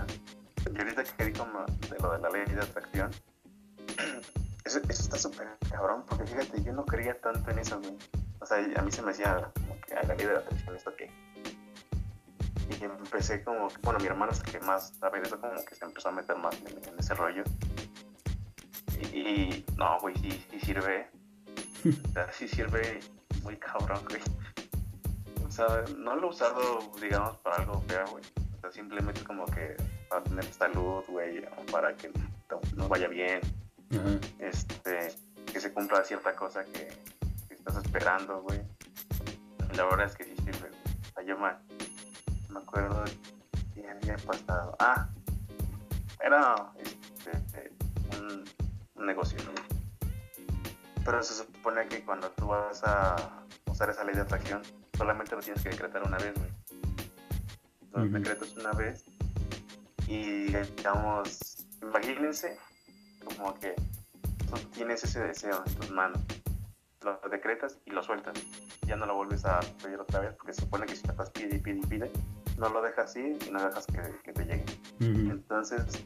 Y 0.72 0.78
ahorita 0.78 1.04
que 1.04 1.26
di 1.26 1.34
como 1.34 1.66
de 1.66 1.98
lo 2.00 2.12
de 2.12 2.20
la 2.20 2.30
ley 2.30 2.46
de 2.46 2.62
atracción, 2.62 3.12
eso, 4.66 4.80
eso 4.90 5.04
está 5.04 5.18
súper 5.18 5.48
cabrón, 5.70 6.04
porque 6.08 6.26
fíjate, 6.26 6.62
yo 6.62 6.74
no 6.74 6.86
creía 6.86 7.20
tanto 7.20 7.50
en 7.52 7.60
eso. 7.60 7.82
O 8.40 8.46
sea, 8.46 8.58
a 8.58 8.82
mí 8.82 8.92
se 8.92 9.02
me 9.02 9.12
hacía 9.12 9.52
como 9.54 9.80
que 9.82 9.94
a 9.96 10.04
la 10.04 10.16
ley 10.16 10.26
de 10.26 10.38
atracción, 10.38 10.76
¿esto 10.76 10.94
qué? 10.96 11.10
Y 12.70 12.84
empecé 12.84 13.44
como, 13.44 13.70
bueno, 13.82 14.00
mi 14.00 14.08
hermano 14.08 14.32
es 14.32 14.40
el 14.40 14.52
que 14.52 14.60
más 14.60 14.94
sabe 15.00 15.22
eso, 15.22 15.40
como 15.40 15.64
que 15.64 15.76
se 15.76 15.86
empezó 15.86 16.10
a 16.10 16.12
meter 16.12 16.38
más 16.38 16.56
en, 16.62 16.68
en 16.90 17.00
ese 17.00 17.14
rollo. 17.14 17.44
Y, 19.00 19.18
y 19.18 19.66
no, 19.78 20.00
güey, 20.00 20.16
sí, 20.16 20.46
sí 20.52 20.60
sirve. 20.60 21.10
O 21.86 22.12
sea, 22.14 22.32
sí 22.32 22.48
sirve 22.48 23.00
muy 23.44 23.56
cabrón, 23.58 24.02
güey. 24.10 24.22
O 25.46 25.52
sea, 25.52 25.86
no 25.98 26.16
lo 26.16 26.28
he 26.28 26.30
usado, 26.30 26.80
digamos, 27.00 27.38
para 27.38 27.58
algo 27.58 27.82
feo, 27.88 28.06
güey. 28.12 28.24
O 28.58 28.62
sea, 28.62 28.72
simplemente 28.72 29.24
como 29.24 29.46
que 29.46 29.78
para 30.10 30.24
tener 30.24 30.46
salud, 30.46 31.04
güey, 31.08 31.46
para 31.72 31.96
que 31.96 32.12
nos 32.76 32.90
vaya 32.90 33.08
bien. 33.08 33.40
Este, 34.40 35.14
que 35.52 35.60
se 35.60 35.72
cumpla 35.72 36.04
cierta 36.04 36.36
cosa 36.36 36.66
que, 36.66 36.90
que 37.48 37.54
estás 37.54 37.78
esperando, 37.78 38.42
güey. 38.42 38.60
La 39.76 39.86
verdad 39.86 40.08
es 40.08 40.16
que 40.16 40.26
sí 40.26 40.36
sirve. 40.44 40.70
O 40.70 41.14
sea, 41.14 41.24
yo 41.24 41.38
me, 41.38 41.50
me 42.50 42.60
acuerdo 42.60 43.04
que 43.74 43.88
había 43.90 44.16
pasado. 44.18 44.76
Ah, 44.80 45.08
era 46.24 46.56
este, 46.78 47.72
un, 48.18 48.44
un 48.96 49.06
negocio, 49.06 49.38
¿no? 49.44 49.52
Pero 51.06 51.24
se 51.24 51.36
supone 51.36 51.88
que 51.88 52.04
cuando 52.04 52.30
tú 52.32 52.48
vas 52.48 52.84
a 52.84 53.16
usar 53.70 53.90
esa 53.90 54.04
ley 54.04 54.16
de 54.16 54.22
atracción, 54.22 54.62
solamente 54.98 55.36
lo 55.36 55.42
tienes 55.42 55.64
que 55.64 55.70
decretar 55.70 56.04
una 56.04 56.18
vez, 56.18 56.34
güey. 56.36 56.52
Entonces 57.82 58.10
Ujú. 58.10 58.20
decretas 58.20 58.58
una 58.58 58.72
vez 58.74 59.06
y 60.08 60.52
digamos, 60.52 61.66
imagínense 61.82 62.58
como 63.24 63.54
que 63.60 63.76
tú 64.50 64.58
tienes 64.74 65.04
ese 65.04 65.22
deseo 65.22 65.64
en 65.66 65.76
tus 65.76 65.92
manos, 65.92 66.22
lo 67.02 67.20
decretas 67.30 67.78
y 67.86 67.92
lo 67.92 68.02
sueltas. 68.04 68.34
Ya 68.86 68.96
no 68.96 69.06
lo 69.06 69.16
vuelves 69.16 69.46
a 69.46 69.60
pedir 69.82 70.00
otra 70.00 70.22
vez 70.22 70.34
porque 70.36 70.54
se 70.54 70.62
supone 70.62 70.86
que 70.86 70.96
si 70.96 71.04
te 71.04 71.12
estás 71.12 71.30
pide 71.32 71.56
y 71.56 71.60
pide 71.60 71.80
y 71.80 71.86
pide, 71.86 72.12
no 72.58 72.70
lo 72.70 72.82
dejas 72.82 73.06
así 73.06 73.38
y 73.48 73.52
no 73.52 73.64
dejas 73.64 73.86
que, 73.88 74.02
que 74.24 74.34
te 74.34 74.46
llegue. 74.46 74.66
Entonces, 75.00 76.06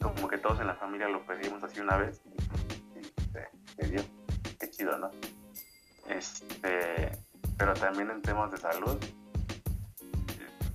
como 0.00 0.28
que 0.28 0.38
todos 0.38 0.60
en 0.60 0.66
la 0.66 0.74
familia 0.74 1.08
lo 1.08 1.24
pedimos 1.24 1.62
así 1.62 1.80
una 1.80 1.96
vez 1.96 2.20
y, 2.26 2.98
y 3.00 3.04
se, 3.32 3.48
se 3.76 3.90
dio. 3.90 4.02
Qué 4.58 4.70
chido, 4.70 4.98
¿no? 4.98 5.10
Este, 6.08 7.10
pero 7.56 7.74
también 7.74 8.10
en 8.10 8.20
temas 8.22 8.50
de 8.50 8.58
salud, 8.58 8.98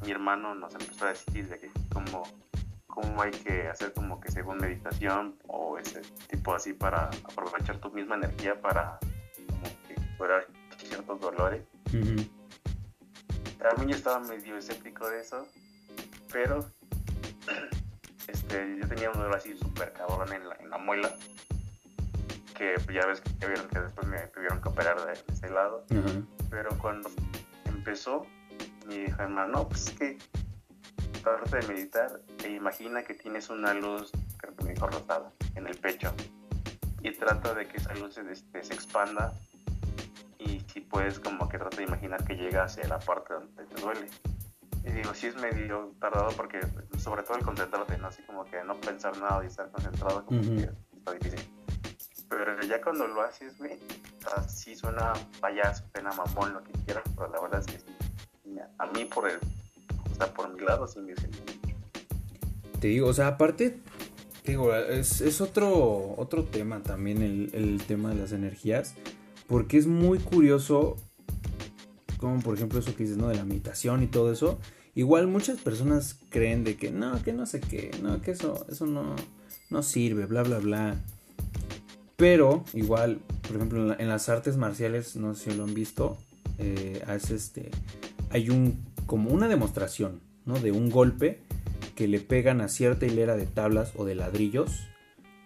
mi 0.03 0.11
hermano 0.11 0.55
nos 0.55 0.73
empezó 0.73 1.05
a 1.05 1.09
decir 1.09 1.47
de 1.49 1.59
que 1.59 1.71
cómo, 1.93 2.23
cómo 2.87 3.21
hay 3.21 3.31
que 3.31 3.67
hacer 3.67 3.93
como 3.93 4.19
que 4.19 4.31
según 4.31 4.57
meditación 4.57 5.37
o 5.47 5.77
ese 5.77 6.01
tipo 6.29 6.53
así 6.53 6.73
para 6.73 7.09
aprovechar 7.23 7.77
tu 7.79 7.91
misma 7.91 8.15
energía 8.15 8.59
para 8.59 8.97
como 9.47 9.63
que 9.87 9.95
curar 10.17 10.47
ciertos 10.77 11.19
dolores. 11.19 11.63
También 13.59 13.89
yo 13.89 13.95
estaba 13.95 14.19
medio 14.21 14.57
escéptico 14.57 15.09
de 15.09 15.19
eso, 15.19 15.45
pero 16.31 16.65
este, 18.27 18.77
yo 18.79 18.87
tenía 18.87 19.09
un 19.09 19.17
dolor 19.17 19.35
así 19.35 19.57
súper 19.57 19.91
cabrón 19.93 20.31
en 20.33 20.47
la, 20.47 20.55
en 20.55 20.69
la 20.69 20.77
muela, 20.77 21.13
que 22.57 22.75
pues, 22.85 22.95
ya 22.95 23.05
ves 23.05 23.21
que 23.21 23.47
vieron 23.47 23.67
que 23.67 23.79
después 23.79 24.07
me 24.07 24.19
tuvieron 24.27 24.61
que 24.61 24.69
operar 24.69 25.05
de, 25.05 25.11
de 25.11 25.33
ese 25.33 25.49
lado, 25.49 25.85
pero 26.49 26.69
cuando 26.77 27.09
empezó, 27.65 28.25
me 28.87 28.99
dijo 28.99 29.21
hermano, 29.21 29.51
no, 29.51 29.67
pues 29.67 29.87
es 29.87 29.93
que 29.93 30.17
trata 31.21 31.57
de 31.57 31.67
meditar 31.67 32.21
e 32.45 32.51
imagina 32.51 33.03
que 33.03 33.13
tienes 33.13 33.49
una 33.49 33.73
luz, 33.73 34.11
creo 34.37 34.55
que 34.55 34.63
me 34.63 34.73
dijo 34.73 34.87
rosada, 34.87 35.31
en 35.55 35.67
el 35.67 35.77
pecho, 35.77 36.13
y 37.01 37.11
trata 37.11 37.53
de 37.53 37.67
que 37.67 37.77
esa 37.77 37.93
luz 37.95 38.17
este, 38.17 38.63
se 38.63 38.73
expanda 38.73 39.33
y 40.79 40.81
si 40.81 40.87
puedes 40.87 41.19
como 41.19 41.49
que 41.49 41.57
trata 41.57 41.77
de 41.77 41.83
imaginar 41.83 42.23
que 42.23 42.35
llega 42.35 42.63
hacia 42.63 42.87
la 42.87 42.99
parte 42.99 43.33
donde 43.33 43.63
te 43.65 43.81
duele. 43.81 44.07
Y 44.85 44.91
digo, 44.91 45.13
sí 45.13 45.27
es 45.27 45.35
medio 45.35 45.93
tardado 45.99 46.31
porque 46.37 46.59
sobre 46.97 47.23
todo 47.23 47.37
el 47.37 47.43
concentrarte, 47.43 47.97
¿no? 47.97 48.07
Así 48.07 48.21
como 48.23 48.45
que 48.45 48.63
no 48.63 48.79
pensar 48.79 49.17
nada 49.17 49.43
y 49.43 49.47
estar 49.47 49.69
concentrado 49.71 50.25
como 50.25 50.39
Ujú. 50.39 50.55
que 50.55 50.69
está 50.97 51.11
difícil. 51.13 51.39
Pero 52.29 52.61
ya 52.61 52.81
cuando 52.81 53.07
lo 53.07 53.21
haces, 53.21 53.57
güey, 53.57 53.73
o 53.73 54.29
sea, 54.29 54.43
sí 54.47 54.75
suena 54.75 55.13
payaso, 55.41 55.83
suena 55.93 56.11
mamón, 56.13 56.53
lo 56.53 56.63
que 56.63 56.71
quieras, 56.85 57.03
pero 57.15 57.29
la 57.29 57.41
verdad 57.41 57.59
es 57.59 57.65
que 57.67 57.99
A 58.77 58.85
mí 58.87 59.05
por 59.05 59.29
el, 59.29 59.37
o 60.11 60.15
sea, 60.15 60.33
por 60.33 60.53
mi 60.53 60.61
lado 60.61 60.87
sí 60.87 60.99
me 60.99 61.13
mucho. 61.13 61.23
Te 62.79 62.87
digo, 62.87 63.07
o 63.07 63.13
sea, 63.13 63.27
aparte, 63.27 63.79
te 64.43 64.51
digo, 64.51 64.73
es, 64.73 65.21
es 65.21 65.41
otro, 65.41 66.15
otro 66.17 66.45
tema 66.45 66.81
también 66.81 67.21
el, 67.21 67.49
el 67.53 67.81
tema 67.85 68.09
de 68.09 68.15
las 68.15 68.31
energías, 68.31 68.95
porque 69.49 69.77
es 69.77 69.87
muy 69.87 70.19
curioso, 70.19 70.95
como 72.17 72.39
por 72.39 72.55
ejemplo 72.55 72.79
eso 72.79 72.95
que 72.95 73.03
dices, 73.03 73.17
¿no? 73.17 73.27
De 73.27 73.35
la 73.35 73.43
meditación 73.45 74.03
y 74.03 74.07
todo 74.07 74.31
eso. 74.31 74.59
Igual 74.95 75.27
muchas 75.27 75.59
personas 75.59 76.17
creen 76.29 76.63
de 76.63 76.75
que 76.77 76.91
no, 76.91 77.21
que 77.23 77.33
no 77.33 77.45
sé 77.45 77.59
qué, 77.59 77.91
no, 78.01 78.21
que 78.21 78.31
eso, 78.31 78.65
eso 78.69 78.85
no, 78.85 79.15
no 79.69 79.83
sirve, 79.83 80.25
bla, 80.25 80.43
bla, 80.43 80.59
bla. 80.59 80.95
Pero 82.15 82.63
igual, 82.73 83.19
por 83.47 83.55
ejemplo, 83.55 83.79
en, 83.81 83.87
la- 83.89 83.95
en 83.97 84.07
las 84.09 84.29
artes 84.29 84.57
marciales, 84.57 85.15
no 85.15 85.33
sé 85.35 85.51
si 85.51 85.57
lo 85.57 85.63
han 85.63 85.73
visto, 85.73 86.17
eh, 86.57 87.01
este, 87.31 87.71
hay 88.29 88.49
un, 88.49 88.77
como 89.05 89.31
una 89.31 89.47
demostración, 89.47 90.19
¿no? 90.45 90.59
De 90.59 90.71
un 90.71 90.89
golpe 90.89 91.39
que 91.95 92.07
le 92.07 92.19
pegan 92.19 92.61
a 92.61 92.67
cierta 92.67 93.05
hilera 93.05 93.35
de 93.37 93.45
tablas 93.45 93.93
o 93.95 94.05
de 94.05 94.15
ladrillos 94.15 94.71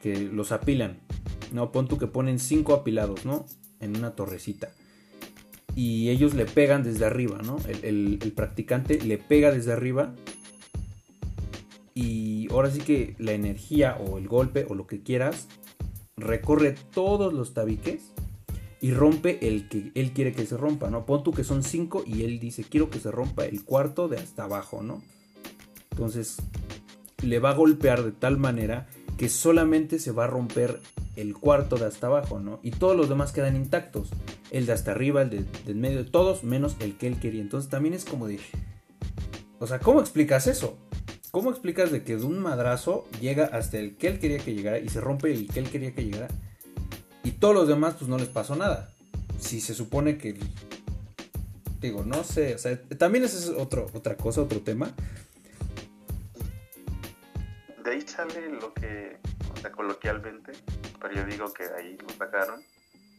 que 0.02 0.18
los 0.20 0.52
apilan. 0.52 0.98
No, 1.54 1.72
pon 1.72 1.88
tú 1.88 1.98
que 2.00 2.08
ponen 2.08 2.40
cinco 2.40 2.74
apilados, 2.74 3.26
¿no? 3.26 3.46
En 3.84 3.98
una 3.98 4.16
torrecita. 4.16 4.72
Y 5.76 6.10
ellos 6.10 6.34
le 6.34 6.46
pegan 6.46 6.84
desde 6.84 7.06
arriba, 7.06 7.42
¿no? 7.42 7.58
El, 7.82 8.20
practicante 8.36 9.00
le 9.02 9.18
pega 9.18 9.52
desde 9.52 9.74
arriba. 9.74 10.14
Y 11.96 12.48
ahora 12.52 12.72
sí 12.72 12.80
que 12.80 13.16
la 13.18 13.34
energía 13.34 13.98
o 13.98 14.18
el 14.18 14.28
golpe 14.28 14.66
o 14.70 14.76
lo 14.76 14.88
que 14.88 15.02
quieras 15.02 15.48
recorre 16.16 16.76
todos 16.94 17.34
los 17.34 17.54
tabiques 17.54 18.12
y 18.82 18.92
rompe 18.92 19.48
el 19.48 19.68
que 19.70 19.92
él 19.96 20.12
quiere 20.12 20.34
que 20.34 20.46
se 20.46 20.58
rompa, 20.58 20.90
¿no? 20.90 21.06
Pon 21.06 21.24
tú 21.24 21.32
que 21.32 21.44
son 21.44 21.64
cinco 21.64 22.04
y 22.06 22.24
él 22.24 22.40
dice, 22.40 22.64
quiero 22.64 22.90
que 22.90 23.00
se 23.00 23.12
rompa 23.12 23.46
el 23.46 23.64
cuarto 23.64 24.08
de 24.08 24.18
hasta 24.18 24.44
abajo, 24.44 24.84
¿no? 24.84 25.02
Entonces 25.92 26.38
le 27.24 27.40
va 27.40 27.52
a 27.52 27.56
golpear 27.56 28.04
de 28.04 28.12
tal 28.12 28.38
manera 28.38 28.88
que 29.18 29.30
solamente 29.30 30.00
se 30.00 30.12
va 30.12 30.26
a 30.26 30.28
romper 30.28 30.82
el 31.16 31.36
cuarto 31.36 31.78
de 31.78 31.86
hasta 31.86 32.08
abajo, 32.08 32.40
¿no? 32.40 32.60
Y 32.64 32.72
todos 32.72 32.96
los 32.96 33.10
demás 33.10 33.32
quedan 33.32 33.56
intactos. 33.56 34.10
El 34.52 34.66
de 34.66 34.74
hasta 34.74 34.92
arriba, 34.92 35.22
el 35.22 35.30
de, 35.30 35.46
del 35.66 35.76
medio, 35.76 36.06
todos 36.06 36.44
menos 36.44 36.76
el 36.80 36.98
que 36.98 37.08
él 37.08 37.20
quería. 37.20 37.42
Entonces 37.42 37.70
también 37.70 37.94
es 37.94 38.06
como 38.06 38.28
de... 38.28 38.40
O 39.60 39.68
sea, 39.68 39.80
¿cómo 39.80 40.02
explicas 40.02 40.48
eso? 40.48 40.78
¿Cómo 41.32 41.50
explicas 41.50 41.92
de 41.92 42.04
que 42.04 42.18
de 42.18 42.26
un 42.26 42.40
madrazo 42.40 43.08
llega 43.20 43.46
hasta 43.46 43.80
el 43.80 43.96
que 43.96 44.08
él 44.08 44.20
quería 44.20 44.40
que 44.40 44.54
llegara 44.54 44.80
y 44.80 44.90
se 44.90 45.02
rompe 45.02 45.32
el 45.32 45.48
que 45.48 45.60
él 45.60 45.70
quería 45.70 45.94
que 45.94 46.04
llegara? 46.04 46.28
Y 47.24 47.32
todos 47.32 47.56
los 47.56 47.68
demás 47.68 47.96
pues 47.98 48.10
no 48.10 48.18
les 48.18 48.28
pasó 48.28 48.56
nada. 48.56 48.90
Si 49.40 49.62
se 49.62 49.74
supone 49.74 50.18
que... 50.18 50.38
Digo, 51.82 52.04
no 52.06 52.24
sé, 52.24 52.56
o 52.56 52.58
sea, 52.58 52.82
también 52.98 53.26
ese 53.26 53.38
es 53.38 53.50
otro, 53.50 53.90
otra 53.94 54.16
cosa, 54.16 54.42
otro 54.42 54.62
tema. 54.62 54.94
De 57.84 57.92
ahí 57.92 58.02
sale 58.02 58.50
lo 58.50 58.74
que, 58.74 59.18
o 59.54 59.58
sea, 59.58 59.72
coloquialmente, 59.72 60.52
pero 61.02 61.14
yo 61.16 61.26
digo 61.26 61.52
que 61.54 61.64
ahí 61.78 61.98
lo 62.02 62.10
sacaron, 62.18 62.62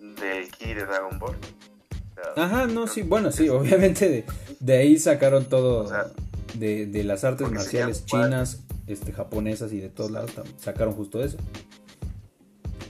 del 0.01 0.51
ki 0.51 0.75
de 0.75 0.87
Dragon 0.87 1.19
Ball. 1.19 1.37
O 1.37 2.35
sea, 2.35 2.45
Ajá, 2.45 2.67
no, 2.67 2.87
sí, 2.87 3.03
bueno, 3.03 3.31
sí, 3.33 3.49
obviamente 3.49 4.09
de, 4.09 4.25
de 4.61 4.79
ahí 4.79 4.99
sacaron 4.99 5.47
todo 5.49 5.85
O 5.85 5.89
sea, 5.89 6.07
de, 6.55 6.87
de 6.87 7.05
las 7.05 7.25
artes 7.25 7.51
marciales 7.51 8.05
llama- 8.07 8.25
chinas, 8.27 8.61
este, 8.87 9.13
japonesas 9.13 9.73
y 9.73 9.81
de 9.81 9.89
todos 9.91 10.11
lados 10.11 10.33
sacaron 10.59 10.95
justo 10.95 11.23
eso. 11.23 11.37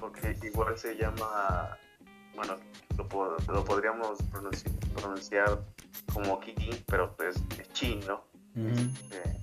porque 0.00 0.36
igual 0.42 0.76
se 0.78 0.94
llama, 0.96 1.76
bueno, 2.34 2.56
lo, 2.96 3.36
lo 3.52 3.64
podríamos 3.64 4.18
pronunci- 4.30 4.70
pronunciar 4.94 5.58
como 6.12 6.38
ki, 6.40 6.54
pero 6.86 7.14
pues 7.16 7.36
es 7.58 7.72
chi, 7.72 8.00
¿no? 8.06 8.24
Ujú. 8.56 8.80
Eh, 9.10 9.36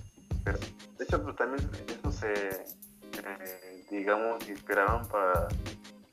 pero, 0.44 0.58
de 0.98 1.04
hecho, 1.04 1.22
pues 1.22 1.36
también 1.36 1.68
se, 2.22 2.50
eh, 3.24 3.84
digamos, 3.90 4.48
inspiraron 4.48 5.06
para 5.08 5.48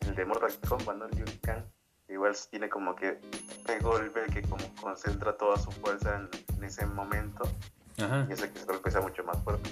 el 0.02 0.16
de 0.16 0.26
Mortal 0.26 0.52
Kombat, 0.68 0.98
¿no? 0.98 1.08
Liu 1.10 1.26
Kang. 1.42 1.64
Igual 2.08 2.36
tiene 2.50 2.68
como 2.70 2.96
que 2.96 3.20
este 3.32 3.80
golpe 3.80 4.22
que 4.34 4.42
como 4.42 4.64
concentra 4.82 5.38
toda 5.38 5.58
su 5.58 5.72
fuerza 5.72 6.16
en, 6.16 6.56
en 6.58 6.64
ese 6.64 6.86
momento 6.88 7.44
Ajá. 8.00 8.26
y 8.28 8.34
hace 8.34 8.52
que 8.52 8.60
se 8.60 8.66
golpe 8.66 8.90
sea 8.90 9.02
mucho 9.02 9.24
más 9.24 9.38
fuerte. 9.44 9.70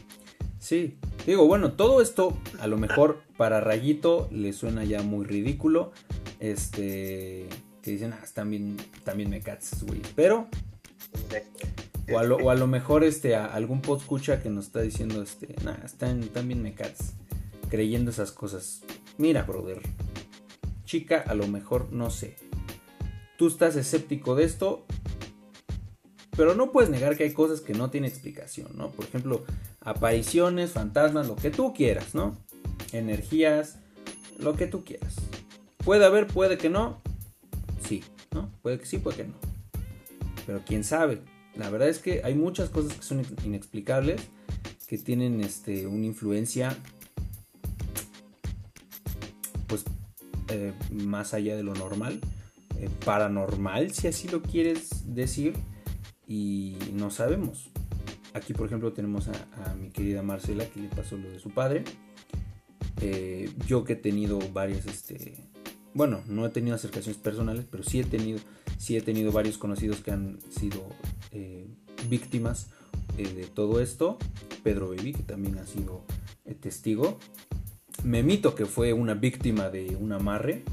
Sí, 0.60 1.00
digo, 1.26 1.48
bueno, 1.48 1.74
todo 1.74 2.02
esto 2.02 2.38
a 2.60 2.68
lo 2.68 2.78
mejor 2.78 3.22
para 3.38 3.60
Rayito 3.60 4.28
le 4.32 4.54
suena 4.54 4.84
ya 4.84 5.02
muy 5.02 5.26
ridículo. 5.26 5.92
Este, 6.40 7.48
que 7.82 7.92
dicen, 7.92 8.14
ah, 8.14 8.24
también, 8.34 8.78
también 9.04 9.30
me 9.32 9.42
catsas, 9.42 9.84
güey. 9.84 10.02
Pero, 10.16 10.48
o 12.12 12.20
a, 12.20 12.56
lo, 12.56 12.68
mejor 12.68 13.04
este, 13.04 13.36
a 13.36 13.46
algún 13.46 13.82
pod 13.82 14.00
escucha 14.00 14.42
que 14.42 14.50
nos 14.50 14.68
está 14.68 14.82
diciendo, 14.82 15.22
este, 15.22 15.56
están, 15.84 16.22
también 16.30 16.62
me 16.62 16.74
cats, 16.74 17.14
creyendo 17.70 18.12
esas 18.12 18.32
cosas. 18.32 18.82
Mira, 19.18 19.44
brother, 19.44 19.82
chica, 20.86 21.24
a 21.28 21.34
lo 21.34 21.48
mejor 21.48 21.92
no 21.92 22.10
sé. 22.10 22.36
Tú 23.38 23.48
estás 23.48 23.76
escéptico 23.76 24.36
de 24.36 24.46
esto, 24.46 24.86
pero 26.36 26.56
no 26.56 26.72
puedes 26.72 26.90
negar 26.90 27.18
que 27.18 27.24
hay 27.24 27.34
cosas 27.34 27.62
que 27.62 27.74
no 27.74 27.90
tienen 27.90 28.10
explicación, 28.10 28.70
¿no? 28.76 28.90
Por 28.92 29.06
ejemplo, 29.06 29.44
apariciones, 29.82 30.72
fantasmas, 30.72 31.28
lo 31.28 31.36
que 31.36 31.52
tú 31.52 31.74
quieras, 31.74 32.16
¿no? 32.16 32.38
Energías, 32.94 33.80
lo 34.40 34.56
que 34.56 34.68
tú 34.68 34.86
quieras. 34.86 35.16
Puede 35.78 36.06
haber, 36.06 36.28
puede 36.28 36.58
que 36.58 36.70
no. 36.70 37.02
Sí, 37.84 38.04
¿no? 38.32 38.50
Puede 38.62 38.80
que 38.80 38.86
sí, 38.86 38.98
puede 38.98 39.18
que 39.18 39.24
no. 39.26 39.36
Pero 40.46 40.62
quién 40.66 40.84
sabe. 40.84 41.22
La 41.58 41.70
verdad 41.70 41.90
es 41.90 42.00
que 42.00 42.22
hay 42.24 42.36
muchas 42.36 42.70
cosas 42.70 42.94
que 42.94 43.04
son 43.04 43.26
inexplicables, 43.44 44.22
que 44.88 44.98
tienen 44.98 45.42
este, 45.42 45.88
una 45.88 46.06
influencia, 46.06 46.78
pues, 49.68 49.84
eh, 50.50 50.74
más 50.92 51.34
allá 51.34 51.56
de 51.56 51.64
lo 51.64 51.74
normal, 51.74 52.22
eh, 52.80 52.90
paranormal, 53.06 53.92
si 53.92 54.08
así 54.08 54.28
lo 54.28 54.42
quieres 54.42 55.14
decir, 55.14 55.54
y 56.28 56.78
no 56.94 57.10
sabemos. 57.10 57.70
Aquí, 58.34 58.54
por 58.54 58.68
ejemplo, 58.68 58.94
tenemos 58.94 59.28
a, 59.30 59.74
mi 59.76 59.90
querida 59.90 60.22
Marcela 60.22 60.66
que 60.66 60.80
le 60.80 60.90
pasó 60.90 61.18
lo 61.18 61.30
de 61.30 61.40
su 61.40 61.50
padre. 61.50 61.84
Eh, 63.02 63.50
yo 63.66 63.84
que 63.84 63.94
he 63.94 63.96
tenido 63.96 64.40
varias, 64.54 64.86
este, 64.86 65.44
bueno, 65.94 66.22
no 66.28 66.46
he 66.46 66.50
tenido 66.50 66.76
acercaciones 66.76 67.20
personales, 67.20 67.66
pero 67.70 67.84
sí 67.84 68.00
he 68.00 68.04
tenido, 68.04 68.40
sí 68.78 68.96
he 68.96 69.02
tenido 69.02 69.32
varios 69.32 69.58
conocidos 69.58 70.02
que 70.02 70.12
han 70.12 70.40
sido 70.52 70.88
eh, 71.32 71.68
víctimas 72.10 72.68
eh, 73.18 73.28
de 73.28 73.46
todo 73.46 73.82
esto. 73.82 74.18
Pedro 74.64 74.90
Baby, 74.90 75.14
que 75.14 75.24
también 75.24 75.58
ha 75.58 75.66
sido 75.66 76.04
eh, 76.46 76.56
testigo. 76.56 77.20
Memito, 78.04 78.56
que 78.56 78.66
fue 78.66 78.94
una 78.94 79.14
víctima 79.14 79.70
de 79.70 79.96
un 80.00 80.12
amarre. 80.12 80.64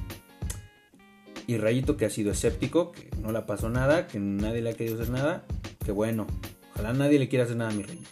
Y 1.46 1.59
Rayito, 1.59 1.96
que 1.96 2.07
ha 2.07 2.11
sido 2.11 2.32
escéptico, 2.32 2.92
que 2.92 3.11
no 3.20 3.32
le 3.32 3.42
pasó 3.42 3.68
nada, 3.68 4.07
que 4.07 4.18
nadie 4.18 4.62
le 4.62 4.70
ha 4.70 4.74
querido 4.74 5.00
hacer 5.00 5.12
nada. 5.12 5.44
Que 5.84 5.92
bueno, 5.92 6.26
ojalá 6.72 6.92
nadie 6.92 7.18
le 7.18 7.28
quiera 7.28 7.44
hacer 7.44 7.57
nada 7.57 7.70
a 7.70 7.74
mi 7.74 7.82
Rayito. 7.82 8.11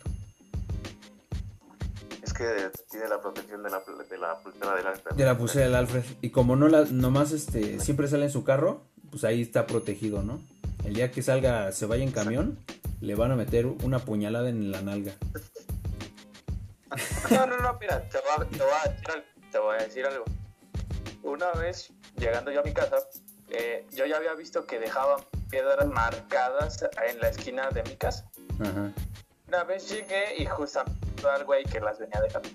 Es 2.22 2.32
que 2.32 2.44
tiene 2.90 3.08
la 3.08 3.20
protección 3.20 3.62
de 3.62 3.70
la, 3.70 3.82
de 4.08 4.18
la 4.18 4.38
pulsera 4.38 4.76
del 4.76 4.86
Alfred. 4.86 5.16
De 5.16 5.24
la 5.24 5.38
pulsera 5.38 5.64
del 5.66 5.74
Alfred. 5.74 6.04
Y 6.20 6.30
como 6.30 6.56
no 6.56 6.68
la, 6.68 6.84
nomás 6.84 7.32
este, 7.32 7.80
siempre 7.80 8.08
sale 8.08 8.24
en 8.24 8.30
su 8.30 8.44
carro, 8.44 8.91
pues 9.12 9.24
ahí 9.24 9.42
está 9.42 9.66
protegido, 9.66 10.22
¿no? 10.22 10.40
El 10.84 10.94
día 10.94 11.12
que 11.12 11.22
salga, 11.22 11.70
se 11.70 11.84
vaya 11.86 12.02
en 12.02 12.10
camión, 12.10 12.58
le 13.02 13.14
van 13.14 13.30
a 13.30 13.36
meter 13.36 13.66
una 13.66 13.98
puñalada 14.00 14.48
en 14.48 14.72
la 14.72 14.82
nalga. 14.82 15.12
No, 17.30 17.46
no, 17.46 17.56
no, 17.56 17.78
mira, 17.80 18.06
te 18.10 18.18
voy, 18.18 18.46
a, 18.46 18.50
te 18.50 18.58
voy 18.58 18.74
a 18.84 18.88
decir 18.90 19.08
algo. 19.08 19.24
Te 19.50 19.58
voy 19.58 19.76
a 19.76 19.82
decir 19.82 20.04
algo. 20.04 20.24
Una 21.22 21.50
vez, 21.52 21.90
llegando 22.18 22.50
yo 22.50 22.60
a 22.60 22.62
mi 22.62 22.74
casa, 22.74 22.96
eh, 23.48 23.86
yo 23.92 24.04
ya 24.04 24.18
había 24.18 24.34
visto 24.34 24.66
que 24.66 24.78
dejaban 24.78 25.24
piedras 25.48 25.86
marcadas 25.86 26.84
en 27.08 27.18
la 27.20 27.30
esquina 27.30 27.70
de 27.70 27.82
mi 27.84 27.96
casa. 27.96 28.30
Ajá. 28.60 28.92
Una 29.48 29.64
vez 29.64 29.88
llegué 29.88 30.36
y 30.36 30.44
justamente 30.44 31.26
al 31.26 31.44
güey 31.44 31.64
que 31.64 31.80
las 31.80 31.98
venía 31.98 32.20
dejando. 32.20 32.50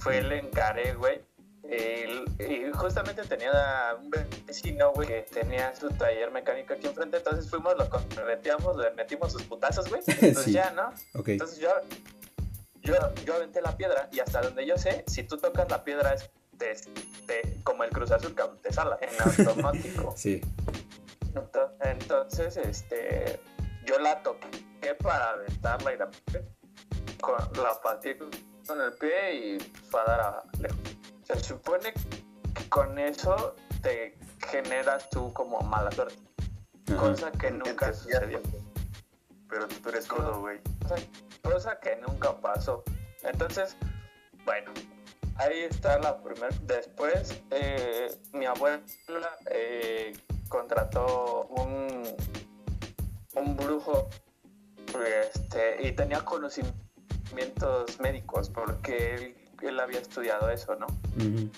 Fue 0.00 0.18
el 0.18 0.30
encaré, 0.30 0.94
güey. 0.94 1.20
Y, 1.66 2.42
y 2.42 2.72
justamente 2.74 3.22
tenía 3.22 3.96
un 4.00 4.10
vecino, 4.46 4.92
güey, 4.92 5.08
que 5.08 5.22
tenía 5.22 5.74
su 5.74 5.88
taller 5.90 6.30
mecánico 6.30 6.74
aquí 6.74 6.86
enfrente. 6.86 7.16
Entonces 7.18 7.48
fuimos, 7.48 7.74
lo 7.78 7.88
correteamos, 7.88 8.76
le 8.76 8.90
metimos 8.92 9.32
sus 9.32 9.42
putazos, 9.44 9.88
güey. 9.88 10.02
Entonces 10.06 10.44
Sí. 10.44 10.52
ya, 10.52 10.70
¿no? 10.70 10.92
Entonces 11.26 11.58
yo, 11.58 11.70
yo, 12.82 12.94
yo 13.24 13.34
aventé 13.36 13.62
la 13.62 13.76
piedra 13.76 14.08
y 14.12 14.20
hasta 14.20 14.42
donde 14.42 14.66
yo 14.66 14.76
sé, 14.76 15.04
si 15.06 15.22
tú 15.24 15.38
tocas 15.38 15.70
la 15.70 15.82
piedra 15.84 16.12
es 16.14 16.30
te- 16.58 16.76
te- 17.26 17.60
como 17.64 17.82
el 17.82 17.90
Cruz 17.90 18.10
Azul, 18.12 18.34
te 18.62 18.72
sala 18.72 18.98
en 19.00 19.08
automático. 19.46 20.12
Sí. 20.16 20.40
Ento- 21.34 21.72
Entonces, 21.80 22.56
este, 22.58 23.40
yo 23.86 23.98
la 23.98 24.22
toqué 24.22 24.94
para 25.02 25.30
aventarla 25.30 25.94
y 25.94 25.96
la 25.98 26.10
con 27.20 27.34
la 27.62 27.80
pateé 27.82 28.18
con 28.18 28.80
el 28.80 28.92
pie 28.92 29.34
y 29.34 29.58
fue 29.90 30.00
a 30.00 30.04
dar 30.04 30.20
a 30.20 30.42
lejos. 30.60 30.78
Se 31.24 31.40
supone 31.40 31.92
que 32.54 32.68
con 32.68 32.98
eso 32.98 33.56
te 33.82 34.18
generas 34.50 35.08
tú 35.10 35.32
como 35.32 35.60
mala 35.60 35.90
suerte, 35.90 36.16
Ajá. 36.88 36.96
cosa 36.98 37.32
que 37.32 37.50
nunca 37.50 37.92
sucedió. 37.92 38.40
Pero 39.48 39.68
tú 39.68 39.88
eres 39.88 40.08
gordo, 40.08 40.40
güey. 40.40 40.60
cosa, 40.82 40.96
cosa 41.42 41.80
que 41.80 41.96
nunca 41.96 42.36
pasó. 42.40 42.82
Entonces, 43.22 43.76
bueno, 44.44 44.72
ahí 45.36 45.60
está 45.60 45.98
la 45.98 46.20
primera. 46.22 46.48
Después, 46.62 47.40
eh, 47.50 48.14
mi 48.32 48.46
abuela 48.46 48.82
eh, 49.50 50.12
contrató 50.48 51.46
un, 51.50 52.02
un 53.34 53.56
brujo 53.56 54.08
este, 55.06 55.86
y 55.86 55.92
tenía 55.92 56.24
conocimientos 56.24 57.98
médicos 58.00 58.50
porque 58.50 59.14
él, 59.14 59.36
él 59.62 59.80
había 59.80 60.00
estudiado 60.00 60.50
eso, 60.50 60.74
¿no? 60.76 60.86
Ujú. 61.16 61.48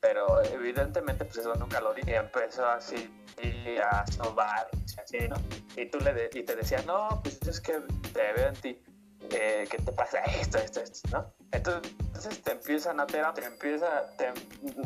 pero 0.00 0.42
evidentemente 0.42 1.24
pues 1.24 1.38
eso 1.38 1.54
nunca 1.54 1.80
lo 1.80 1.94
dije 1.94 2.10
y 2.10 2.14
empezó 2.14 2.66
así 2.66 3.08
y 3.40 3.76
a 3.78 4.04
sobar 4.08 4.68
así 5.00 5.28
no 5.28 5.36
y 5.76 5.86
tú 5.86 5.98
le 6.00 6.12
de- 6.12 6.30
y 6.34 6.42
te 6.42 6.56
decía 6.56 6.82
no 6.86 7.20
pues 7.22 7.40
es 7.42 7.60
que 7.60 7.74
te 8.12 8.32
veo 8.32 8.48
en 8.48 8.54
ti 8.56 8.82
eh, 9.30 9.68
que 9.70 9.78
te 9.78 9.92
pasa 9.92 10.18
esto 10.24 10.58
esto 10.58 10.80
esto 10.80 11.08
no 11.12 11.32
entonces, 11.52 11.92
entonces 12.00 12.42
te 12.42 12.50
empiezan 12.52 12.98
a 12.98 13.06
tener 13.06 13.32
te 13.34 13.44
empieza 13.44 13.86
te- 14.16 14.32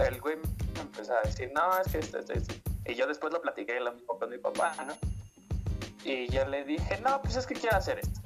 el 0.06 0.20
güey 0.20 0.36
me 0.74 0.80
empieza 0.82 1.14
a 1.18 1.22
decir 1.22 1.50
no 1.54 1.78
es 1.80 1.90
que 1.90 1.98
esto 2.00 2.18
esto 2.18 2.32
esto 2.34 2.54
y 2.84 2.94
yo 2.94 3.06
después 3.06 3.32
lo 3.32 3.40
platiqué 3.40 3.80
lo 3.80 3.92
mismo 3.94 4.18
con 4.18 4.28
mi 4.28 4.36
papá 4.38 4.74
no 4.86 4.94
y 6.04 6.28
yo 6.28 6.44
le 6.46 6.62
dije 6.64 7.00
no 7.00 7.22
pues 7.22 7.36
es 7.36 7.46
que 7.46 7.54
quiero 7.54 7.76
hacer 7.78 8.00
esto 8.00 8.20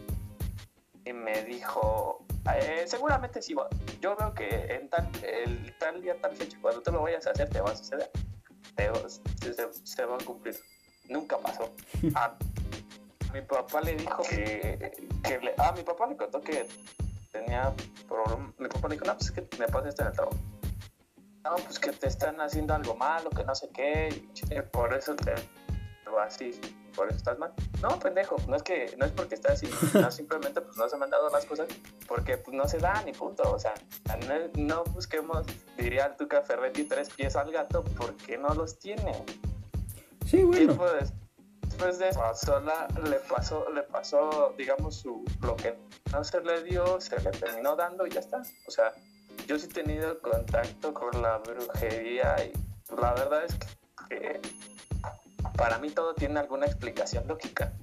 y 1.05 1.13
me 1.13 1.45
dijo 1.45 2.27
eh, 2.47 2.85
seguramente 2.87 3.43
sí 3.43 3.55
yo 4.01 4.17
veo 4.17 4.35
que 4.35 4.49
en 4.49 4.89
tal, 4.89 5.09
el 5.23 5.77
tal 5.79 6.01
día, 6.01 6.19
tal 6.21 6.35
fecha, 6.37 6.57
cuando 6.61 6.83
tú 6.83 6.93
lo 6.93 7.03
vayas 7.03 7.27
a 7.27 7.31
hacer, 7.31 7.49
te 7.51 7.61
va 7.61 7.71
a 7.71 7.77
suceder. 7.77 8.11
Te 8.77 8.91
se, 9.85 10.05
va 10.05 10.17
a 10.17 10.25
cumplir. 10.25 10.57
Nunca 11.09 11.39
pasó. 11.39 11.71
A 12.15 12.37
mi 13.33 13.43
papá 13.43 13.81
le 13.83 13.97
dijo 13.97 14.23
que, 14.23 15.09
que 15.23 15.39
le, 15.39 15.55
ah, 15.59 15.73
mi 15.77 15.83
papá 15.83 16.07
le 16.07 16.17
contó 16.17 16.41
que 16.41 16.67
tenía 17.31 17.73
problemas. 18.09 18.59
Mi 18.59 18.69
papá 18.69 18.89
le 18.89 18.95
dijo, 18.95 19.07
no, 19.07 19.15
pues 19.15 19.27
es 19.27 19.33
que 19.33 19.43
me 19.59 19.67
pasa 19.67 19.89
esto 19.89 20.03
en 20.03 20.09
el 20.09 20.15
trabajo. 20.15 20.37
No, 21.45 21.57
pues 21.57 21.79
que 21.79 21.93
te 21.93 22.07
están 22.07 22.41
haciendo 22.41 22.75
algo 22.75 22.95
malo, 22.95 23.31
que 23.31 23.45
no 23.45 23.55
sé 23.55 23.69
qué, 23.71 24.29
por 24.73 24.93
eso 24.93 25.17
te 25.17 25.35
así, 26.19 26.61
por 26.91 27.09
eso 27.09 27.17
estás 27.17 27.39
mal. 27.39 27.53
No, 27.83 27.99
pendejo, 27.99 28.37
no 28.49 28.57
es 28.57 28.63
que, 28.63 28.95
no 28.99 29.07
es 29.07 29.13
porque 29.13 29.35
estás 29.35 29.53
así, 29.53 29.69
no, 29.99 30.11
simplemente 30.11 30.61
pues 30.61 30.77
no 30.77 30.89
se 30.89 30.97
me 30.97 31.05
han 31.05 31.11
dado 31.11 31.31
las 31.31 31.45
cosas 31.47 31.69
porque 32.07 32.37
pues 32.39 32.57
no 32.57 32.69
se 32.69 32.79
dan 32.79 33.09
y 33.09 33.13
punto, 33.13 33.43
o 33.51 33.59
sea, 33.59 33.75
no, 34.29 34.63
no 34.63 34.85
busquemos, 34.85 35.47
diría 35.77 36.17
Tuca 36.17 36.43
Ferretti, 36.43 36.85
tres 36.85 37.11
pies 37.11 37.37
al 37.37 37.51
gato 37.53 37.85
porque 37.97 38.37
no 38.39 38.49
los 38.55 38.79
tiene. 38.79 39.25
Sí, 40.27 40.43
bueno. 40.43 40.67
Tiempo 40.75 40.91
des- 40.93 41.13
después 41.63 41.99
de 41.99 42.09
eso, 42.11 42.21
pasó 42.21 42.61
la- 42.61 42.89
le 43.09 43.17
pasó, 43.21 43.71
le 43.71 43.83
pasó, 43.83 44.55
digamos, 44.59 44.97
su, 44.97 45.25
lo 45.43 45.57
que 45.57 45.77
no 46.13 46.23
se 46.25 46.41
le 46.41 46.63
dio, 46.63 47.01
se 47.01 47.19
le 47.21 47.31
terminó 47.31 47.75
dando 47.77 48.07
y 48.07 48.11
ya 48.11 48.21
está. 48.21 48.43
O 48.67 48.71
sea, 48.71 48.93
yo 49.47 49.59
sí 49.59 49.67
he 49.67 49.73
tenido 49.73 50.21
contacto 50.21 50.93
con 50.93 51.23
la 51.23 51.39
brujería 51.39 52.37
y 52.45 52.53
la 53.01 53.15
verdad 53.15 53.45
es 53.45 53.55
que 54.09 54.41
para 55.61 55.77
mí 55.79 55.91
todo 55.91 56.15
tiene 56.15 56.41
alguna 56.41 56.65
explicación 56.65 57.29
lógica. 57.29 57.75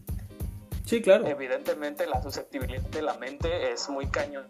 Sí, 0.84 1.00
claro. 1.00 1.28
Evidentemente 1.28 2.08
la 2.08 2.24
susceptibilidad 2.24 2.82
de 2.82 3.04
la 3.04 3.14
mente 3.14 3.72
es 3.72 3.88
muy 3.88 4.08
cañona. 4.08 4.48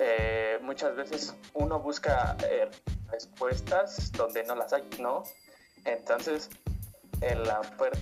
Eh, 0.00 0.58
muchas 0.62 0.96
veces 0.96 1.36
uno 1.54 1.78
busca 1.78 2.36
eh, 2.50 2.68
respuestas 3.08 4.10
donde 4.12 4.42
no 4.42 4.56
las 4.56 4.72
hay, 4.72 4.82
¿no? 5.00 5.22
Entonces, 5.84 6.50
el- 7.20 7.48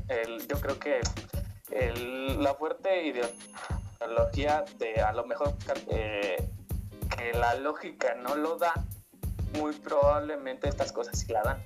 el- 0.08 0.48
yo 0.48 0.60
creo 0.62 0.78
que 0.78 1.00
el- 1.70 2.42
la 2.42 2.54
fuerte 2.54 3.06
ideología 4.00 4.64
de 4.78 5.02
a 5.02 5.12
lo 5.12 5.26
mejor 5.26 5.52
eh, 5.90 6.36
que 7.18 7.32
la 7.38 7.54
lógica 7.56 8.14
no 8.14 8.34
lo 8.34 8.56
da, 8.56 8.72
muy 9.58 9.74
probablemente 9.74 10.68
estas 10.70 10.90
cosas 10.90 11.18
sí 11.18 11.30
la 11.32 11.42
dan. 11.42 11.62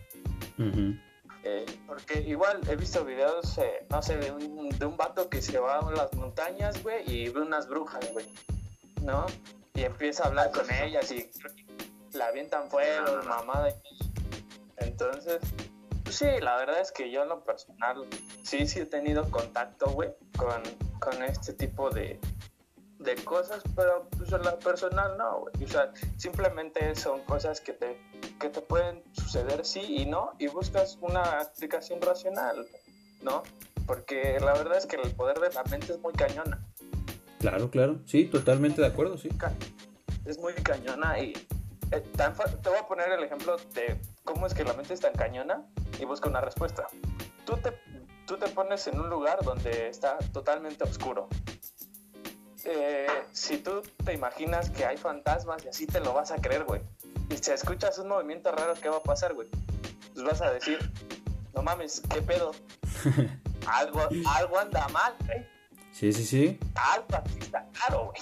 Eh, 1.43 1.64
porque 1.86 2.20
igual 2.20 2.61
he 2.68 2.76
visto 2.76 3.05
videos, 3.05 3.57
eh, 3.59 3.86
no 3.88 4.03
sé, 4.03 4.16
de 4.18 4.30
un, 4.30 4.68
de 4.68 4.86
un 4.86 4.97
vato 4.97 5.30
que 5.30 5.41
se 5.41 5.59
va 5.59 5.78
a 5.78 5.91
las 5.93 6.12
montañas, 6.12 6.82
güey, 6.82 7.03
y 7.11 7.28
ve 7.30 7.41
unas 7.41 7.66
brujas, 7.66 8.12
güey, 8.12 8.26
¿no? 9.03 9.24
Y 9.74 9.84
empieza 9.84 10.24
a 10.24 10.26
hablar 10.26 10.51
con 10.51 10.70
ellas 10.70 11.11
y 11.12 11.30
la 12.12 12.26
avientan 12.26 12.68
fuego, 12.68 13.22
mamada. 13.24 13.74
Entonces, 14.76 15.41
pues 16.05 16.16
sí, 16.16 16.26
la 16.43 16.57
verdad 16.57 16.80
es 16.80 16.93
que 16.93 17.11
yo 17.11 17.22
en 17.22 17.30
lo 17.30 17.43
personal, 17.43 18.07
sí, 18.43 18.66
sí 18.66 18.80
he 18.80 18.86
tenido 18.86 19.30
contacto, 19.30 19.86
güey, 19.93 20.11
con, 20.36 20.62
con 20.99 21.22
este 21.22 21.55
tipo 21.55 21.88
de, 21.88 22.20
de 23.01 23.14
cosas, 23.24 23.62
pero 23.74 24.07
pues 24.16 24.30
en 24.32 24.42
la 24.42 24.59
personal 24.59 25.16
no, 25.16 25.40
güey. 25.40 25.64
O 25.64 25.68
sea, 25.68 25.92
simplemente 26.16 26.94
son 26.94 27.22
cosas 27.22 27.61
que 27.61 27.72
te, 27.72 27.98
que 28.38 28.51
te 28.51 28.61
pueden 28.61 29.03
suceder 29.12 29.64
sí 29.64 29.80
y 29.80 30.07
no, 30.07 30.32
y 30.38 30.48
buscas 30.48 30.98
una 31.01 31.40
explicación 31.40 32.01
racional, 32.03 32.66
¿no? 33.22 33.42
Porque 33.86 34.38
la 34.40 34.53
verdad 34.53 34.76
es 34.76 34.86
que 34.86 34.96
el 34.96 35.11
poder 35.12 35.40
de 35.40 35.51
la 35.53 35.64
mente 35.64 35.92
es 35.92 35.98
muy 35.98 36.12
cañona. 36.12 36.62
Claro, 37.38 37.70
claro, 37.70 37.98
sí, 38.05 38.26
totalmente 38.26 38.82
de 38.82 38.88
acuerdo, 38.88 39.16
sí. 39.16 39.30
Es 40.26 40.38
muy 40.38 40.53
cañona 40.55 41.18
y 41.18 41.32
eh, 41.92 42.05
te 42.14 42.68
voy 42.68 42.78
a 42.78 42.86
poner 42.86 43.11
el 43.12 43.24
ejemplo 43.24 43.57
de 43.74 43.98
cómo 44.24 44.46
es 44.46 44.53
que 44.53 44.62
la 44.62 44.74
mente 44.74 44.92
es 44.92 45.01
tan 45.01 45.14
cañona 45.14 45.66
y 45.98 46.05
busca 46.05 46.28
una 46.28 46.42
respuesta. 46.42 46.86
Tú 47.46 47.57
te, 47.57 47.72
tú 48.26 48.36
te 48.36 48.46
pones 48.48 48.86
en 48.88 49.01
un 49.01 49.09
lugar 49.09 49.42
donde 49.42 49.88
está 49.88 50.18
totalmente 50.32 50.84
oscuro 50.84 51.28
eh, 52.64 53.06
si 53.32 53.58
tú 53.58 53.82
te 54.04 54.12
imaginas 54.14 54.70
que 54.70 54.84
hay 54.84 54.96
fantasmas 54.96 55.64
y 55.64 55.68
así 55.68 55.86
te 55.86 56.00
lo 56.00 56.12
vas 56.12 56.30
a 56.30 56.36
creer, 56.36 56.64
güey. 56.64 56.80
Y 57.30 57.36
si 57.36 57.50
escuchas 57.50 57.98
un 57.98 58.08
movimiento 58.08 58.50
raro, 58.52 58.74
¿qué 58.74 58.88
va 58.88 58.98
a 58.98 59.02
pasar, 59.02 59.34
güey? 59.34 59.48
Pues 60.14 60.24
vas 60.24 60.40
a 60.42 60.52
decir, 60.52 60.78
no 61.54 61.62
mames, 61.62 62.02
¿qué 62.12 62.22
pedo? 62.22 62.52
algo, 63.66 64.08
algo 64.26 64.58
anda 64.58 64.88
mal, 64.88 65.14
güey. 65.26 65.46
Sí, 65.92 66.12
sí, 66.12 66.24
sí. 66.24 66.58
Algo 66.74 67.06
así 67.12 67.38
está 67.40 67.66
claro, 67.72 68.06
güey. 68.06 68.20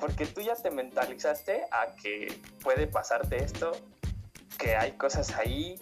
Porque 0.00 0.26
tú 0.26 0.40
ya 0.40 0.54
te 0.54 0.70
mentalizaste 0.70 1.62
a 1.72 1.94
que 2.00 2.40
puede 2.62 2.86
pasarte 2.86 3.42
esto, 3.42 3.72
que 4.56 4.76
hay 4.76 4.92
cosas 4.92 5.30
ahí, 5.34 5.74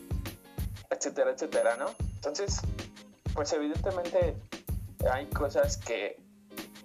etcétera, 0.90 1.32
etcétera, 1.32 1.76
¿no? 1.76 1.94
Entonces, 2.14 2.60
pues 3.34 3.52
evidentemente 3.52 4.34
hay 5.10 5.26
cosas 5.26 5.76
que 5.76 6.18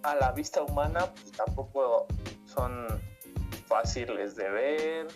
a 0.03 0.15
la 0.15 0.31
vista 0.31 0.61
humana 0.61 1.11
pues, 1.13 1.31
tampoco 1.31 2.07
son 2.45 2.87
fáciles 3.67 4.35
de 4.35 4.49
ver. 4.49 5.07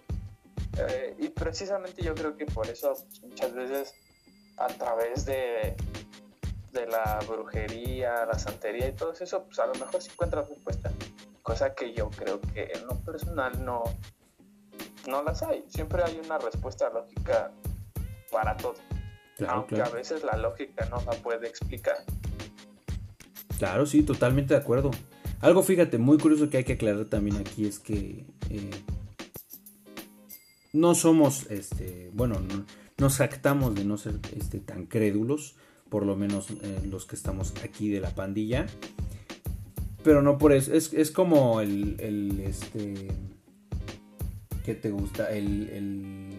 Eh, 0.78 1.16
y 1.20 1.30
precisamente 1.30 2.02
yo 2.04 2.14
creo 2.16 2.36
que 2.36 2.46
por 2.46 2.68
eso 2.68 2.94
pues, 2.94 3.22
muchas 3.24 3.54
veces 3.54 3.94
a 4.58 4.68
través 4.68 5.26
de, 5.26 5.76
de 6.72 6.88
la 6.88 7.20
brujería, 7.28 8.26
la 8.26 8.38
santería 8.38 8.88
y 8.88 8.94
todo 8.94 9.14
eso, 9.14 9.44
pues 9.46 9.60
a 9.60 9.66
lo 9.66 9.74
mejor 9.76 10.02
se 10.02 10.12
encuentra 10.12 10.42
respuesta. 10.42 10.92
Cosa 11.42 11.74
que 11.74 11.94
yo 11.94 12.10
creo 12.10 12.42
que 12.42 12.72
en 12.74 12.86
lo 12.88 12.96
personal 13.00 13.64
no, 13.64 13.84
no 15.08 15.24
las 15.24 15.44
hay. 15.44 15.64
Siempre 15.68 16.04
hay 16.04 16.20
una 16.24 16.38
respuesta 16.38 16.90
lógica 16.90 17.52
para 18.32 18.58
todo. 18.58 18.76
aunque 19.48 19.82
a 19.82 19.90
veces 19.90 20.24
la 20.24 20.36
lógica 20.38 20.86
no 20.86 20.98
la 21.06 21.14
puede 21.14 21.48
explicar. 21.48 22.04
Claro, 23.58 23.86
sí, 23.86 24.04
totalmente 24.04 24.54
de 24.54 24.60
acuerdo. 24.60 24.92
Algo, 25.42 25.64
fíjate, 25.64 25.98
muy 25.98 26.18
curioso 26.18 26.50
que 26.50 26.58
hay 26.58 26.64
que 26.64 26.74
aclarar 26.74 27.06
también 27.06 27.38
aquí 27.38 27.66
es 27.66 27.80
que 27.80 28.26
eh, 28.50 28.72
no 30.74 30.96
somos, 30.96 31.50
este, 31.50 32.10
bueno, 32.14 32.40
no, 32.40 32.66
nos 32.98 33.22
actamos 33.22 33.76
de 33.76 33.86
no 33.86 33.98
ser 33.98 34.20
este, 34.36 34.60
tan 34.60 34.86
crédulos, 34.86 35.56
por 35.90 36.06
lo 36.06 36.16
menos 36.16 36.50
eh, 36.50 36.82
los 36.90 37.06
que 37.06 37.16
estamos 37.16 37.54
aquí 37.64 37.90
de 37.90 38.00
la 38.00 38.10
pandilla. 38.14 38.66
Pero 40.04 40.22
no 40.22 40.38
por 40.38 40.52
eso, 40.54 40.74
es, 40.74 41.12
como 41.12 41.62
el, 41.62 41.96
el, 42.00 42.40
este, 42.42 43.08
¿qué 44.64 44.76
te 44.76 44.92
gusta? 44.92 45.32
El, 45.32 45.70
el 45.70 46.30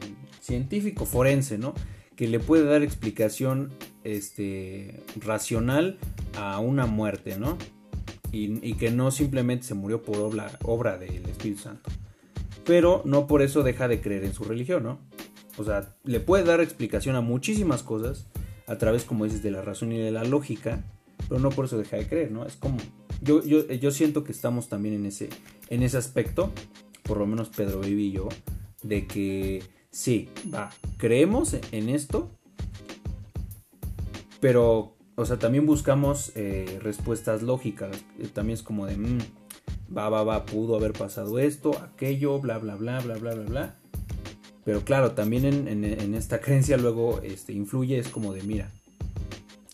científico 0.41 1.05
forense, 1.05 1.59
¿no? 1.59 1.75
Que 2.15 2.29
le 2.29 2.39
puede 2.39 2.65
dar 2.65 2.83
explicación 2.83 3.73
este, 4.07 5.03
racional 5.17 5.99
a 6.37 6.61
una 6.61 6.87
muerte, 6.87 7.37
¿no? 7.39 7.59
Y, 8.33 8.75
que 8.75 8.91
no 8.91 9.11
simplemente 9.11 9.65
se 9.65 9.75
murió 9.75 10.03
por 10.03 10.19
obra, 10.19 10.99
del 10.99 11.25
Espíritu 11.27 11.63
Santo. 11.63 11.91
Pero 12.67 13.01
no 13.07 13.27
por 13.27 13.41
eso 13.41 13.63
deja 13.63 13.89
de 13.89 14.03
creer 14.03 14.25
en 14.25 14.35
su 14.35 14.45
religión, 14.45 14.83
¿no? 14.83 14.99
O 15.57 15.65
sea, 15.65 15.97
le 16.05 16.21
puede 16.21 16.45
dar 16.45 16.61
explicación 16.61 17.17
a 17.17 17.23
muchísimas 17.23 17.83
cosas 17.83 18.27
a 18.67 18.77
través, 18.77 19.05
como 19.05 19.25
dices, 19.25 19.43
de 19.43 19.51
la 19.51 19.63
razón 19.63 19.93
y 19.93 19.99
de 19.99 20.11
la 20.11 20.25
lógica, 20.25 20.85
pero 21.29 21.41
no 21.41 21.49
por 21.49 21.65
eso 21.65 21.79
deja 21.79 21.97
de 21.97 22.07
creer, 22.07 22.31
¿no? 22.31 22.45
Es 22.45 22.57
como, 22.57 22.77
yo, 23.23 23.43
yo, 23.43 23.67
yo 23.67 23.91
siento 23.91 24.23
que 24.23 24.33
estamos 24.33 24.69
también 24.69 24.97
en 24.97 25.07
ese, 25.07 25.31
en 25.71 25.83
ese 25.83 25.97
aspecto, 25.97 26.53
por 27.05 27.17
lo 27.17 27.27
menos 27.27 27.49
Pedro 27.49 27.81
Baby 27.81 28.09
y 28.09 28.13
yo, 28.13 28.29
de 28.83 29.07
que 29.07 29.63
sí, 29.91 30.29
va, 30.53 30.71
creemos 30.99 31.57
en 31.73 31.89
esto, 31.89 32.37
pero 34.41 34.97
o 35.19 35.25
sea, 35.25 35.39
también 35.39 35.65
buscamos 35.65 36.31
eh, 36.35 36.79
respuestas 36.83 37.43
lógicas. 37.43 38.05
Eh, 38.19 38.29
también 38.33 38.59
es 38.59 38.63
como 38.63 38.85
de, 38.85 38.99
mm, 38.99 39.19
va, 39.97 40.11
va, 40.11 40.23
va, 40.25 40.45
pudo 40.45 40.77
haber 40.77 40.93
pasado 40.93 41.39
esto, 41.39 41.71
aquello, 41.79 42.39
bla, 42.39 42.59
bla, 42.59 42.77
bla, 42.77 43.01
bla, 43.01 43.17
bla, 43.17 43.35
bla, 43.35 43.45
bla. 43.45 43.77
Pero 44.65 44.85
claro, 44.85 45.13
también 45.13 45.47
en, 45.47 46.15
esta 46.15 46.41
creencia 46.43 46.77
luego 46.77 47.23
este, 47.23 47.55
influye, 47.55 47.99
es 47.99 48.09
como 48.09 48.35
de, 48.35 48.43
mira, 48.43 48.71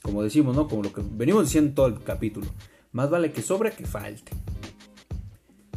como 0.00 0.22
decimos, 0.22 0.54
¿no? 0.54 0.68
Como 0.68 0.84
lo 0.84 0.92
que 0.92 1.02
venimos 1.04 1.46
diciendo 1.46 1.70
en 1.70 1.74
todo 1.74 1.86
el 1.88 2.04
capítulo. 2.04 2.46
Más 2.92 3.10
vale 3.10 3.32
que 3.32 3.42
sobre 3.42 3.72
que 3.72 3.84
falte. 3.84 4.30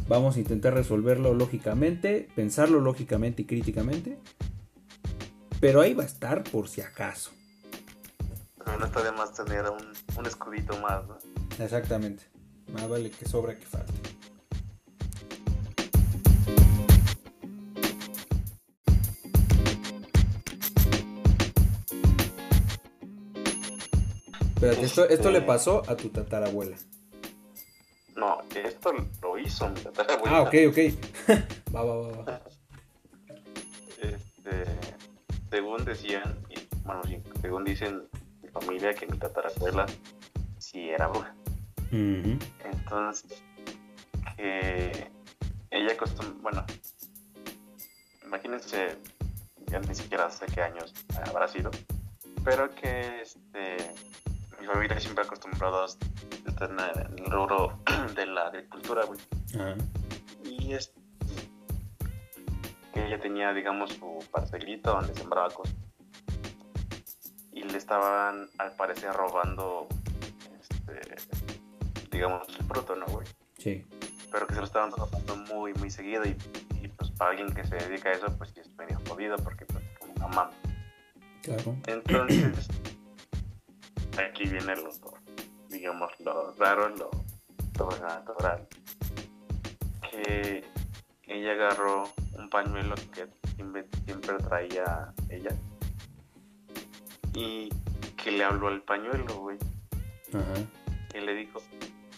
Vamos 0.06 0.36
a 0.36 0.38
intentar 0.38 0.74
resolverlo 0.74 1.34
lógicamente, 1.34 2.28
pensarlo 2.36 2.80
lógicamente 2.80 3.42
y 3.42 3.46
críticamente. 3.46 4.18
Pero 5.58 5.80
ahí 5.80 5.92
va 5.92 6.04
a 6.04 6.06
estar 6.06 6.44
por 6.44 6.68
si 6.68 6.82
acaso 6.82 7.32
no 8.78 8.84
está 8.84 9.02
de 9.02 9.12
más 9.12 9.32
tener 9.32 9.64
un, 9.70 10.26
escudito 10.26 10.76
más, 10.80 11.06
¿no? 11.06 11.18
Exactamente. 11.58 12.24
Más 12.72 12.88
vale 12.88 13.10
que 13.10 13.26
sobra 13.26 13.56
que 13.56 13.64
falte. 13.64 13.92
Espérate, 24.56 24.84
esto, 24.84 25.08
esto 25.08 25.30
le 25.30 25.42
pasó 25.42 25.82
a 25.86 25.96
tu 25.96 26.08
tatarabuela. 26.08 26.76
No, 28.16 28.40
esto 28.54 28.92
lo 29.22 29.38
hizo 29.38 29.68
mi 29.68 29.80
tatarabuela. 29.80 30.38
Ah, 30.38 30.42
ok, 30.42 30.54
ok. 30.68 30.78
va, 31.74 31.84
va, 31.84 31.96
va, 31.96 32.22
va. 32.22 32.40
Este, 34.00 34.64
según 35.50 35.84
decían, 35.84 36.36
bueno, 36.84 37.02
según 37.40 37.64
dicen 37.64 38.08
familia 38.60 38.94
que 38.94 39.06
mi 39.06 39.18
tatarabuela 39.18 39.86
sí 40.58 40.90
era 40.90 41.08
bruja. 41.08 41.34
Entonces, 41.90 43.42
que 44.36 45.10
ella 45.70 45.92
acostumbró, 45.92 46.42
bueno, 46.42 46.64
imagínense, 48.24 48.98
ya 49.66 49.80
ni 49.80 49.94
siquiera 49.94 50.30
sé 50.30 50.46
qué 50.46 50.62
años 50.62 50.92
habrá 51.26 51.48
sido, 51.48 51.70
pero 52.44 52.74
que 52.74 53.22
este, 53.22 53.76
mi 54.60 54.66
familia 54.66 54.98
siempre 55.00 55.24
acostumbrado 55.24 55.82
a 55.82 55.86
estar 55.86 56.70
en 56.70 57.18
el 57.18 57.30
rubro 57.30 57.78
de 58.14 58.26
la 58.26 58.48
agricultura, 58.48 59.04
güey. 59.04 59.20
Y 60.44 60.74
es 60.74 60.92
que 62.92 63.06
ella 63.06 63.20
tenía, 63.20 63.52
digamos, 63.52 63.92
su 63.92 64.24
parcelito 64.30 64.92
donde 64.92 65.14
sembraba 65.14 65.50
cosas 65.50 65.85
y 67.56 67.62
le 67.62 67.78
estaban 67.78 68.50
al 68.58 68.72
parecer 68.72 69.14
robando 69.14 69.88
este, 71.16 71.60
digamos 72.12 72.46
el 72.50 72.66
fruto, 72.66 72.94
¿no, 72.94 73.06
güey? 73.06 73.26
Sí. 73.56 73.82
Pero 74.30 74.46
que 74.46 74.54
se 74.54 74.60
lo 74.60 74.66
estaban 74.66 74.92
robando 74.92 75.36
muy, 75.54 75.72
muy 75.74 75.90
seguido 75.90 76.22
y, 76.26 76.36
pues 76.98 77.10
para 77.12 77.30
alguien 77.30 77.52
que 77.54 77.64
se 77.64 77.76
dedica 77.76 78.10
a 78.10 78.12
eso, 78.12 78.26
pues 78.36 78.50
sí 78.50 78.60
es 78.60 78.70
medio 78.76 79.00
jodido 79.08 79.36
porque 79.38 79.64
pues 79.64 79.82
como 79.98 80.28
mamá. 80.28 80.50
Claro. 81.42 81.76
Entonces, 81.86 82.68
aquí 84.18 84.44
viene 84.48 84.76
lo, 84.76 84.90
digamos, 85.70 86.10
lo 86.20 86.52
raro, 86.56 86.90
lo 86.90 87.10
sobrenatural. 87.78 88.68
Que 90.10 90.62
ella 91.26 91.52
agarró 91.52 92.10
un 92.34 92.50
pañuelo 92.50 92.94
que 93.14 93.26
siempre, 93.54 93.88
siempre 94.04 94.36
traía 94.38 95.14
ella 95.30 95.56
y 97.36 97.68
que 98.16 98.30
le 98.30 98.44
habló 98.44 98.68
al 98.68 98.82
pañuelo, 98.82 99.26
güey. 99.40 99.58
Ajá. 100.32 100.54
Y 101.14 101.20
le 101.20 101.34
dijo, 101.34 101.60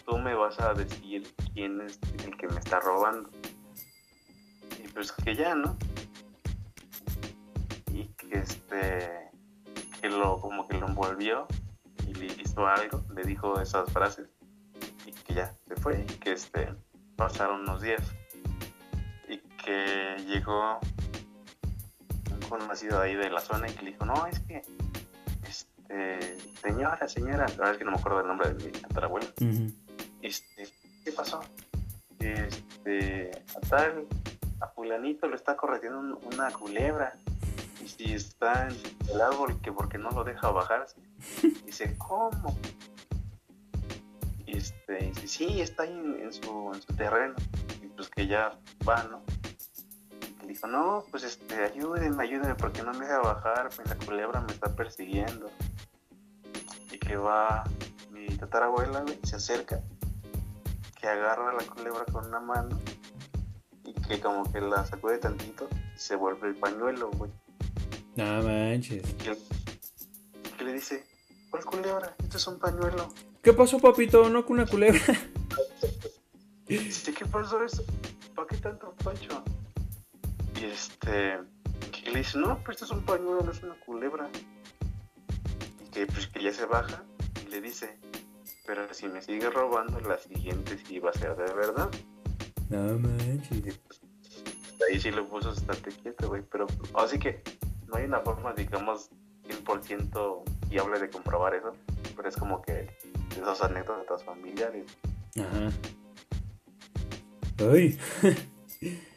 tú 0.05 0.17
me 0.17 0.33
vas 0.33 0.57
a 0.61 0.73
decir 0.73 1.27
quién 1.53 1.81
es 1.81 1.99
el 2.25 2.37
que 2.37 2.47
me 2.47 2.57
está 2.57 2.79
robando. 2.79 3.29
pues 4.93 5.11
que 5.11 5.35
ya, 5.35 5.55
¿no? 5.55 5.77
Y 7.91 8.05
que 8.05 8.39
este, 8.39 9.29
que 10.01 10.09
lo, 10.09 10.39
como 10.39 10.67
que 10.67 10.77
lo 10.77 10.87
envolvió 10.87 11.47
y 12.07 12.13
le 12.13 12.27
hizo 12.41 12.65
algo, 12.65 13.03
le 13.13 13.23
dijo 13.23 13.59
esas 13.59 13.91
frases 13.91 14.29
y 15.05 15.11
que 15.11 15.33
ya 15.33 15.53
se 15.67 15.75
fue 15.75 15.99
y 16.01 16.13
que 16.13 16.31
este, 16.31 16.69
pasaron 17.17 17.61
unos 17.61 17.81
días 17.81 18.03
y 19.27 19.37
que 19.37 20.15
llegó 20.27 20.79
un 22.31 22.39
conocido 22.49 23.01
ahí 23.01 23.15
de 23.15 23.29
la 23.29 23.41
zona 23.41 23.69
y 23.69 23.73
que 23.73 23.83
le 23.83 23.91
dijo, 23.91 24.05
no, 24.05 24.25
es 24.25 24.39
que, 24.41 24.61
este, 25.89 26.37
señora, 26.61 27.07
señora, 27.07 27.37
la 27.47 27.55
verdad 27.55 27.71
es 27.71 27.77
que 27.79 27.85
no 27.85 27.91
me 27.91 27.97
acuerdo 27.97 28.19
del 28.19 28.27
nombre 28.27 28.53
de 28.53 28.65
mi 28.65 28.71
tatarabuelo, 28.71 29.27
Ujú. 29.41 29.71
este, 30.21 30.67
¿qué 31.03 31.11
pasó? 31.11 31.41
Este, 32.19 33.31
a 33.55 33.59
tal, 33.61 34.05
a 34.59 34.67
fulanito 34.67 35.27
lo 35.27 35.35
está 35.35 35.55
correteando 35.55 35.99
un- 35.99 36.19
una 36.33 36.51
culebra. 36.51 37.13
Y 37.83 37.87
si 37.87 38.13
está 38.13 38.67
en 38.67 38.75
el 39.09 39.21
árbol, 39.21 39.59
que 39.61 39.71
porque 39.71 39.97
no 39.97 40.11
lo 40.11 40.23
deja 40.23 40.49
bajarse. 40.51 40.97
Dice, 41.65 41.95
¿cómo? 41.97 42.55
Este, 44.45 44.97
dice, 44.97 45.27
sí, 45.27 45.61
está 45.61 45.83
ahí 45.83 45.91
en, 45.93 46.19
en 46.21 46.33
su, 46.33 46.71
en 46.73 46.81
su 46.81 46.93
terreno. 46.95 47.35
Y 47.81 47.87
pues 47.87 48.09
que 48.09 48.27
ya 48.27 48.57
va, 48.87 49.03
¿no? 49.03 49.21
Dijo, 50.45 50.65
no, 50.67 51.05
pues 51.11 51.23
este, 51.23 51.55
ayúdenme, 51.63 52.23
ayúdenme, 52.23 52.55
porque 52.55 52.81
no 52.81 52.91
me 52.93 53.05
deja 53.05 53.19
bajar, 53.19 53.69
pues 53.75 53.87
la 53.87 53.95
culebra 54.03 54.41
me 54.41 54.51
está 54.51 54.75
persiguiendo. 54.75 55.49
Que 57.09 57.17
va 57.17 57.63
mi 58.11 58.27
tatarabuela, 58.37 59.01
güey, 59.01 59.17
se 59.23 59.37
acerca 59.37 59.81
que 61.01 61.07
agarra 61.07 61.53
la 61.53 61.63
culebra 61.63 62.05
con 62.05 62.27
una 62.27 62.39
mano 62.39 62.79
y 63.83 63.93
que 63.93 64.19
como 64.19 64.43
que 64.51 64.61
la 64.61 64.85
sacude 64.85 65.17
tantito 65.17 65.67
y 65.95 65.99
se 65.99 66.15
vuelve 66.15 66.49
el 66.49 66.55
pañuelo, 66.57 67.09
güey. 67.17 67.31
No 68.15 68.43
manches. 68.43 69.09
Y 69.09 69.13
que, 69.13 69.35
que 70.55 70.63
le 70.63 70.73
dice, 70.73 71.03
¿cuál 71.49 71.65
culebra? 71.65 72.15
Esto 72.19 72.37
es 72.37 72.45
un 72.45 72.59
pañuelo. 72.59 73.11
¿Qué 73.41 73.53
pasó, 73.53 73.79
papito? 73.79 74.29
No 74.29 74.45
con 74.45 74.59
una 74.59 74.67
culebra. 74.67 75.01
Dice, 76.67 77.11
¿qué 77.11 77.25
pasó 77.25 77.63
eso? 77.63 77.83
¿Para 78.35 78.47
qué 78.49 78.57
tanto 78.57 78.93
pancho? 79.03 79.43
Y 80.61 80.65
este, 80.65 81.39
que 81.91 82.11
le 82.11 82.19
dice, 82.19 82.37
no, 82.37 82.59
pues 82.63 82.75
esto 82.75 82.85
es 82.85 82.91
un 82.91 83.03
pañuelo, 83.03 83.41
no 83.41 83.51
es 83.51 83.63
una 83.63 83.79
culebra. 83.79 84.29
Que 85.99 86.05
pues 86.05 86.27
que 86.27 86.41
ya 86.41 86.53
se 86.53 86.65
baja 86.65 87.03
y 87.45 87.49
le 87.49 87.59
dice, 87.59 87.99
pero 88.65 88.93
si 88.93 89.09
me 89.09 89.21
sigue 89.21 89.49
robando, 89.49 89.99
la 89.99 90.17
siguiente 90.17 90.77
sí 90.77 90.97
va 90.97 91.09
a 91.09 91.13
ser 91.13 91.35
de 91.35 91.53
verdad. 91.53 91.89
No 92.69 92.97
manches. 92.97 93.77
Pues, 93.79 94.01
ahí 94.89 94.97
sí 94.97 95.11
lo 95.11 95.27
puso 95.27 95.51
estate 95.51 95.91
quieto, 96.01 96.29
güey. 96.29 96.41
Pero 96.49 96.67
así 96.93 97.19
que 97.19 97.43
no 97.87 97.97
hay 97.97 98.05
una 98.05 98.21
forma, 98.21 98.53
digamos, 98.53 99.09
100% 99.45 100.69
fiable 100.69 100.99
de 101.01 101.09
comprobar 101.09 101.55
eso. 101.55 101.73
Pero 102.15 102.29
es 102.29 102.37
como 102.37 102.61
que 102.61 102.95
esas 103.31 103.61
anécdotas 103.61 104.23
familiares. 104.23 104.85
Ajá. 105.35 105.69
Ay. 107.73 107.99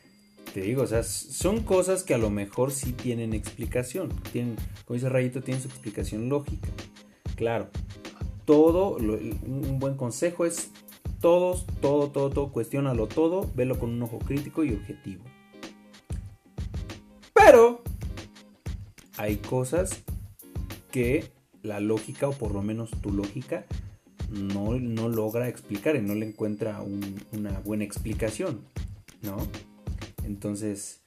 Te 0.52 0.60
digo, 0.60 0.82
o 0.82 0.86
sea, 0.86 1.02
son 1.02 1.62
cosas 1.62 2.02
que 2.02 2.12
a 2.14 2.18
lo 2.18 2.28
mejor 2.28 2.72
sí 2.72 2.92
tienen 2.92 3.32
explicación. 3.32 4.10
Tienen, 4.32 4.56
como 4.84 4.94
dice 4.96 5.08
Rayito, 5.08 5.42
tienen 5.42 5.62
su 5.62 5.68
explicación 5.68 6.28
lógica. 6.28 6.68
Claro. 7.36 7.68
Todo, 8.44 8.96
un 8.96 9.78
buen 9.78 9.96
consejo 9.96 10.44
es 10.44 10.70
todos, 11.20 11.64
todo, 11.80 12.08
todo, 12.10 12.28
todo, 12.30 12.52
cuestiónalo 12.52 13.06
todo, 13.06 13.50
velo 13.54 13.78
con 13.78 13.90
un 13.90 14.02
ojo 14.02 14.18
crítico 14.18 14.64
y 14.64 14.74
objetivo. 14.74 15.24
Pero 17.32 17.82
hay 19.16 19.36
cosas 19.36 20.02
que 20.90 21.24
la 21.62 21.80
lógica, 21.80 22.28
o 22.28 22.32
por 22.32 22.52
lo 22.52 22.60
menos 22.62 22.90
tu 23.00 23.12
lógica, 23.12 23.64
no, 24.28 24.74
no 24.78 25.08
logra 25.08 25.48
explicar 25.48 25.96
y 25.96 26.02
no 26.02 26.14
le 26.14 26.26
encuentra 26.26 26.82
un- 26.82 27.22
una 27.32 27.60
buena 27.60 27.84
explicación, 27.84 28.60
¿no? 29.22 29.36
Entonces, 30.24 31.02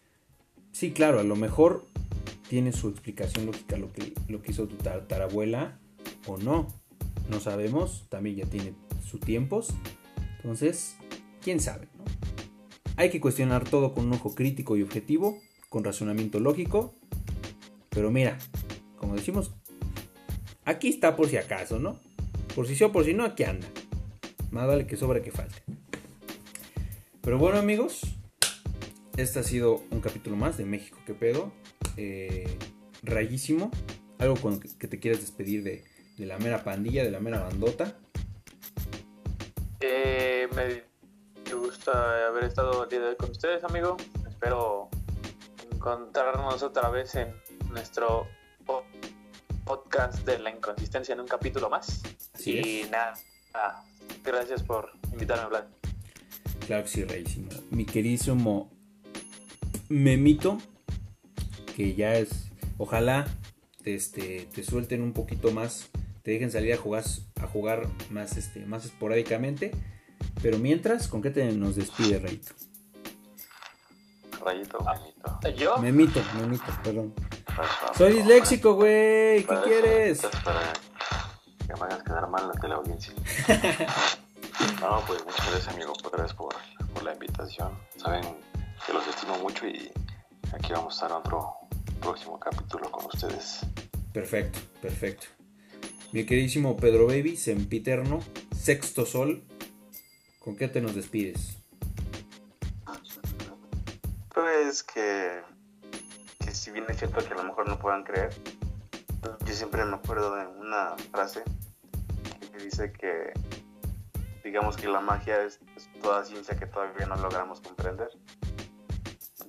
sí, 0.71 0.91
claro, 0.91 1.19
a 1.19 1.23
lo 1.23 1.35
mejor 1.35 1.85
tiene 2.49 2.71
su 2.71 2.89
explicación 2.89 3.45
lógica 3.45 3.77
lo 3.77 3.91
que, 3.91 4.13
lo 4.27 4.41
que 4.41 4.51
hizo 4.51 4.67
tu 4.67 4.75
tatarabuela 4.75 5.79
o 6.27 6.37
no. 6.37 6.67
No 7.29 7.39
sabemos, 7.39 8.05
también 8.09 8.35
ya 8.35 8.45
tiene 8.45 8.73
sus 9.03 9.19
tiempos. 9.19 9.69
Entonces, 10.37 10.97
quién 11.41 11.59
sabe, 11.59 11.87
¿no? 11.97 12.03
Hay 12.97 13.09
que 13.09 13.19
cuestionar 13.19 13.67
todo 13.67 13.93
con 13.93 14.05
un 14.05 14.13
ojo 14.13 14.35
crítico 14.35 14.77
y 14.77 14.81
objetivo, 14.81 15.39
con 15.69 15.83
razonamiento 15.83 16.39
lógico. 16.39 16.95
Pero 17.89 18.11
mira, 18.11 18.37
como 18.97 19.15
decimos, 19.15 19.51
aquí 20.63 20.89
está 20.89 21.15
por 21.15 21.27
si 21.27 21.37
acaso, 21.37 21.79
¿no? 21.79 21.99
Por 22.55 22.67
si 22.67 22.75
sí 22.75 22.83
o 22.83 22.91
por 22.91 23.03
si 23.03 23.13
no, 23.13 23.25
aquí 23.25 23.43
anda. 23.43 23.67
Más 24.51 24.67
vale 24.67 24.87
que 24.87 24.95
sobra 24.95 25.21
que 25.21 25.31
falte. 25.31 25.61
Pero 27.21 27.37
bueno, 27.37 27.57
amigos, 27.57 28.14
este 29.17 29.39
ha 29.39 29.43
sido 29.43 29.83
un 29.91 30.01
capítulo 30.01 30.35
más 30.35 30.57
de 30.57 30.65
México, 30.65 30.97
¿qué 31.05 31.13
pedo? 31.13 31.51
Eh, 31.97 32.57
rayísimo. 33.03 33.71
Algo 34.19 34.35
con 34.35 34.59
que 34.59 34.69
que 34.77 34.87
te 34.87 34.99
quieras 34.99 35.21
despedir 35.21 35.63
de, 35.63 35.83
de 36.17 36.25
la 36.25 36.37
mera 36.37 36.63
pandilla, 36.63 37.03
de 37.03 37.11
la 37.11 37.19
mera 37.19 37.41
bandota. 37.41 37.97
Eh, 39.81 40.47
me 40.55 40.83
gusta 41.53 42.27
haber 42.27 42.45
estado 42.45 42.83
el 42.83 42.89
día 42.89 42.99
de 42.99 43.07
hoy 43.09 43.15
con 43.17 43.31
ustedes, 43.31 43.63
amigo. 43.63 43.97
Espero 44.27 44.89
encontrarnos 45.71 46.63
otra 46.63 46.89
vez 46.89 47.15
en 47.15 47.33
nuestro 47.69 48.27
po- 48.65 48.85
podcast 49.65 50.25
de 50.25 50.39
la 50.39 50.49
inconsistencia 50.49 51.13
en 51.13 51.19
un 51.19 51.27
capítulo 51.27 51.69
más. 51.69 52.01
Así 52.33 52.53
y 52.53 52.81
es. 52.81 52.91
nada, 52.91 53.13
ah, 53.53 53.83
gracias 54.23 54.63
por 54.63 54.91
invitarme 55.11 55.43
a 55.43 55.45
hablar. 55.45 55.67
Claro 56.65 56.83
que 56.83 56.89
sí, 56.89 57.03
rayísimo. 57.03 57.49
Mi 57.69 57.85
queridísimo 57.85 58.71
Memito, 59.89 60.57
que 61.75 61.95
ya 61.95 62.15
es, 62.15 62.51
ojalá 62.77 63.27
este, 63.83 64.47
te 64.53 64.63
suelten 64.63 65.01
un 65.01 65.13
poquito 65.13 65.51
más, 65.51 65.89
te 66.23 66.31
dejen 66.31 66.51
salir 66.51 66.73
a 66.73 66.77
jugar, 66.77 67.03
a 67.41 67.47
jugar 67.47 67.87
más, 68.09 68.37
este, 68.37 68.65
más 68.65 68.85
esporádicamente. 68.85 69.71
Pero 70.41 70.57
mientras, 70.57 71.07
¿con 71.07 71.21
qué 71.21 71.29
te 71.29 71.51
nos 71.51 71.75
despide, 71.75 72.19
Rayito? 72.19 72.53
Rayito, 74.43 74.77
bonito. 74.79 75.49
¿Yo? 75.55 75.77
Memito, 75.77 76.21
Memito, 76.39 76.65
perdón. 76.83 77.13
Soy 77.97 78.13
disléxico, 78.13 78.73
güey. 78.73 79.45
¿Qué 79.45 79.53
eso 79.53 79.63
quieres? 79.63 80.21
Para 80.43 80.73
que 81.59 81.73
me 81.73 81.81
hagas 81.81 82.03
quedar 82.03 82.29
mal 82.29 82.49
ante 82.51 82.67
la 82.67 82.75
audiencia. 82.75 83.13
No, 84.81 85.01
pues 85.05 85.23
muchas 85.25 85.51
gracias, 85.51 85.73
amigo. 85.73 85.93
Gracias 86.11 86.33
por, 86.33 86.55
por 86.93 87.03
la 87.03 87.13
invitación. 87.13 87.77
Saben 87.97 88.23
que 88.85 88.93
los 88.93 89.07
estimo 89.07 89.37
mucho 89.39 89.67
y 89.67 89.91
aquí 90.53 90.71
vamos 90.73 90.93
a 90.93 91.05
estar 91.05 91.11
en 91.11 91.17
otro 91.17 91.55
próximo 91.99 92.39
capítulo 92.39 92.91
con 92.91 93.05
ustedes. 93.05 93.61
Perfecto, 94.13 94.59
perfecto. 94.81 95.27
Mi 96.11 96.25
queridísimo 96.25 96.77
Pedro 96.77 97.07
Baby, 97.07 97.35
sempiterno, 97.35 98.19
sexto 98.55 99.05
sol. 99.05 99.43
¿Con 100.39 100.55
qué 100.55 100.67
te 100.67 100.81
nos 100.81 100.93
despides? 100.93 101.57
Pues 104.33 104.83
que, 104.83 105.41
que 106.39 106.51
si 106.53 106.69
bien 106.71 106.85
es 106.89 106.97
cierto 106.97 107.25
que 107.25 107.33
a 107.33 107.37
lo 107.37 107.43
mejor 107.43 107.67
no 107.67 107.79
puedan 107.79 108.03
creer, 108.03 108.29
yo 109.45 109.53
siempre 109.53 109.83
me 109.85 109.95
acuerdo 109.95 110.35
de 110.35 110.45
una 110.45 110.95
frase 111.11 111.43
que 112.51 112.63
dice 112.63 112.91
que 112.91 113.33
digamos 114.43 114.77
que 114.77 114.87
la 114.87 114.99
magia 114.99 115.41
es, 115.41 115.59
es 115.75 115.89
toda 116.01 116.23
ciencia 116.23 116.55
que 116.55 116.67
todavía 116.67 117.07
no 117.07 117.15
logramos 117.15 117.61
comprender. 117.61 118.09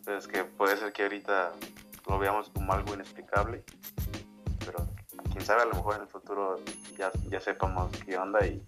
Entonces 0.06 0.30
que 0.30 0.44
puede 0.44 0.76
ser 0.76 0.92
que 0.92 1.02
ahorita 1.02 1.52
lo 2.08 2.18
veamos 2.20 2.48
como 2.50 2.72
algo 2.72 2.94
inexplicable, 2.94 3.64
pero 4.64 4.86
quién 5.32 5.44
sabe, 5.44 5.62
a 5.62 5.64
lo 5.64 5.74
mejor 5.74 5.96
en 5.96 6.02
el 6.02 6.06
futuro 6.06 6.60
ya, 6.96 7.10
ya 7.28 7.40
sepamos 7.40 7.90
qué 8.04 8.16
onda 8.16 8.46
y, 8.46 8.62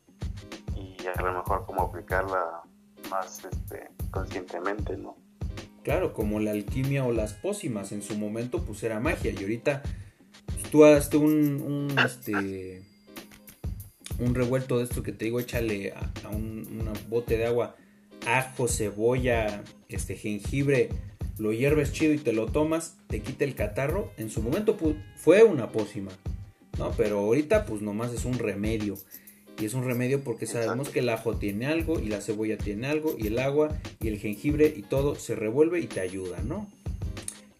y 0.75 0.97
a 1.07 1.23
lo 1.23 1.33
mejor 1.33 1.65
cómo 1.65 1.83
aplicarla 1.83 2.63
más 3.09 3.45
este, 3.45 3.89
conscientemente, 4.11 4.97
¿no? 4.97 5.17
Claro, 5.85 6.13
como 6.13 6.41
la 6.41 6.51
alquimia 6.51 7.05
o 7.05 7.13
las 7.13 7.35
pócimas 7.35 7.93
en 7.93 8.03
su 8.03 8.19
momento 8.19 8.65
pues 8.65 8.83
era 8.83 8.99
magia 8.99 9.31
y 9.31 9.41
ahorita 9.41 9.83
pues, 10.47 10.63
tú 10.73 10.85
hazte 10.85 11.19
un, 11.19 11.63
un, 11.63 11.99
este 12.01 12.83
un 14.19 14.35
revuelto 14.35 14.79
de 14.79 14.85
esto 14.85 15.05
que 15.05 15.13
te 15.13 15.27
digo, 15.27 15.39
échale 15.39 15.93
a, 15.93 16.29
un 16.31 16.93
bote 17.09 17.39
de 17.39 17.47
agua 17.47 17.77
ajo, 18.27 18.67
cebolla, 18.67 19.63
este 19.89 20.17
jengibre, 20.17 20.91
lo 21.39 21.53
hierves 21.53 21.93
chido 21.93 22.13
y 22.15 22.19
te 22.19 22.33
lo 22.33 22.47
tomas, 22.47 22.97
te 23.07 23.21
quita 23.21 23.45
el 23.45 23.55
catarro. 23.55 24.13
En 24.17 24.31
su 24.31 24.43
momento 24.43 24.77
fue 25.17 25.45
una 25.45 25.71
pócima, 25.71 26.11
¿no? 26.79 26.93
Pero 26.97 27.19
ahorita 27.19 27.67
pues 27.67 27.83
nomás 27.83 28.13
es 28.13 28.25
un 28.25 28.39
remedio. 28.39 28.97
Y 29.61 29.65
es 29.65 29.75
un 29.75 29.85
remedio 29.85 30.23
porque 30.23 30.47
sabemos 30.47 30.89
que 30.89 31.01
el 31.01 31.09
ajo 31.09 31.37
tiene 31.37 31.67
algo 31.67 31.99
y 31.99 32.09
la 32.09 32.21
cebolla 32.21 32.57
tiene 32.57 32.87
algo 32.87 33.17
y 33.19 33.27
el 33.27 33.41
agua 33.41 33.77
y 34.01 34.07
el 34.07 34.19
jengibre 34.19 34.73
y 34.77 34.83
todo 34.83 35.17
se 35.17 35.35
revuelve 35.35 35.81
y 35.81 35.87
te 35.87 36.01
ayuda, 36.01 36.41
¿no? 36.43 36.71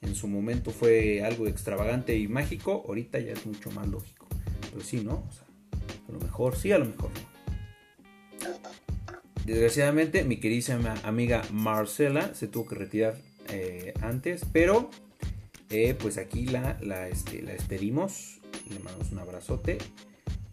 En 0.01 0.15
su 0.15 0.29
momento 0.29 0.71
fue 0.71 1.25
algo 1.25 1.49
extravagante 1.49 2.17
y 2.17 2.29
mágico, 2.29 2.85
ahorita 2.87 3.19
ya 3.19 3.33
es 3.33 3.45
mucho 3.47 3.73
más 3.73 3.89
lógico. 3.89 4.29
Pero 4.71 4.85
sí, 4.85 5.01
¿no? 5.01 5.25
O 5.29 5.33
sea, 5.33 5.45
a 6.09 6.13
lo 6.13 6.21
mejor 6.21 6.57
sí, 6.57 6.71
a 6.71 6.79
lo 6.79 6.85
mejor 6.85 7.11
no. 7.11 7.39
Desgraciadamente, 9.45 10.23
mi 10.25 10.37
queridísima 10.37 10.95
amiga 11.03 11.43
Marcela 11.51 12.33
se 12.35 12.47
tuvo 12.47 12.69
que 12.69 12.75
retirar 12.77 13.17
eh, 13.51 13.95
antes, 14.03 14.43
pero 14.53 14.91
eh, 15.71 15.95
pues 15.99 16.17
aquí 16.19 16.47
la, 16.47 16.79
la, 16.81 17.09
este. 17.09 17.43
Le 17.43 18.79
mandamos 18.83 19.13
un 19.13 19.19
abrazote. 19.19 19.79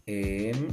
Em, 0.06 0.68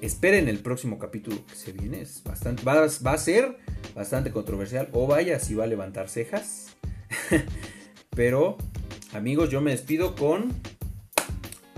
esperen 0.00 0.48
el 0.48 0.58
próximo 0.58 0.98
capítulo 0.98 1.44
que 1.46 1.54
se 1.54 1.72
viene. 1.72 2.02
Es 2.02 2.22
bastante, 2.22 2.62
va, 2.64 2.84
a 2.84 3.18
ser 3.18 3.58
bastante 3.94 4.30
controversial. 4.30 4.88
O 4.92 5.06
vaya, 5.06 5.38
si 5.40 5.54
va 5.54 5.64
a 5.64 5.66
levantar 5.66 6.08
cejas. 6.08 6.76
Pero, 8.10 8.58
amigos, 9.12 9.50
yo 9.50 9.60
me 9.60 9.70
despido 9.70 10.14
con 10.14 10.52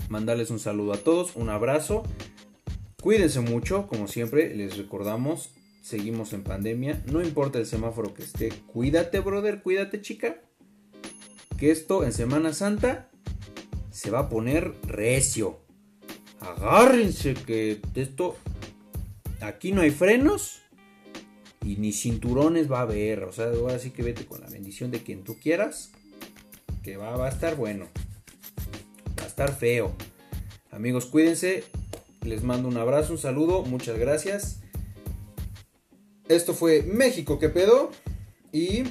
mandarles 0.09 0.51
un 0.51 0.59
saludo 0.59 0.93
a 0.93 0.97
todos. 0.97 1.35
Un 1.35 1.49
abrazo. 1.49 2.03
Cuídense 3.01 3.39
mucho, 3.39 3.87
como 3.87 4.07
siempre, 4.07 4.53
les 4.53 4.77
recordamos. 4.77 5.53
Seguimos 5.83 6.33
en 6.33 6.43
pandemia. 6.43 7.03
No 7.11 7.21
importa 7.21 7.59
el 7.59 7.67
semáforo 7.67 8.15
que 8.15 8.23
esté. 8.23 8.49
Cuídate, 8.65 9.19
brother. 9.19 9.61
Cuídate, 9.61 10.01
chica. 10.01 10.41
Que 11.59 11.69
esto 11.69 12.03
en 12.03 12.11
Semana 12.11 12.53
Santa 12.53 13.11
se 13.91 14.09
va 14.09 14.21
a 14.21 14.29
poner 14.29 14.73
recio 14.87 15.63
agárrense 16.43 17.33
que 17.33 17.81
esto, 17.95 18.35
aquí 19.41 19.71
no 19.71 19.81
hay 19.81 19.91
frenos 19.91 20.61
y 21.63 21.77
ni 21.77 21.93
cinturones 21.93 22.71
va 22.71 22.79
a 22.79 22.83
haber. 22.83 23.23
O 23.23 23.31
sea, 23.31 23.47
ahora 23.47 23.79
sí 23.79 23.91
que 23.91 24.03
vete 24.03 24.25
con 24.25 24.41
la 24.41 24.49
bendición 24.49 24.91
de 24.91 25.03
quien 25.03 25.23
tú 25.23 25.37
quieras, 25.39 25.91
que 26.83 26.97
va, 26.97 27.15
va 27.15 27.27
a 27.27 27.29
estar 27.29 27.55
bueno, 27.55 27.87
va 29.19 29.23
a 29.23 29.27
estar 29.27 29.55
feo. 29.55 29.93
Amigos, 30.71 31.05
cuídense, 31.05 31.63
les 32.21 32.43
mando 32.43 32.67
un 32.67 32.77
abrazo, 32.77 33.13
un 33.13 33.19
saludo, 33.19 33.63
muchas 33.63 33.97
gracias. 33.97 34.62
Esto 36.27 36.53
fue 36.53 36.83
México, 36.83 37.37
¿qué 37.37 37.49
pedo? 37.49 37.91
Y 38.51 38.83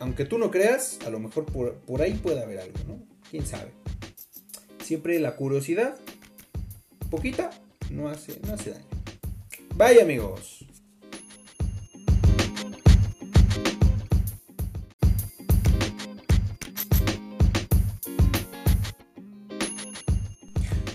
aunque 0.00 0.24
tú 0.24 0.36
no 0.36 0.50
creas, 0.50 0.98
a 1.06 1.10
lo 1.10 1.20
mejor 1.20 1.44
por, 1.46 1.74
por 1.74 2.02
ahí 2.02 2.14
puede 2.14 2.42
haber 2.42 2.58
algo, 2.58 2.78
¿no? 2.88 3.02
¿Quién 3.30 3.46
sabe? 3.46 3.70
Siempre 4.82 5.18
la 5.20 5.36
curiosidad, 5.36 5.98
poquita, 7.10 7.50
no 7.90 8.08
hace, 8.08 8.38
no 8.46 8.54
hace 8.54 8.70
daño. 8.70 8.86
Bye 9.76 10.02
amigos. 10.02 10.64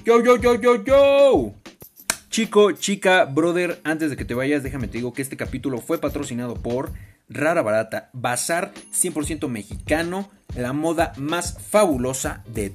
Yo, 0.03 0.21
yo, 0.23 0.35
yo, 0.37 0.55
yo, 0.59 0.83
yo. 0.83 1.60
Chico, 2.31 2.71
chica, 2.71 3.25
brother, 3.25 3.81
antes 3.83 4.09
de 4.09 4.15
que 4.15 4.23
te 4.23 4.33
vayas, 4.33 4.63
déjame 4.63 4.87
te 4.87 4.99
digo 4.99 5.11
que 5.11 5.21
este 5.21 5.35
capítulo 5.35 5.79
fue 5.79 5.99
patrocinado 5.99 6.53
por 6.53 6.93
Rara 7.27 7.61
Barata, 7.61 8.09
Bazar 8.13 8.71
100% 8.93 9.49
mexicano, 9.49 10.31
la 10.55 10.71
moda 10.71 11.11
más 11.17 11.57
fabulosa 11.59 12.41
de 12.47 12.73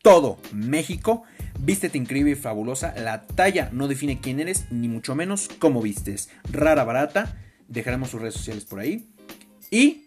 todo 0.00 0.38
México. 0.52 1.24
Vístete 1.58 1.98
increíble 1.98 2.30
y 2.30 2.36
fabulosa. 2.36 2.94
La 2.96 3.26
talla 3.26 3.68
no 3.72 3.88
define 3.88 4.20
quién 4.20 4.38
eres, 4.38 4.70
ni 4.70 4.86
mucho 4.86 5.16
menos 5.16 5.48
cómo 5.58 5.82
vistes. 5.82 6.28
Rara 6.52 6.84
barata. 6.84 7.36
Dejaremos 7.66 8.10
sus 8.10 8.20
redes 8.20 8.34
sociales 8.34 8.64
por 8.64 8.78
ahí. 8.78 9.08
Y, 9.72 10.04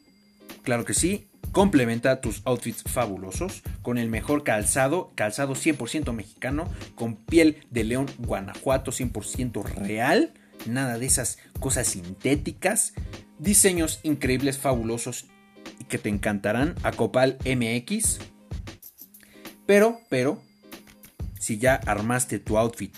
claro 0.64 0.86
que 0.86 0.94
sí, 0.94 1.27
complementa 1.52 2.22
tus 2.22 2.42
outfits 2.46 2.84
fabulosos 2.84 3.64
con 3.82 3.98
el 3.98 4.10
mejor 4.10 4.44
calzado, 4.44 5.12
calzado 5.16 5.56
100% 5.56 6.14
mexicano, 6.14 6.70
con 6.96 7.16
piel 7.16 7.66
de 7.70 7.84
león 7.84 8.06
Guanajuato 8.18 8.92
100% 8.92 9.64
real. 9.64 10.34
Nada 10.66 10.98
de 10.98 11.06
esas 11.06 11.38
cosas 11.60 11.88
sintéticas. 11.88 12.94
Diseños 13.40 14.00
increíbles, 14.04 14.58
fabulosos 14.58 15.26
y 15.80 15.86
que 15.86 15.98
te 15.98 16.10
encantarán. 16.10 16.76
Acopal 16.84 17.38
MX 17.46 18.20
pero, 19.68 20.00
pero, 20.08 20.42
si 21.38 21.60
ya 21.60 21.76
armaste 21.76 22.40
tu 22.40 22.58
outfit 22.58 22.96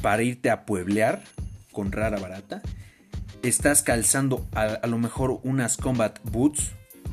para 0.00 0.22
irte 0.22 0.48
a 0.48 0.64
pueblear 0.64 1.22
con 1.70 1.92
rara 1.92 2.18
barata, 2.18 2.62
estás 3.42 3.82
calzando 3.82 4.46
a, 4.52 4.86
lo 4.86 4.98
mejor 4.98 5.40
unas 5.42 5.76
combat 5.76 6.18
boots, 6.24 6.72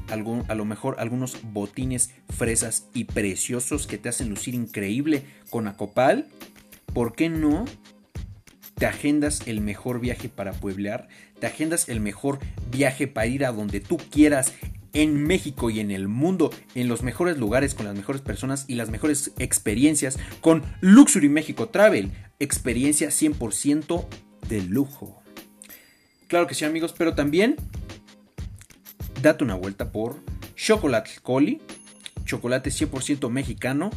a 0.09 0.15
lo 0.55 0.65
mejor 0.65 0.97
algunos 0.99 1.37
botines 1.51 2.11
fresas 2.29 2.87
y 2.93 3.05
preciosos 3.05 3.87
que 3.87 3.97
te 3.97 4.09
hacen 4.09 4.29
lucir 4.29 4.55
increíble 4.55 5.23
con 5.49 5.67
Acopal, 5.67 6.27
¿por 6.93 7.13
qué 7.13 7.29
no 7.29 7.65
te 8.75 8.85
agendas 8.85 9.47
el 9.47 9.61
mejor 9.61 9.99
viaje 9.99 10.29
para 10.29 10.53
pueblear? 10.53 11.07
Te 11.39 11.47
agendas 11.47 11.89
el 11.89 11.99
mejor 11.99 12.39
viaje 12.71 13.07
para 13.07 13.27
ir 13.27 13.45
a 13.45 13.51
donde 13.51 13.79
tú 13.79 13.97
quieras 13.97 14.53
en 14.93 15.23
México 15.23 15.69
y 15.69 15.79
en 15.79 15.91
el 15.91 16.07
mundo, 16.07 16.51
en 16.73 16.87
los 16.87 17.03
mejores 17.03 17.37
lugares, 17.37 17.75
con 17.75 17.85
las 17.85 17.95
mejores 17.95 18.21
personas 18.21 18.65
y 18.67 18.75
las 18.75 18.89
mejores 18.89 19.33
experiencias 19.37 20.17
con 20.41 20.63
Luxury 20.81 21.29
México 21.29 21.69
Travel. 21.69 22.11
Experiencia 22.39 23.09
100% 23.09 24.07
de 24.49 24.61
lujo. 24.61 25.16
Claro 26.27 26.47
que 26.47 26.55
sí 26.55 26.65
amigos, 26.65 26.93
pero 26.97 27.15
también 27.15 27.55
date 29.21 29.43
una 29.43 29.55
vuelta 29.55 29.91
por 29.91 30.17
Chocolate 30.55 31.11
Coli, 31.21 31.61
chocolate 32.25 32.69
100% 32.69 33.29
mexicano, 33.29 33.91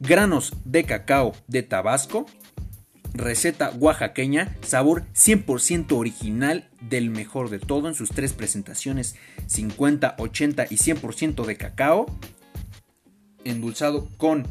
granos 0.00 0.52
de 0.64 0.84
cacao 0.84 1.34
de 1.46 1.62
Tabasco, 1.62 2.26
receta 3.14 3.70
oaxaqueña, 3.78 4.56
sabor 4.62 5.04
100% 5.14 5.92
original 5.92 6.68
del 6.80 7.10
mejor 7.10 7.50
de 7.50 7.60
todo 7.60 7.88
en 7.88 7.94
sus 7.94 8.10
tres 8.10 8.32
presentaciones 8.32 9.14
50, 9.46 10.16
80 10.18 10.64
y 10.68 10.76
100% 10.76 11.44
de 11.44 11.56
cacao, 11.56 12.06
endulzado 13.44 14.08
con 14.16 14.46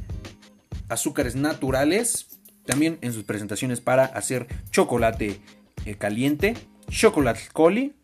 azúcares 0.88 1.36
naturales, 1.36 2.40
también 2.66 3.00
en 3.02 3.12
sus 3.12 3.24
presentaciones 3.24 3.82
para 3.82 4.06
hacer 4.06 4.48
chocolate 4.72 5.42
eh, 5.86 5.96
caliente, 5.96 6.54
chocolate 6.92 7.42
coli, 7.54 7.96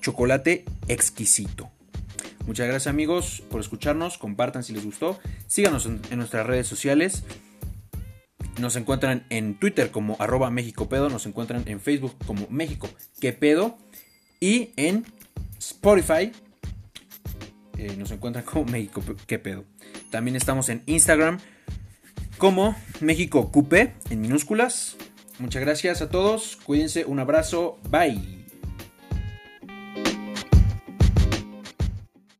chocolate 0.00 0.64
exquisito. 0.88 1.70
Muchas 2.46 2.66
gracias 2.66 2.88
amigos 2.88 3.42
por 3.48 3.60
escucharnos, 3.60 4.18
compartan 4.18 4.64
si 4.64 4.74
les 4.74 4.84
gustó, 4.84 5.18
síganos 5.46 5.86
en 5.86 6.18
nuestras 6.18 6.46
redes 6.46 6.66
sociales. 6.66 7.24
Nos 8.58 8.76
encuentran 8.76 9.24
en 9.30 9.58
Twitter 9.58 9.90
como 9.90 10.16
arroba 10.18 10.50
México 10.50 10.88
Pedo, 10.88 11.08
nos 11.08 11.26
encuentran 11.26 11.62
en 11.66 11.80
Facebook 11.80 12.14
como 12.26 12.46
México 12.50 12.88
Que 13.20 13.32
Pedo 13.32 13.78
y 14.40 14.70
en 14.76 15.04
Spotify 15.58 16.32
eh, 17.78 17.96
nos 17.96 18.10
encuentran 18.10 18.44
como 18.44 18.64
México 18.66 19.02
Que 19.26 19.38
Pedo. 19.38 19.64
También 20.10 20.36
estamos 20.36 20.68
en 20.68 20.82
Instagram 20.86 21.38
como 22.36 22.76
México 23.00 23.50
Cupe 23.50 23.94
en 24.10 24.20
minúsculas. 24.20 24.96
Muchas 25.38 25.62
gracias 25.62 26.00
a 26.00 26.08
todos, 26.08 26.56
cuídense, 26.64 27.04
un 27.04 27.18
abrazo, 27.18 27.78
bye. 27.90 28.33